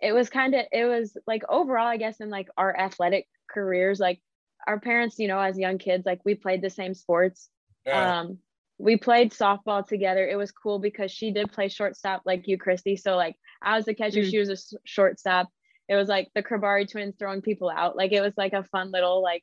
It 0.00 0.12
was 0.12 0.30
kind 0.30 0.54
of 0.54 0.66
it 0.70 0.84
was 0.84 1.16
like 1.26 1.42
overall 1.48 1.88
i 1.88 1.96
guess 1.96 2.20
in 2.20 2.30
like 2.30 2.48
our 2.56 2.74
athletic 2.78 3.26
careers 3.50 3.98
like 3.98 4.20
our 4.64 4.78
parents 4.78 5.18
you 5.18 5.26
know 5.26 5.40
as 5.40 5.58
young 5.58 5.78
kids 5.78 6.06
like 6.06 6.20
we 6.24 6.36
played 6.36 6.62
the 6.62 6.70
same 6.70 6.94
sports. 6.94 7.48
Yeah. 7.84 8.20
um 8.20 8.38
we 8.80 8.96
played 8.96 9.32
softball 9.32 9.84
together. 9.84 10.24
It 10.24 10.36
was 10.36 10.52
cool 10.52 10.78
because 10.78 11.10
she 11.10 11.32
did 11.32 11.50
play 11.50 11.68
shortstop 11.68 12.22
like 12.24 12.46
you 12.46 12.56
christy. 12.56 12.96
So 12.96 13.16
like 13.16 13.34
i 13.60 13.76
was 13.76 13.84
the 13.84 13.94
catcher 13.94 14.20
mm-hmm. 14.20 14.30
she 14.30 14.38
was 14.38 14.50
a 14.50 14.78
shortstop. 14.84 15.48
It 15.88 15.96
was 15.96 16.08
like 16.08 16.28
the 16.36 16.42
Krabari 16.44 16.88
twins 16.88 17.16
throwing 17.18 17.42
people 17.42 17.68
out. 17.68 17.96
Like 17.96 18.12
it 18.12 18.20
was 18.20 18.34
like 18.36 18.52
a 18.52 18.62
fun 18.62 18.92
little 18.92 19.20
like 19.20 19.42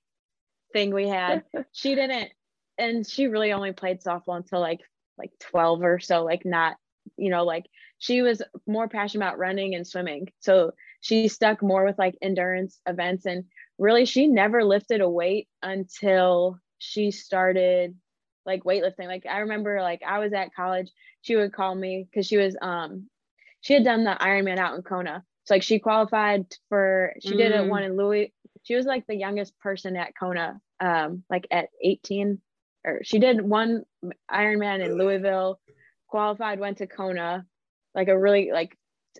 thing 0.71 0.93
we 0.93 1.09
had. 1.09 1.43
She 1.73 1.95
didn't 1.95 2.29
and 2.77 3.07
she 3.07 3.27
really 3.27 3.51
only 3.51 3.71
played 3.71 4.01
softball 4.01 4.37
until 4.37 4.59
like 4.59 4.81
like 5.17 5.31
12 5.39 5.81
or 5.81 5.99
so 5.99 6.23
like 6.23 6.45
not 6.45 6.75
you 7.17 7.29
know 7.29 7.43
like 7.45 7.65
she 7.97 8.21
was 8.21 8.41
more 8.67 8.87
passionate 8.87 9.25
about 9.25 9.39
running 9.39 9.75
and 9.75 9.87
swimming. 9.87 10.29
So 10.39 10.71
she 11.01 11.27
stuck 11.27 11.61
more 11.61 11.85
with 11.85 11.97
like 11.97 12.17
endurance 12.21 12.79
events 12.85 13.25
and 13.25 13.45
really 13.77 14.05
she 14.05 14.27
never 14.27 14.63
lifted 14.63 15.01
a 15.01 15.09
weight 15.09 15.47
until 15.61 16.59
she 16.77 17.11
started 17.11 17.95
like 18.45 18.63
weightlifting. 18.63 19.07
Like 19.07 19.25
i 19.25 19.39
remember 19.39 19.81
like 19.81 20.01
i 20.05 20.19
was 20.19 20.33
at 20.33 20.53
college 20.53 20.91
she 21.21 21.35
would 21.35 21.53
call 21.53 21.73
me 21.73 22.07
because 22.09 22.27
she 22.27 22.37
was 22.37 22.55
um 22.61 23.09
she 23.61 23.73
had 23.73 23.83
done 23.83 24.03
the 24.03 24.17
ironman 24.19 24.59
out 24.59 24.75
in 24.75 24.81
kona. 24.81 25.23
So 25.45 25.55
like 25.55 25.63
she 25.63 25.79
qualified 25.79 26.45
for 26.69 27.13
she 27.21 27.33
mm. 27.33 27.37
did 27.37 27.51
it 27.51 27.67
one 27.67 27.83
in 27.83 27.95
louis 27.95 28.33
she 28.63 28.75
was 28.75 28.85
like 28.85 29.05
the 29.07 29.15
youngest 29.15 29.57
person 29.59 29.95
at 29.95 30.13
kona 30.19 30.59
um 30.79 31.23
like 31.29 31.47
at 31.51 31.69
18 31.81 32.41
or 32.85 33.01
she 33.03 33.19
did 33.19 33.41
one 33.41 33.83
ironman 34.31 34.85
in 34.85 34.97
louisville 34.97 35.59
qualified, 36.07 36.59
went 36.59 36.77
to 36.77 36.87
Kona, 36.87 37.45
like 37.93 38.07
a 38.07 38.17
really 38.17 38.51
like 38.51 38.77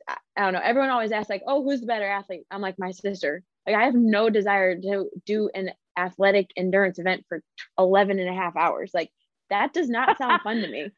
I 0.07 0.43
don't 0.43 0.53
know. 0.53 0.61
Everyone 0.63 0.89
always 0.89 1.11
asks 1.11 1.29
like, 1.29 1.43
"Oh, 1.45 1.63
who's 1.63 1.81
the 1.81 1.87
better 1.87 2.05
athlete?" 2.05 2.45
I'm 2.51 2.61
like 2.61 2.79
my 2.79 2.91
sister. 2.91 3.43
Like 3.65 3.75
I 3.75 3.83
have 3.83 3.95
no 3.95 4.29
desire 4.29 4.79
to 4.79 5.09
do 5.25 5.49
an 5.53 5.71
athletic 5.97 6.51
endurance 6.55 6.99
event 6.99 7.25
for 7.27 7.41
11 7.77 8.19
and 8.19 8.29
a 8.29 8.33
half 8.33 8.55
hours. 8.55 8.91
Like 8.93 9.09
that 9.49 9.73
does 9.73 9.89
not 9.89 10.17
sound 10.17 10.41
fun 10.41 10.61
to 10.61 10.67
me. 10.67 10.89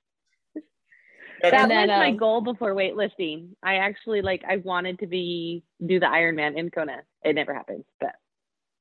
that 1.42 1.68
then, 1.68 1.90
was 1.90 1.96
um, 1.96 2.00
my 2.00 2.12
goal 2.12 2.42
before 2.42 2.76
weightlifting. 2.76 3.50
I 3.64 3.78
actually 3.78 4.22
like 4.22 4.44
I 4.48 4.58
wanted 4.58 5.00
to 5.00 5.08
be 5.08 5.64
do 5.84 6.00
the 6.00 6.08
Ironman 6.08 6.58
in 6.58 6.70
Kona. 6.70 7.04
It 7.24 7.34
never 7.34 7.54
happened, 7.54 7.86
but 8.00 8.16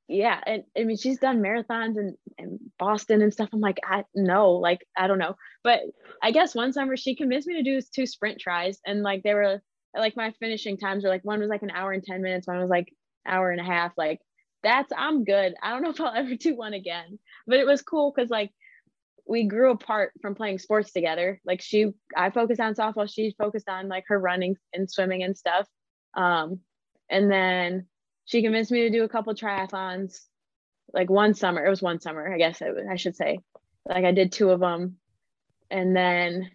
yeah 0.09 0.40
and 0.47 0.62
i 0.79 0.85
mean 0.85 0.97
she's 0.97 1.19
done 1.19 1.40
marathons 1.42 1.97
and, 1.97 2.16
and 2.38 2.61
boston 2.79 3.23
and 3.23 3.33
stuff. 3.33 3.49
I'm 3.53 3.61
like 3.61 3.79
i 3.85 4.05
no 4.14 4.53
like 4.53 4.87
i 4.97 5.07
don't 5.07 5.19
know. 5.19 5.37
But 5.64 5.81
i 6.23 6.31
guess 6.31 6.55
one 6.55 6.73
summer 6.73 6.97
she 6.97 7.16
convinced 7.16 7.49
me 7.49 7.55
to 7.55 7.62
do 7.62 7.81
two 7.95 8.07
sprint 8.07 8.40
tries 8.40 8.79
and 8.87 9.03
like 9.03 9.23
they 9.23 9.35
were 9.35 9.61
like 9.97 10.16
my 10.16 10.33
finishing 10.38 10.77
times 10.77 11.05
were 11.05 11.11
like 11.11 11.25
one 11.25 11.40
was 11.40 11.49
like 11.49 11.62
an 11.62 11.71
hour 11.71 11.92
and 11.92 12.05
10 12.05 12.23
minutes 12.23 12.47
one 12.47 12.61
was 12.61 12.71
like 12.71 12.92
hour 13.27 13.51
and 13.51 13.61
a 13.61 13.64
half. 13.64 13.92
Like 13.97 14.21
that's 14.62 14.92
i'm 14.97 15.25
good. 15.25 15.55
I 15.62 15.71
don't 15.71 15.83
know 15.83 15.90
if 15.90 16.01
i'll 16.01 16.14
ever 16.14 16.35
do 16.35 16.57
one 16.57 16.75
again. 16.75 17.19
But 17.47 17.59
it 17.59 17.66
was 17.66 17.83
cool 17.83 18.12
because 18.14 18.31
like 18.31 18.51
we 19.29 19.45
grew 19.45 19.73
apart 19.73 20.12
from 20.23 20.35
playing 20.35 20.59
sports 20.59 20.92
together. 20.92 21.40
Like 21.45 21.61
she 21.61 21.92
i 22.16 22.31
focused 22.31 22.61
on 22.61 22.75
softball 22.75 23.12
she 23.12 23.35
focused 23.38 23.69
on 23.69 23.88
like 23.88 24.05
her 24.09 24.19
running 24.19 24.57
and 24.73 24.90
swimming 24.90 25.23
and 25.23 25.37
stuff. 25.37 25.66
Um 26.16 26.61
and 27.11 27.31
then 27.31 27.87
she 28.26 28.42
convinced 28.42 28.70
me 28.70 28.82
to 28.82 28.90
do 28.90 29.04
a 29.04 29.08
couple 29.08 29.34
triathlons 29.34 30.20
like 30.92 31.08
one 31.08 31.34
summer. 31.34 31.64
It 31.64 31.70
was 31.70 31.82
one 31.82 32.00
summer 32.00 32.32
i 32.32 32.36
guess 32.36 32.60
I, 32.60 32.68
I 32.90 32.96
should 32.96 33.16
say. 33.16 33.40
Like 33.88 34.04
i 34.04 34.12
did 34.12 34.33
two 34.33 34.50
of 34.50 34.60
them. 34.60 34.96
And 35.70 35.96
then 35.96 36.50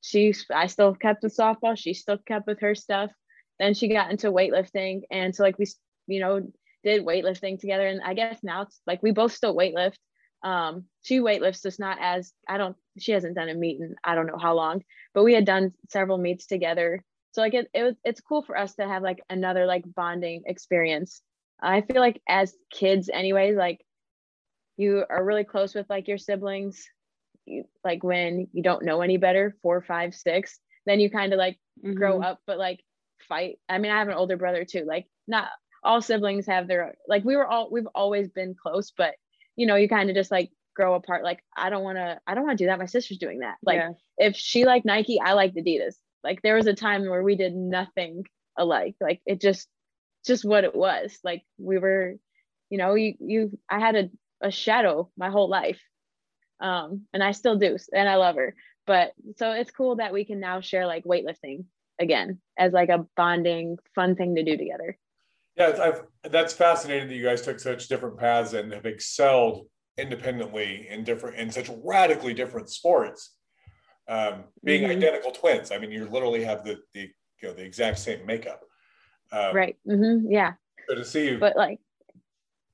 she 0.00 0.34
i 0.54 0.66
still 0.66 0.94
kept 0.94 1.22
with 1.22 1.36
softball. 1.36 1.76
She 1.76 1.92
still 1.94 2.18
kept 2.18 2.46
with 2.46 2.60
her 2.60 2.74
stuff. 2.74 3.10
Then 3.58 3.74
she 3.74 3.88
got 3.88 4.10
into 4.10 4.32
weightlifting. 4.32 5.02
And 5.10 5.34
so 5.34 5.42
like 5.42 5.58
we 5.58 5.66
you 6.06 6.20
know 6.20 6.48
did 6.82 7.04
weightlifting 7.04 7.60
together. 7.60 7.86
And 7.86 8.00
i 8.02 8.14
guess 8.14 8.38
now 8.42 8.62
it's 8.62 8.80
like 8.86 9.02
we 9.02 9.10
both 9.10 9.32
still 9.32 9.54
weightlift. 9.54 9.96
Um 10.42 10.84
she 11.02 11.18
weightlifts 11.18 11.62
just 11.62 11.80
not 11.80 11.98
as 12.00 12.32
i 12.48 12.56
don't 12.56 12.76
she 12.98 13.12
hasn't 13.12 13.34
done 13.34 13.48
a 13.48 13.54
meet 13.54 13.80
in 13.80 13.94
i 14.04 14.14
don't 14.14 14.26
know 14.26 14.38
how 14.38 14.54
long 14.54 14.82
but 15.12 15.24
we 15.24 15.34
had 15.34 15.44
done 15.44 15.72
several 15.88 16.18
meets 16.18 16.46
together 16.46 17.04
so 17.32 17.40
like 17.40 17.54
it, 17.54 17.68
it 17.74 17.82
was 17.82 17.94
it's 18.04 18.20
cool 18.20 18.42
for 18.42 18.56
us 18.56 18.74
to 18.74 18.86
have 18.86 19.02
like 19.02 19.22
another 19.30 19.66
like 19.66 19.84
bonding 19.94 20.42
experience 20.46 21.22
i 21.62 21.80
feel 21.80 22.00
like 22.00 22.20
as 22.28 22.54
kids 22.72 23.10
anyways 23.12 23.56
like 23.56 23.84
you 24.76 25.04
are 25.08 25.24
really 25.24 25.44
close 25.44 25.74
with 25.74 25.88
like 25.90 26.08
your 26.08 26.18
siblings 26.18 26.86
you, 27.46 27.64
like 27.84 28.02
when 28.02 28.48
you 28.52 28.62
don't 28.62 28.84
know 28.84 29.00
any 29.00 29.16
better 29.16 29.56
four 29.62 29.82
five 29.82 30.14
six 30.14 30.58
then 30.86 31.00
you 31.00 31.10
kind 31.10 31.32
of 31.32 31.38
like 31.38 31.58
mm-hmm. 31.84 31.94
grow 31.94 32.20
up 32.20 32.40
but 32.46 32.58
like 32.58 32.80
fight 33.28 33.58
i 33.68 33.78
mean 33.78 33.92
i 33.92 33.98
have 33.98 34.08
an 34.08 34.14
older 34.14 34.36
brother 34.36 34.64
too 34.64 34.84
like 34.86 35.06
not 35.28 35.48
all 35.82 36.02
siblings 36.02 36.46
have 36.46 36.68
their 36.68 36.94
like 37.08 37.24
we 37.24 37.36
were 37.36 37.46
all 37.46 37.70
we've 37.70 37.88
always 37.94 38.28
been 38.28 38.54
close 38.54 38.92
but 38.96 39.14
you 39.56 39.66
know 39.66 39.76
you 39.76 39.88
kind 39.88 40.10
of 40.10 40.16
just 40.16 40.30
like 40.30 40.50
grow 40.74 40.94
apart. 40.94 41.24
Like 41.24 41.44
I 41.56 41.70
don't 41.70 41.84
want 41.84 41.98
to, 41.98 42.18
I 42.26 42.34
don't 42.34 42.44
want 42.44 42.58
to 42.58 42.64
do 42.64 42.68
that. 42.68 42.78
My 42.78 42.86
sister's 42.86 43.18
doing 43.18 43.40
that. 43.40 43.56
Like 43.62 43.76
yeah. 43.76 43.90
if 44.18 44.36
she 44.36 44.64
liked 44.64 44.86
Nike, 44.86 45.20
I 45.20 45.34
liked 45.34 45.56
Adidas. 45.56 45.96
Like 46.22 46.42
there 46.42 46.56
was 46.56 46.66
a 46.66 46.74
time 46.74 47.08
where 47.08 47.22
we 47.22 47.36
did 47.36 47.54
nothing 47.54 48.24
alike. 48.56 48.96
Like 49.00 49.20
it 49.26 49.40
just, 49.40 49.68
just 50.26 50.44
what 50.44 50.64
it 50.64 50.74
was. 50.74 51.18
Like 51.24 51.42
we 51.58 51.78
were, 51.78 52.16
you 52.68 52.78
know, 52.78 52.94
you, 52.94 53.14
you, 53.20 53.58
I 53.68 53.80
had 53.80 53.96
a, 53.96 54.10
a 54.42 54.50
shadow 54.50 55.10
my 55.16 55.30
whole 55.30 55.48
life. 55.48 55.80
Um, 56.60 57.06
and 57.14 57.24
I 57.24 57.32
still 57.32 57.56
do, 57.56 57.78
and 57.94 58.06
I 58.06 58.16
love 58.16 58.36
her. 58.36 58.54
But 58.86 59.12
so 59.38 59.52
it's 59.52 59.70
cool 59.70 59.96
that 59.96 60.12
we 60.12 60.26
can 60.26 60.40
now 60.40 60.60
share 60.60 60.86
like 60.86 61.04
weightlifting 61.04 61.64
again 61.98 62.38
as 62.58 62.72
like 62.72 62.90
a 62.90 63.06
bonding, 63.16 63.78
fun 63.94 64.14
thing 64.14 64.34
to 64.34 64.44
do 64.44 64.58
together. 64.58 64.98
Yeah, 65.56 65.78
I've, 65.80 66.30
that's 66.30 66.52
fascinating 66.52 67.08
that 67.08 67.14
you 67.14 67.24
guys 67.24 67.42
took 67.42 67.60
such 67.60 67.88
different 67.88 68.18
paths 68.18 68.52
and 68.52 68.72
have 68.72 68.84
excelled 68.84 69.68
independently 69.96 70.86
in 70.88 71.04
different 71.04 71.38
in 71.38 71.50
such 71.50 71.70
radically 71.82 72.34
different 72.34 72.68
sports. 72.70 73.36
Um, 74.10 74.44
being 74.64 74.82
mm-hmm. 74.82 74.98
identical 74.98 75.30
twins, 75.30 75.70
I 75.70 75.78
mean, 75.78 75.90
you 75.90 76.04
literally 76.06 76.44
have 76.44 76.64
the 76.64 76.80
the 76.94 77.10
you 77.40 77.48
know 77.48 77.54
the 77.54 77.64
exact 77.64 77.98
same 77.98 78.26
makeup. 78.26 78.62
Um, 79.32 79.54
right. 79.54 79.76
Mm-hmm. 79.88 80.30
Yeah. 80.30 80.54
So 80.88 80.96
to 80.96 81.04
see 81.04 81.30
you, 81.30 81.38
but 81.38 81.56
like, 81.56 81.78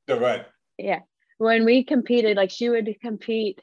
no, 0.08 0.18
right. 0.18 0.46
Yeah, 0.78 1.00
when 1.38 1.64
we 1.64 1.84
competed, 1.84 2.36
like 2.36 2.50
she 2.50 2.68
would 2.68 2.88
compete. 3.00 3.60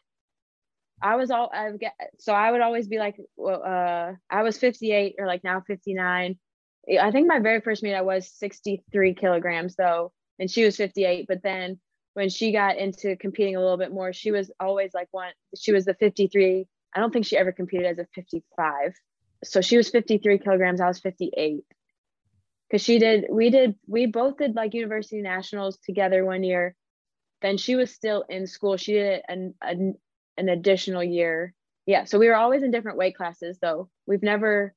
I 1.02 1.18
was 1.18 1.32
all 1.32 1.50
I 1.54 1.70
get 1.72 1.94
so 2.18 2.34
I 2.34 2.50
would 2.52 2.62
always 2.62 2.88
be 2.88 2.98
like, 2.98 3.18
well, 3.36 3.62
uh, 3.62 4.14
I 4.30 4.44
was 4.44 4.58
58 4.58 5.16
or 5.20 5.28
like 5.28 5.44
now 5.44 5.62
59 5.68 6.38
I 7.02 7.12
think 7.12 7.28
my 7.28 7.40
very 7.40 7.62
first 7.62 7.84
meet 7.84 7.94
I 7.94 8.02
was 8.02 8.30
63 8.38 9.14
kilograms 9.14 9.76
though, 9.76 10.12
and 10.40 10.50
she 10.50 10.66
was 10.66 10.76
58. 10.76 11.26
But 11.28 11.42
then 11.42 11.80
when 12.14 12.30
she 12.30 12.52
got 12.52 12.78
into 12.78 13.16
competing 13.16 13.56
a 13.56 13.60
little 13.60 13.78
bit 13.78 13.92
more, 13.92 14.12
she 14.12 14.32
was 14.32 14.52
always 14.60 14.92
like 14.94 15.08
one. 15.12 15.32
She 15.58 15.72
was 15.72 15.86
the 15.86 15.94
53. 15.94 16.68
I 16.96 17.00
don't 17.00 17.12
think 17.12 17.26
she 17.26 17.38
ever 17.38 17.52
competed 17.52 17.86
as 17.86 18.00
a 18.00 18.08
55. 18.16 18.94
So 19.44 19.62
she 19.62 19.78
was 19.78 19.90
53 19.90 20.40
kilograms. 20.40 20.82
I 20.82 20.88
was 20.88 21.00
58. 21.00 21.64
Cause 22.72 22.82
she 22.82 22.98
did, 22.98 23.26
we 23.30 23.50
did, 23.50 23.76
we 23.88 24.08
both 24.08 24.38
did 24.38 24.56
like 24.56 24.74
university 24.74 25.22
nationals 25.22 25.78
together 25.78 26.26
one 26.26 26.44
year. 26.44 26.76
Then 27.42 27.58
she 27.58 27.76
was 27.76 27.94
still 27.94 28.24
in 28.30 28.48
school. 28.48 28.78
She 28.78 28.94
did 28.94 29.22
an, 29.28 29.54
an, 29.62 29.96
an 30.38 30.50
additional 30.50 31.04
year. 31.04 31.54
Yeah. 31.86 32.06
So 32.06 32.18
we 32.18 32.28
were 32.28 32.36
always 32.36 32.64
in 32.64 32.72
different 32.72 32.98
weight 32.98 33.16
classes 33.16 33.60
though. 33.62 33.90
We've 34.08 34.24
never 34.24 34.74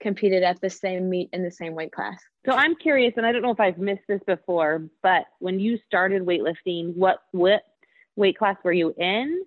competed 0.00 0.42
at 0.42 0.60
the 0.60 0.70
same 0.70 1.08
meet 1.08 1.30
in 1.32 1.42
the 1.42 1.50
same 1.50 1.74
weight 1.74 1.92
class. 1.92 2.20
So 2.46 2.52
I'm 2.52 2.76
curious, 2.76 3.14
and 3.16 3.26
I 3.26 3.32
don't 3.32 3.42
know 3.42 3.50
if 3.50 3.60
I've 3.60 3.78
missed 3.78 4.04
this 4.08 4.22
before, 4.26 4.88
but 5.02 5.24
when 5.38 5.60
you 5.60 5.78
started 5.86 6.22
weightlifting, 6.22 6.94
what 6.94 7.18
what 7.32 7.62
weight 8.16 8.38
class 8.38 8.56
were 8.64 8.72
you 8.72 8.94
in? 8.96 9.44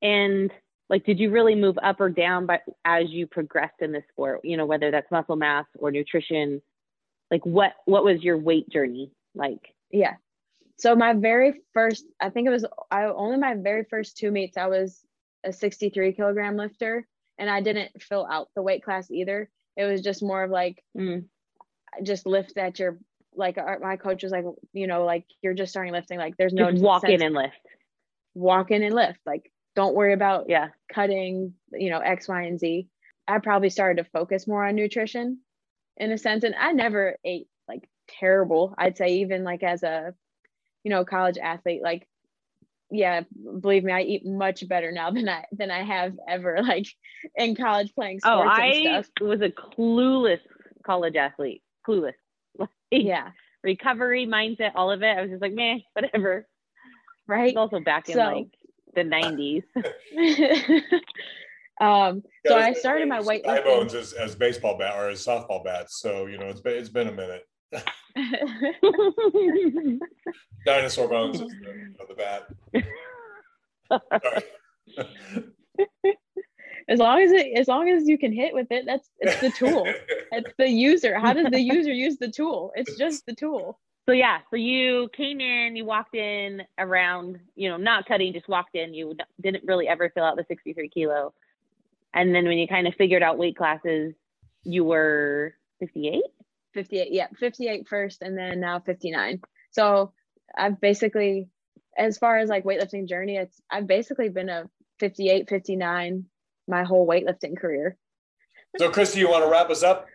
And 0.00 0.52
like 0.90 1.04
did 1.04 1.18
you 1.18 1.30
really 1.30 1.54
move 1.54 1.78
up 1.82 2.00
or 2.00 2.10
down 2.10 2.46
by 2.46 2.60
as 2.84 3.04
you 3.08 3.26
progressed 3.26 3.80
in 3.80 3.92
the 3.92 4.02
sport, 4.10 4.40
you 4.44 4.56
know, 4.56 4.66
whether 4.66 4.90
that's 4.90 5.10
muscle 5.10 5.36
mass 5.36 5.66
or 5.78 5.90
nutrition? 5.90 6.60
Like 7.30 7.44
what 7.44 7.72
what 7.86 8.04
was 8.04 8.22
your 8.22 8.38
weight 8.38 8.68
journey 8.68 9.12
like? 9.34 9.74
Yeah. 9.90 10.14
So 10.76 10.94
my 10.94 11.14
very 11.14 11.60
first, 11.72 12.04
I 12.20 12.30
think 12.30 12.46
it 12.46 12.50
was 12.50 12.66
I 12.90 13.04
only 13.04 13.38
my 13.38 13.54
very 13.54 13.84
first 13.84 14.16
two 14.16 14.30
meets, 14.30 14.56
I 14.56 14.66
was 14.66 15.00
a 15.44 15.52
63 15.52 16.12
kilogram 16.12 16.56
lifter 16.56 17.06
and 17.38 17.48
I 17.48 17.60
didn't 17.60 18.02
fill 18.02 18.26
out 18.26 18.48
the 18.54 18.62
weight 18.62 18.82
class 18.84 19.10
either. 19.10 19.48
It 19.76 19.84
was 19.84 20.02
just 20.02 20.22
more 20.22 20.44
of 20.44 20.50
like, 20.50 20.82
mm, 20.96 21.24
just 22.02 22.26
lift 22.26 22.56
at 22.58 22.78
your 22.78 22.98
like 23.36 23.58
our, 23.58 23.78
my 23.80 23.96
coach 23.96 24.22
was 24.22 24.32
like, 24.32 24.44
you 24.72 24.86
know, 24.86 25.04
like 25.04 25.24
you're 25.42 25.54
just 25.54 25.72
starting 25.72 25.92
lifting. 25.92 26.18
Like 26.18 26.36
there's 26.36 26.52
no 26.52 26.70
just 26.70 26.82
walk 26.82 27.08
in 27.08 27.22
and 27.22 27.34
lift. 27.34 27.54
Walk 28.34 28.70
in 28.70 28.82
and 28.82 28.94
lift. 28.94 29.18
Like 29.26 29.50
don't 29.74 29.94
worry 29.94 30.12
about 30.12 30.48
yeah 30.48 30.68
cutting, 30.92 31.54
you 31.72 31.90
know, 31.90 31.98
X, 31.98 32.28
Y, 32.28 32.42
and 32.42 32.58
Z. 32.58 32.88
I 33.26 33.38
probably 33.38 33.70
started 33.70 34.02
to 34.02 34.10
focus 34.10 34.46
more 34.46 34.66
on 34.66 34.74
nutrition 34.74 35.40
in 35.96 36.12
a 36.12 36.18
sense. 36.18 36.44
And 36.44 36.54
I 36.54 36.72
never 36.72 37.16
ate 37.24 37.48
like 37.68 37.88
terrible. 38.08 38.74
I'd 38.76 38.96
say 38.96 39.16
even 39.18 39.44
like 39.44 39.62
as 39.62 39.82
a, 39.82 40.14
you 40.82 40.90
know, 40.90 41.04
college 41.04 41.38
athlete, 41.38 41.82
like 41.82 42.06
yeah, 42.90 43.22
believe 43.60 43.82
me, 43.82 43.92
I 43.92 44.02
eat 44.02 44.24
much 44.24 44.66
better 44.68 44.92
now 44.92 45.10
than 45.10 45.28
I 45.28 45.44
than 45.52 45.70
I 45.70 45.82
have 45.82 46.14
ever 46.28 46.60
like 46.66 46.86
in 47.34 47.56
college 47.56 47.92
playing 47.94 48.20
oh, 48.24 48.42
sports. 48.42 48.58
Oh, 49.20 49.24
I 49.24 49.24
was 49.24 49.40
a 49.40 49.50
clueless 49.50 50.40
college 50.84 51.16
athlete. 51.16 51.62
Clueless. 51.86 52.12
Like, 52.56 52.68
yeah. 52.92 53.30
Recovery 53.64 54.26
mindset, 54.26 54.72
all 54.76 54.92
of 54.92 55.02
it. 55.02 55.06
I 55.06 55.22
was 55.22 55.30
just 55.30 55.42
like, 55.42 55.54
man, 55.54 55.82
whatever. 55.94 56.46
Right. 57.26 57.48
It's 57.48 57.56
also 57.56 57.80
back 57.80 58.08
in 58.08 58.14
so, 58.14 58.20
like 58.20 58.46
the 58.94 59.04
nineties. 59.04 59.62
um 61.80 62.22
yeah, 62.44 62.50
so 62.50 62.56
I 62.56 62.72
started 62.72 63.08
my 63.08 63.20
weight 63.20 63.44
thigh 63.44 63.62
bones 63.62 63.94
as, 63.94 64.12
as 64.12 64.34
baseball 64.34 64.76
bat 64.78 64.96
or 64.96 65.08
as 65.08 65.24
softball 65.24 65.64
bats. 65.64 66.00
So 66.00 66.26
you 66.26 66.38
know 66.38 66.46
it's 66.46 66.60
been 66.60 66.74
it's 66.74 66.88
been 66.88 67.08
a 67.08 67.12
minute. 67.12 67.46
Dinosaur 70.66 71.08
bones 71.08 71.40
is 71.40 71.48
the, 71.48 72.06
the 72.08 72.14
bat. 72.14 72.46
as 76.88 76.98
long 76.98 77.22
as 77.22 77.32
it 77.32 77.58
as 77.58 77.68
long 77.68 77.88
as 77.88 78.08
you 78.08 78.18
can 78.18 78.32
hit 78.32 78.54
with 78.54 78.66
it, 78.70 78.84
that's 78.86 79.08
it's 79.18 79.40
the 79.40 79.50
tool. 79.50 79.84
it's 80.32 80.52
the 80.58 80.68
user. 80.68 81.18
How 81.18 81.32
does 81.32 81.46
the 81.50 81.60
user 81.60 81.92
use 81.92 82.18
the 82.18 82.30
tool? 82.30 82.72
It's 82.76 82.96
just 82.96 83.26
the 83.26 83.34
tool. 83.34 83.78
So 84.06 84.12
yeah, 84.12 84.38
so 84.50 84.56
you 84.56 85.08
came 85.16 85.40
in, 85.40 85.76
you 85.76 85.84
walked 85.84 86.14
in 86.14 86.62
around, 86.78 87.40
you 87.54 87.70
know, 87.70 87.78
not 87.78 88.06
cutting, 88.06 88.32
just 88.34 88.48
walked 88.48 88.74
in. 88.74 88.92
You 88.92 89.16
didn't 89.40 89.64
really 89.66 89.88
ever 89.88 90.10
fill 90.10 90.24
out 90.24 90.36
the 90.36 90.44
63 90.46 90.90
kilo. 90.90 91.32
And 92.12 92.34
then 92.34 92.44
when 92.44 92.58
you 92.58 92.68
kind 92.68 92.86
of 92.86 92.94
figured 92.96 93.22
out 93.22 93.38
weight 93.38 93.56
classes, 93.56 94.14
you 94.62 94.84
were 94.84 95.54
58? 95.80 96.22
58 96.74 97.12
yeah 97.12 97.28
58 97.38 97.88
first 97.88 98.20
and 98.20 98.36
then 98.36 98.60
now 98.60 98.80
59 98.80 99.40
so 99.70 100.12
i've 100.58 100.80
basically 100.80 101.48
as 101.96 102.18
far 102.18 102.38
as 102.38 102.48
like 102.48 102.64
weightlifting 102.64 103.08
journey 103.08 103.36
it's 103.36 103.62
i've 103.70 103.86
basically 103.86 104.28
been 104.28 104.48
a 104.48 104.68
58 104.98 105.48
59 105.48 106.26
my 106.68 106.82
whole 106.82 107.06
weightlifting 107.06 107.56
career 107.56 107.96
so 108.76 108.90
christy 108.90 109.20
you 109.20 109.30
want 109.30 109.44
to 109.44 109.50
wrap 109.50 109.70
us 109.70 109.82
up 109.82 110.06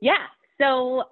yeah 0.00 0.26
so 0.58 1.04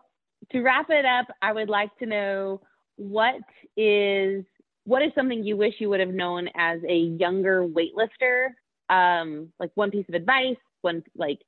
to 0.53 0.63
wrap 0.63 0.91
it 0.91 1.05
up 1.05 1.27
i 1.43 1.53
would 1.53 1.69
like 1.69 1.97
to 1.99 2.07
know 2.07 2.61
what 2.97 3.37
is 3.77 4.45
what 4.85 5.03
is 5.03 5.13
something 5.15 5.45
you 5.45 5.57
wish 5.57 5.75
you 5.79 5.89
would 5.89 6.01
have 6.01 6.09
known 6.09 6.49
as 6.57 6.81
a 6.89 6.97
younger 6.97 7.67
weightlifter 7.67 8.49
um 8.91 9.53
like 9.61 9.71
one 9.75 9.91
piece 9.91 10.09
of 10.09 10.15
advice 10.15 10.57
one 10.83 11.03
like 11.17 11.39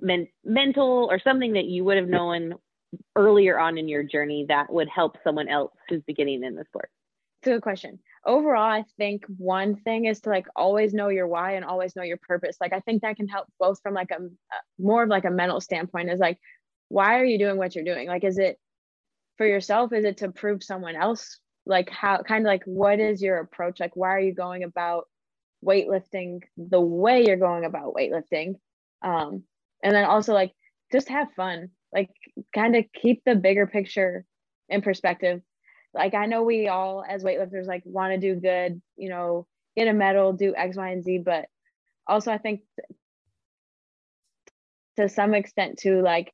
men- 0.00 0.28
mental 0.44 1.08
or 1.10 1.18
something 1.18 1.54
that 1.54 1.64
you 1.64 1.84
would 1.84 1.96
have 1.96 2.08
known 2.08 2.54
earlier 3.14 3.58
on 3.58 3.78
in 3.78 3.88
your 3.88 4.02
journey 4.02 4.46
that 4.48 4.72
would 4.72 4.88
help 4.88 5.16
someone 5.24 5.48
else 5.48 5.72
who's 5.88 6.02
beginning 6.06 6.44
in 6.44 6.54
the 6.54 6.64
sport? 6.64 6.90
It's 7.40 7.48
a 7.48 7.50
good 7.54 7.62
question. 7.62 7.98
Overall, 8.24 8.70
I 8.70 8.84
think 8.96 9.24
one 9.36 9.76
thing 9.76 10.06
is 10.06 10.20
to 10.22 10.30
like 10.30 10.46
always 10.56 10.92
know 10.94 11.08
your 11.08 11.28
why 11.28 11.52
and 11.52 11.64
always 11.64 11.94
know 11.94 12.02
your 12.02 12.16
purpose. 12.16 12.56
Like 12.60 12.72
I 12.72 12.80
think 12.80 13.02
that 13.02 13.16
can 13.16 13.28
help 13.28 13.46
both 13.60 13.80
from 13.82 13.94
like 13.94 14.10
a, 14.10 14.16
a 14.22 14.56
more 14.78 15.02
of 15.02 15.08
like 15.08 15.24
a 15.24 15.30
mental 15.30 15.60
standpoint 15.60 16.10
is 16.10 16.18
like 16.18 16.38
why 16.88 17.18
are 17.18 17.24
you 17.24 17.38
doing 17.38 17.56
what 17.56 17.74
you're 17.74 17.84
doing? 17.84 18.08
Like 18.08 18.24
is 18.24 18.38
it 18.38 18.58
for 19.38 19.46
yourself? 19.46 19.92
Is 19.92 20.04
it 20.04 20.18
to 20.18 20.30
prove 20.30 20.62
someone 20.62 20.96
else? 20.96 21.38
Like 21.64 21.90
how 21.90 22.22
kind 22.22 22.44
of 22.44 22.48
like 22.48 22.62
what 22.64 23.00
is 23.00 23.22
your 23.22 23.38
approach? 23.38 23.80
Like 23.80 23.96
why 23.96 24.10
are 24.10 24.20
you 24.20 24.34
going 24.34 24.62
about 24.62 25.04
weightlifting 25.64 26.40
the 26.56 26.80
way 26.80 27.24
you're 27.26 27.36
going 27.36 27.64
about 27.64 27.94
weightlifting? 27.94 28.54
Um, 29.02 29.42
and 29.82 29.94
then 29.94 30.04
also 30.04 30.32
like 30.32 30.52
just 30.92 31.08
have 31.08 31.32
fun 31.34 31.70
like 31.92 32.10
kind 32.54 32.76
of 32.76 32.84
keep 32.92 33.22
the 33.24 33.34
bigger 33.34 33.66
picture 33.66 34.24
in 34.68 34.82
perspective 34.82 35.40
like 35.94 36.14
i 36.14 36.26
know 36.26 36.42
we 36.42 36.68
all 36.68 37.04
as 37.08 37.24
weightlifters 37.24 37.66
like 37.66 37.82
want 37.84 38.12
to 38.12 38.18
do 38.18 38.40
good 38.40 38.80
you 38.96 39.08
know 39.08 39.46
get 39.76 39.88
a 39.88 39.92
medal 39.92 40.32
do 40.32 40.54
x 40.56 40.76
y 40.76 40.90
and 40.90 41.04
z 41.04 41.18
but 41.18 41.46
also 42.06 42.32
i 42.32 42.38
think 42.38 42.60
to 44.96 45.08
some 45.08 45.34
extent 45.34 45.78
too 45.78 46.02
like 46.02 46.32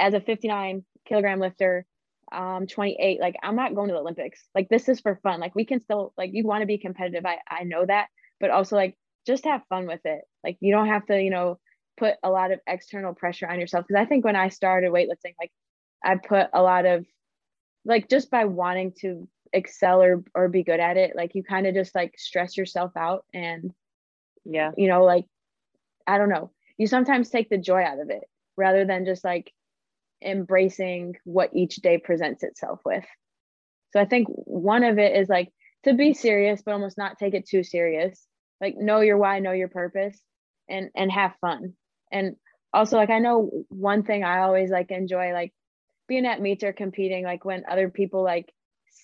as 0.00 0.14
a 0.14 0.20
59 0.20 0.84
kilogram 1.06 1.40
lifter 1.40 1.86
um 2.32 2.66
28 2.66 3.20
like 3.20 3.34
i'm 3.42 3.56
not 3.56 3.74
going 3.74 3.88
to 3.88 3.94
the 3.94 4.00
olympics. 4.00 4.44
Like 4.54 4.68
this 4.68 4.88
is 4.88 5.00
for 5.00 5.18
fun. 5.22 5.40
Like 5.40 5.54
we 5.54 5.64
can 5.64 5.80
still 5.80 6.12
like 6.16 6.30
you 6.32 6.46
want 6.46 6.62
to 6.62 6.66
be 6.66 6.78
competitive. 6.78 7.26
I 7.26 7.38
i 7.48 7.64
know 7.64 7.84
that. 7.84 8.08
But 8.38 8.50
also 8.50 8.76
like 8.76 8.96
just 9.26 9.44
have 9.44 9.62
fun 9.68 9.86
with 9.86 10.00
it. 10.04 10.22
Like 10.44 10.56
you 10.60 10.72
don't 10.72 10.88
have 10.88 11.06
to 11.06 11.20
you 11.20 11.30
know 11.30 11.58
put 11.96 12.14
a 12.22 12.30
lot 12.30 12.52
of 12.52 12.60
external 12.66 13.14
pressure 13.14 13.48
on 13.48 13.60
yourself. 13.60 13.84
Because 13.86 14.00
I 14.00 14.06
think 14.06 14.24
when 14.24 14.36
I 14.36 14.48
started 14.48 14.92
weightlifting, 14.92 15.34
like 15.40 15.52
I 16.04 16.16
put 16.16 16.48
a 16.52 16.62
lot 16.62 16.86
of 16.86 17.04
like 17.84 18.08
just 18.08 18.30
by 18.30 18.44
wanting 18.44 18.92
to 19.00 19.28
excel 19.52 20.02
or 20.02 20.22
or 20.34 20.48
be 20.48 20.62
good 20.62 20.80
at 20.80 20.96
it, 20.96 21.16
like 21.16 21.34
you 21.34 21.42
kind 21.42 21.66
of 21.66 21.74
just 21.74 21.94
like 21.94 22.14
stress 22.16 22.56
yourself 22.56 22.92
out 22.96 23.24
and 23.34 23.72
yeah, 24.44 24.70
you 24.76 24.88
know, 24.88 25.04
like 25.04 25.26
I 26.06 26.18
don't 26.18 26.28
know, 26.28 26.52
you 26.78 26.86
sometimes 26.86 27.28
take 27.28 27.50
the 27.50 27.58
joy 27.58 27.82
out 27.82 28.00
of 28.00 28.10
it 28.10 28.22
rather 28.56 28.84
than 28.84 29.04
just 29.04 29.24
like 29.24 29.52
embracing 30.22 31.16
what 31.24 31.50
each 31.54 31.76
day 31.76 31.98
presents 31.98 32.42
itself 32.42 32.80
with. 32.84 33.04
So 33.92 34.00
I 34.00 34.04
think 34.04 34.28
one 34.28 34.84
of 34.84 34.98
it 34.98 35.16
is 35.16 35.28
like 35.28 35.52
to 35.84 35.94
be 35.94 36.14
serious, 36.14 36.62
but 36.62 36.72
almost 36.72 36.98
not 36.98 37.18
take 37.18 37.34
it 37.34 37.48
too 37.48 37.62
serious. 37.62 38.26
Like 38.60 38.76
know 38.76 39.00
your 39.00 39.18
why, 39.18 39.38
know 39.38 39.52
your 39.52 39.68
purpose, 39.68 40.20
and 40.68 40.90
and 40.94 41.10
have 41.10 41.32
fun. 41.40 41.74
And 42.12 42.36
also, 42.72 42.96
like 42.96 43.10
I 43.10 43.18
know 43.18 43.64
one 43.68 44.02
thing 44.02 44.22
I 44.22 44.40
always 44.40 44.70
like 44.70 44.90
enjoy, 44.90 45.32
like 45.32 45.52
being 46.06 46.26
at 46.26 46.40
meets 46.40 46.62
or 46.62 46.72
competing. 46.72 47.24
Like 47.24 47.44
when 47.44 47.64
other 47.68 47.88
people 47.88 48.22
like 48.22 48.52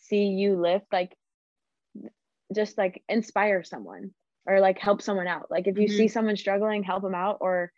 see 0.08 0.26
you 0.26 0.60
lift, 0.60 0.86
like 0.92 1.16
just 2.54 2.78
like 2.78 3.02
inspire 3.08 3.64
someone 3.64 4.10
or 4.46 4.60
like 4.60 4.78
help 4.78 5.02
someone 5.02 5.26
out. 5.26 5.50
Like 5.50 5.66
if 5.66 5.78
you 5.78 5.88
mm-hmm. 5.88 5.96
see 5.96 6.08
someone 6.08 6.36
struggling, 6.36 6.82
help 6.82 7.02
them 7.02 7.14
out 7.14 7.38
or 7.40 7.72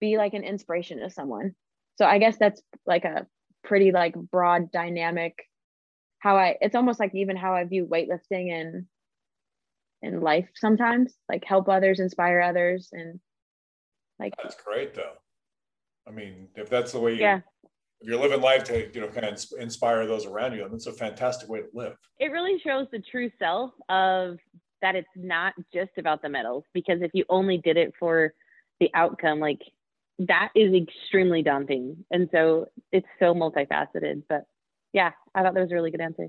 be 0.00 0.16
like 0.16 0.34
an 0.34 0.42
inspiration 0.42 0.98
to 1.00 1.10
someone. 1.10 1.54
So 2.00 2.06
I 2.06 2.18
guess 2.18 2.38
that's 2.38 2.62
like 2.86 3.04
a 3.04 3.26
pretty 3.62 3.92
like 3.92 4.14
broad 4.14 4.72
dynamic 4.72 5.34
how 6.20 6.36
I 6.36 6.56
it's 6.62 6.74
almost 6.74 6.98
like 6.98 7.14
even 7.14 7.36
how 7.36 7.54
I 7.54 7.64
view 7.64 7.86
weightlifting 7.86 8.50
and 8.52 8.86
in 10.00 10.22
life 10.22 10.48
sometimes, 10.54 11.14
like 11.28 11.44
help 11.44 11.68
others, 11.68 12.00
inspire 12.00 12.40
others 12.40 12.88
and 12.92 13.20
like 14.18 14.32
That's 14.42 14.56
great 14.62 14.94
though. 14.94 15.12
I 16.08 16.10
mean, 16.10 16.48
if 16.56 16.70
that's 16.70 16.92
the 16.92 17.00
way 17.00 17.12
you 17.12 17.20
yeah. 17.20 17.40
if 18.00 18.08
you're 18.08 18.18
living 18.18 18.40
life 18.40 18.64
to, 18.64 18.90
you 18.94 19.02
know, 19.02 19.08
kind 19.08 19.26
of 19.26 19.38
inspire 19.58 20.06
those 20.06 20.24
around 20.24 20.54
you, 20.54 20.66
that's 20.70 20.86
a 20.86 20.92
fantastic 20.92 21.50
way 21.50 21.60
to 21.60 21.68
live. 21.74 21.96
It 22.18 22.32
really 22.32 22.58
shows 22.60 22.86
the 22.90 23.02
true 23.10 23.30
self 23.38 23.72
of 23.90 24.38
that 24.80 24.96
it's 24.96 25.08
not 25.16 25.52
just 25.70 25.90
about 25.98 26.22
the 26.22 26.30
medals 26.30 26.64
because 26.72 27.02
if 27.02 27.10
you 27.12 27.26
only 27.28 27.58
did 27.58 27.76
it 27.76 27.92
for 28.00 28.32
the 28.78 28.90
outcome, 28.94 29.38
like 29.38 29.60
that 30.28 30.50
is 30.54 30.74
extremely 30.74 31.42
daunting. 31.42 32.04
And 32.10 32.28
so 32.32 32.66
it's 32.92 33.06
so 33.18 33.34
multifaceted. 33.34 34.22
But 34.28 34.44
yeah, 34.92 35.12
I 35.34 35.42
thought 35.42 35.54
that 35.54 35.60
was 35.60 35.72
a 35.72 35.74
really 35.74 35.90
good 35.90 36.00
answer. 36.00 36.28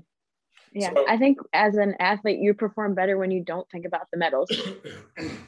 Yeah, 0.72 0.92
so, 0.94 1.04
I 1.06 1.18
think 1.18 1.38
as 1.52 1.76
an 1.76 1.96
athlete, 2.00 2.38
you 2.40 2.54
perform 2.54 2.94
better 2.94 3.18
when 3.18 3.30
you 3.30 3.44
don't 3.44 3.68
think 3.70 3.84
about 3.84 4.08
the 4.10 4.18
medals. 4.18 4.50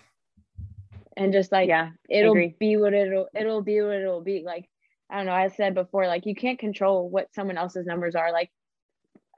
and 1.16 1.32
just 1.32 1.50
like 1.50 1.68
yeah, 1.68 1.90
it'll 2.10 2.34
be 2.34 2.76
what 2.76 2.92
it'll 2.92 3.28
it'll 3.34 3.62
be 3.62 3.80
what 3.80 3.94
it'll 3.94 4.20
be. 4.20 4.42
Like 4.44 4.68
I 5.08 5.16
don't 5.16 5.26
know, 5.26 5.32
I 5.32 5.48
said 5.48 5.74
before, 5.74 6.06
like 6.06 6.26
you 6.26 6.34
can't 6.34 6.58
control 6.58 7.08
what 7.08 7.32
someone 7.34 7.56
else's 7.56 7.86
numbers 7.86 8.14
are. 8.14 8.32
Like 8.32 8.50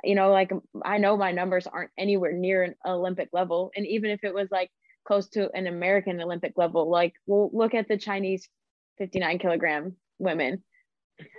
you 0.02 0.16
know, 0.16 0.32
like 0.32 0.50
I 0.84 0.98
know 0.98 1.16
my 1.16 1.30
numbers 1.30 1.68
aren't 1.68 1.90
anywhere 1.96 2.32
near 2.32 2.64
an 2.64 2.74
Olympic 2.84 3.28
level. 3.32 3.70
And 3.76 3.86
even 3.86 4.10
if 4.10 4.24
it 4.24 4.34
was 4.34 4.48
like 4.50 4.70
close 5.04 5.28
to 5.30 5.50
an 5.52 5.68
American 5.68 6.20
Olympic 6.20 6.54
level, 6.56 6.90
like 6.90 7.14
we'll 7.26 7.50
look 7.52 7.74
at 7.74 7.86
the 7.86 7.96
Chinese 7.96 8.48
59 8.98 9.38
kilogram 9.38 9.96
women. 10.18 10.62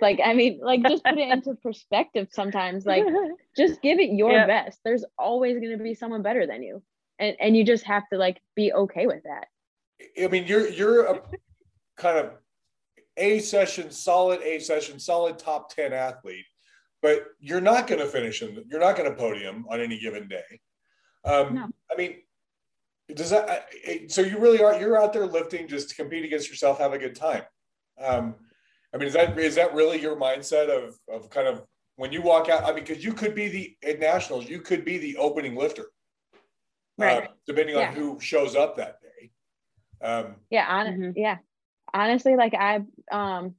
Like, 0.00 0.20
I 0.24 0.34
mean, 0.34 0.60
like 0.62 0.82
just 0.82 1.04
put 1.04 1.18
it 1.18 1.30
into 1.30 1.54
perspective 1.62 2.28
sometimes. 2.32 2.84
Like, 2.84 3.04
just 3.56 3.80
give 3.82 3.98
it 4.00 4.10
your 4.10 4.32
yep. 4.32 4.48
best. 4.48 4.80
There's 4.84 5.04
always 5.16 5.58
going 5.58 5.76
to 5.76 5.82
be 5.82 5.94
someone 5.94 6.22
better 6.22 6.46
than 6.46 6.62
you. 6.62 6.82
And, 7.18 7.36
and 7.40 7.56
you 7.56 7.64
just 7.64 7.84
have 7.84 8.08
to 8.12 8.18
like 8.18 8.40
be 8.54 8.72
okay 8.72 9.06
with 9.06 9.22
that. 9.24 9.46
I 10.22 10.28
mean, 10.28 10.46
you're 10.46 10.68
you're 10.68 11.06
a 11.06 11.20
kind 11.96 12.18
of 12.18 12.32
a 13.16 13.40
session, 13.40 13.90
solid 13.90 14.40
A 14.42 14.60
session, 14.60 15.00
solid 15.00 15.38
top 15.38 15.74
10 15.74 15.92
athlete 15.92 16.44
but 17.02 17.26
you're 17.40 17.60
not 17.60 17.86
going 17.86 18.00
to 18.00 18.06
finish 18.06 18.42
in, 18.42 18.64
you're 18.68 18.80
not 18.80 18.96
going 18.96 19.08
to 19.08 19.16
podium 19.16 19.66
on 19.70 19.80
any 19.80 19.98
given 19.98 20.28
day. 20.28 20.60
Um, 21.24 21.54
no. 21.54 21.68
I 21.90 21.96
mean, 21.96 22.16
does 23.14 23.30
that, 23.30 23.68
so 24.08 24.20
you 24.20 24.38
really 24.38 24.62
are, 24.62 24.78
you're 24.78 25.00
out 25.00 25.12
there 25.12 25.26
lifting 25.26 25.68
just 25.68 25.90
to 25.90 25.94
compete 25.94 26.24
against 26.24 26.48
yourself, 26.48 26.78
have 26.78 26.92
a 26.92 26.98
good 26.98 27.14
time. 27.14 27.42
Um, 28.02 28.34
I 28.94 28.98
mean, 28.98 29.08
is 29.08 29.14
that, 29.14 29.38
is 29.38 29.54
that 29.56 29.74
really 29.74 30.00
your 30.00 30.16
mindset 30.16 30.68
of, 30.68 30.98
of 31.12 31.30
kind 31.30 31.48
of 31.48 31.62
when 31.96 32.12
you 32.12 32.22
walk 32.22 32.48
out? 32.48 32.64
I 32.64 32.72
mean, 32.72 32.84
cause 32.84 33.02
you 33.02 33.12
could 33.12 33.34
be 33.34 33.48
the 33.48 33.76
at 33.88 33.98
nationals, 33.98 34.48
you 34.48 34.60
could 34.60 34.84
be 34.84 34.98
the 34.98 35.16
opening 35.16 35.56
lifter, 35.56 35.86
uh, 37.00 37.04
right. 37.04 37.24
Uh, 37.24 37.26
depending 37.46 37.76
yeah. 37.76 37.88
on 37.88 37.94
who 37.94 38.20
shows 38.20 38.54
up 38.54 38.76
that 38.76 38.98
day. 39.00 39.30
Um, 40.06 40.36
yeah. 40.50 40.66
On, 40.68 40.86
mm-hmm. 40.86 41.10
Yeah. 41.16 41.38
Honestly, 41.92 42.36
like 42.36 42.54
I, 42.54 42.80
um, 43.10 43.54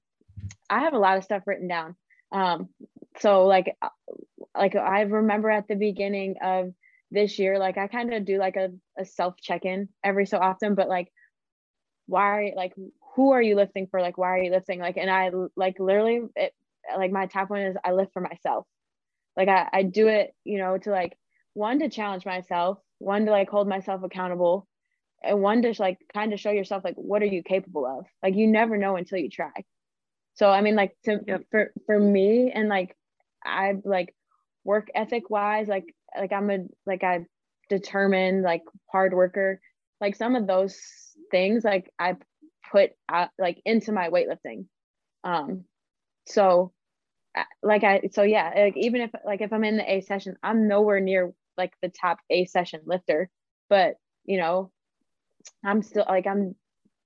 I 0.69 0.81
have 0.81 0.93
a 0.93 0.99
lot 0.99 1.17
of 1.17 1.23
stuff 1.23 1.43
written 1.47 1.67
down. 1.67 1.95
Um, 2.31 2.69
so 3.19 3.45
like 3.45 3.75
uh, 3.81 3.89
like 4.55 4.75
i 4.75 5.01
remember 5.01 5.49
at 5.49 5.67
the 5.67 5.75
beginning 5.75 6.35
of 6.41 6.73
this 7.11 7.39
year 7.39 7.57
like 7.57 7.77
i 7.77 7.87
kind 7.87 8.13
of 8.13 8.25
do 8.25 8.37
like 8.37 8.55
a, 8.55 8.69
a 8.97 9.05
self 9.05 9.35
check-in 9.41 9.89
every 10.03 10.25
so 10.25 10.37
often 10.37 10.75
but 10.75 10.87
like 10.87 11.11
why 12.09 12.53
like 12.55 12.73
who 13.15 13.31
are 13.31 13.41
you 13.41 13.55
lifting 13.55 13.87
for? 13.87 14.01
Like 14.01 14.17
why 14.17 14.29
are 14.29 14.43
you 14.43 14.51
lifting? 14.51 14.79
Like 14.79 14.97
and 14.97 15.09
i 15.09 15.29
like 15.55 15.79
literally 15.79 16.21
it, 16.35 16.53
like 16.97 17.11
my 17.11 17.27
top 17.27 17.49
one 17.49 17.61
is 17.61 17.77
i 17.85 17.91
lift 17.91 18.13
for 18.13 18.21
myself. 18.21 18.65
Like 19.37 19.47
I, 19.47 19.69
I 19.71 19.83
do 19.83 20.07
it 20.07 20.33
you 20.43 20.57
know 20.57 20.77
to 20.79 20.89
like 20.89 21.17
one 21.53 21.79
to 21.79 21.89
challenge 21.89 22.25
myself 22.25 22.79
one 22.97 23.25
to 23.25 23.31
like 23.31 23.49
hold 23.49 23.67
myself 23.67 24.03
accountable 24.03 24.67
and 25.23 25.41
one 25.41 25.61
to 25.61 25.73
like 25.79 25.99
kind 26.13 26.33
of 26.33 26.39
show 26.39 26.51
yourself 26.51 26.83
like 26.83 26.95
what 26.95 27.21
are 27.21 27.27
you 27.27 27.43
capable 27.43 27.85
of? 27.85 28.05
Like 28.23 28.35
you 28.35 28.47
never 28.47 28.75
know 28.75 28.95
until 28.95 29.19
you 29.19 29.29
try. 29.29 29.51
So 30.33 30.49
i 30.49 30.61
mean 30.61 30.75
like 30.75 30.95
to 31.05 31.19
yep. 31.27 31.43
for 31.51 31.71
for 31.85 31.99
me 31.99 32.51
and 32.53 32.69
like 32.69 32.95
I 33.45 33.75
like 33.83 34.15
work 34.63 34.89
ethic 34.95 35.29
wise, 35.29 35.67
like 35.67 35.95
like 36.17 36.31
I'm 36.31 36.49
a 36.49 36.59
like 36.85 37.03
I 37.03 37.25
determined 37.69 38.43
like 38.43 38.63
hard 38.91 39.13
worker. 39.13 39.59
Like 40.01 40.15
some 40.15 40.35
of 40.35 40.47
those 40.47 40.77
things 41.31 41.63
like 41.63 41.91
I 41.99 42.15
put 42.71 42.91
out 43.09 43.29
like 43.37 43.61
into 43.65 43.91
my 43.91 44.09
weightlifting. 44.09 44.65
Um 45.23 45.65
so 46.27 46.71
like 47.61 47.83
I 47.83 48.09
so 48.11 48.23
yeah, 48.23 48.51
like 48.55 48.77
even 48.77 49.01
if 49.01 49.11
like 49.25 49.41
if 49.41 49.53
I'm 49.53 49.63
in 49.63 49.77
the 49.77 49.91
A 49.91 50.01
session, 50.01 50.35
I'm 50.43 50.67
nowhere 50.67 50.99
near 50.99 51.33
like 51.57 51.73
the 51.81 51.89
top 51.89 52.19
A 52.29 52.45
session 52.45 52.81
lifter, 52.85 53.29
but 53.69 53.95
you 54.25 54.37
know, 54.37 54.71
I'm 55.63 55.81
still 55.81 56.05
like 56.07 56.27
I'm 56.27 56.55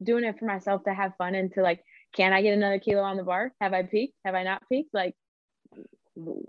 doing 0.02 0.24
it 0.24 0.38
for 0.40 0.46
myself 0.46 0.84
to 0.84 0.94
have 0.94 1.16
fun 1.18 1.36
and 1.36 1.52
to 1.54 1.62
like 1.62 1.84
can 2.16 2.34
I 2.34 2.42
get 2.42 2.54
another 2.54 2.80
kilo 2.80 3.02
on 3.02 3.18
the 3.18 3.24
bar? 3.24 3.52
Have 3.60 3.74
I 3.74 3.84
peaked? 3.84 4.14
Have 4.26 4.36
I 4.36 4.44
not 4.44 4.62
peaked? 4.70 4.94
Like 4.94 5.16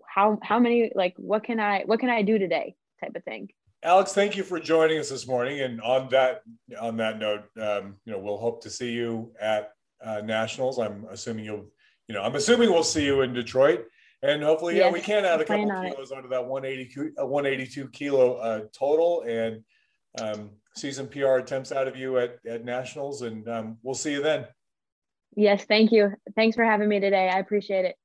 how 0.07 0.39
how 0.43 0.59
many 0.59 0.91
like 0.95 1.15
what 1.17 1.45
can 1.45 1.59
i 1.59 1.83
what 1.87 2.01
can 2.01 2.11
i 2.11 2.23
do 2.23 2.39
today 2.39 2.75
type 3.01 3.15
of 3.15 3.25
thing? 3.25 3.51
Alex 3.83 4.13
thank 4.13 4.37
you 4.37 4.43
for 4.43 4.59
joining 4.59 4.99
us 4.99 5.11
this 5.11 5.27
morning. 5.27 5.61
And 5.61 5.81
on 5.83 6.09
that 6.11 6.43
on 6.81 6.97
that 6.99 7.19
note 7.19 7.45
um, 7.61 7.97
you 8.05 8.13
know 8.13 8.19
we'll 8.19 8.39
hope 8.39 8.63
to 8.63 8.71
see 8.71 8.93
you 8.93 9.33
at 9.41 9.73
uh, 10.05 10.21
nationals. 10.23 10.79
I'm 10.79 11.07
assuming 11.11 11.45
you'll 11.45 11.67
you 12.09 12.15
know 12.15 12.23
i'm 12.23 12.35
assuming 12.35 12.71
we'll 12.71 12.83
see 12.83 13.05
you 13.05 13.23
in 13.23 13.33
detroit. 13.33 13.85
And 14.23 14.43
hopefully 14.43 14.77
yes, 14.77 14.87
yeah 14.87 14.93
we 14.93 15.01
can 15.01 15.25
add 15.25 15.41
a 15.41 15.45
couple 15.45 15.67
kilos 15.67 16.11
it. 16.11 16.17
onto 16.17 16.29
that 16.31 16.45
180 16.47 17.13
uh, 17.21 17.27
182 17.27 17.89
kilo 17.89 18.37
uh, 18.37 18.61
total. 18.73 19.23
And 19.27 19.63
um, 20.21 20.51
see 20.77 20.93
some 20.93 21.09
pr 21.09 21.27
attempts 21.27 21.73
out 21.73 21.89
of 21.89 21.97
you 21.97 22.19
at, 22.19 22.39
at 22.49 22.65
nationals. 22.65 23.23
And 23.23 23.47
um, 23.49 23.79
we'll 23.83 23.95
see 23.95 24.13
you 24.13 24.23
then. 24.23 24.47
Yes 25.37 25.65
thank 25.65 25.93
you. 25.93 26.13
Thanks 26.37 26.57
for 26.57 26.65
having 26.65 26.89
me 26.89 27.01
today. 27.01 27.29
I 27.29 27.39
appreciate 27.39 27.85
it 27.85 27.97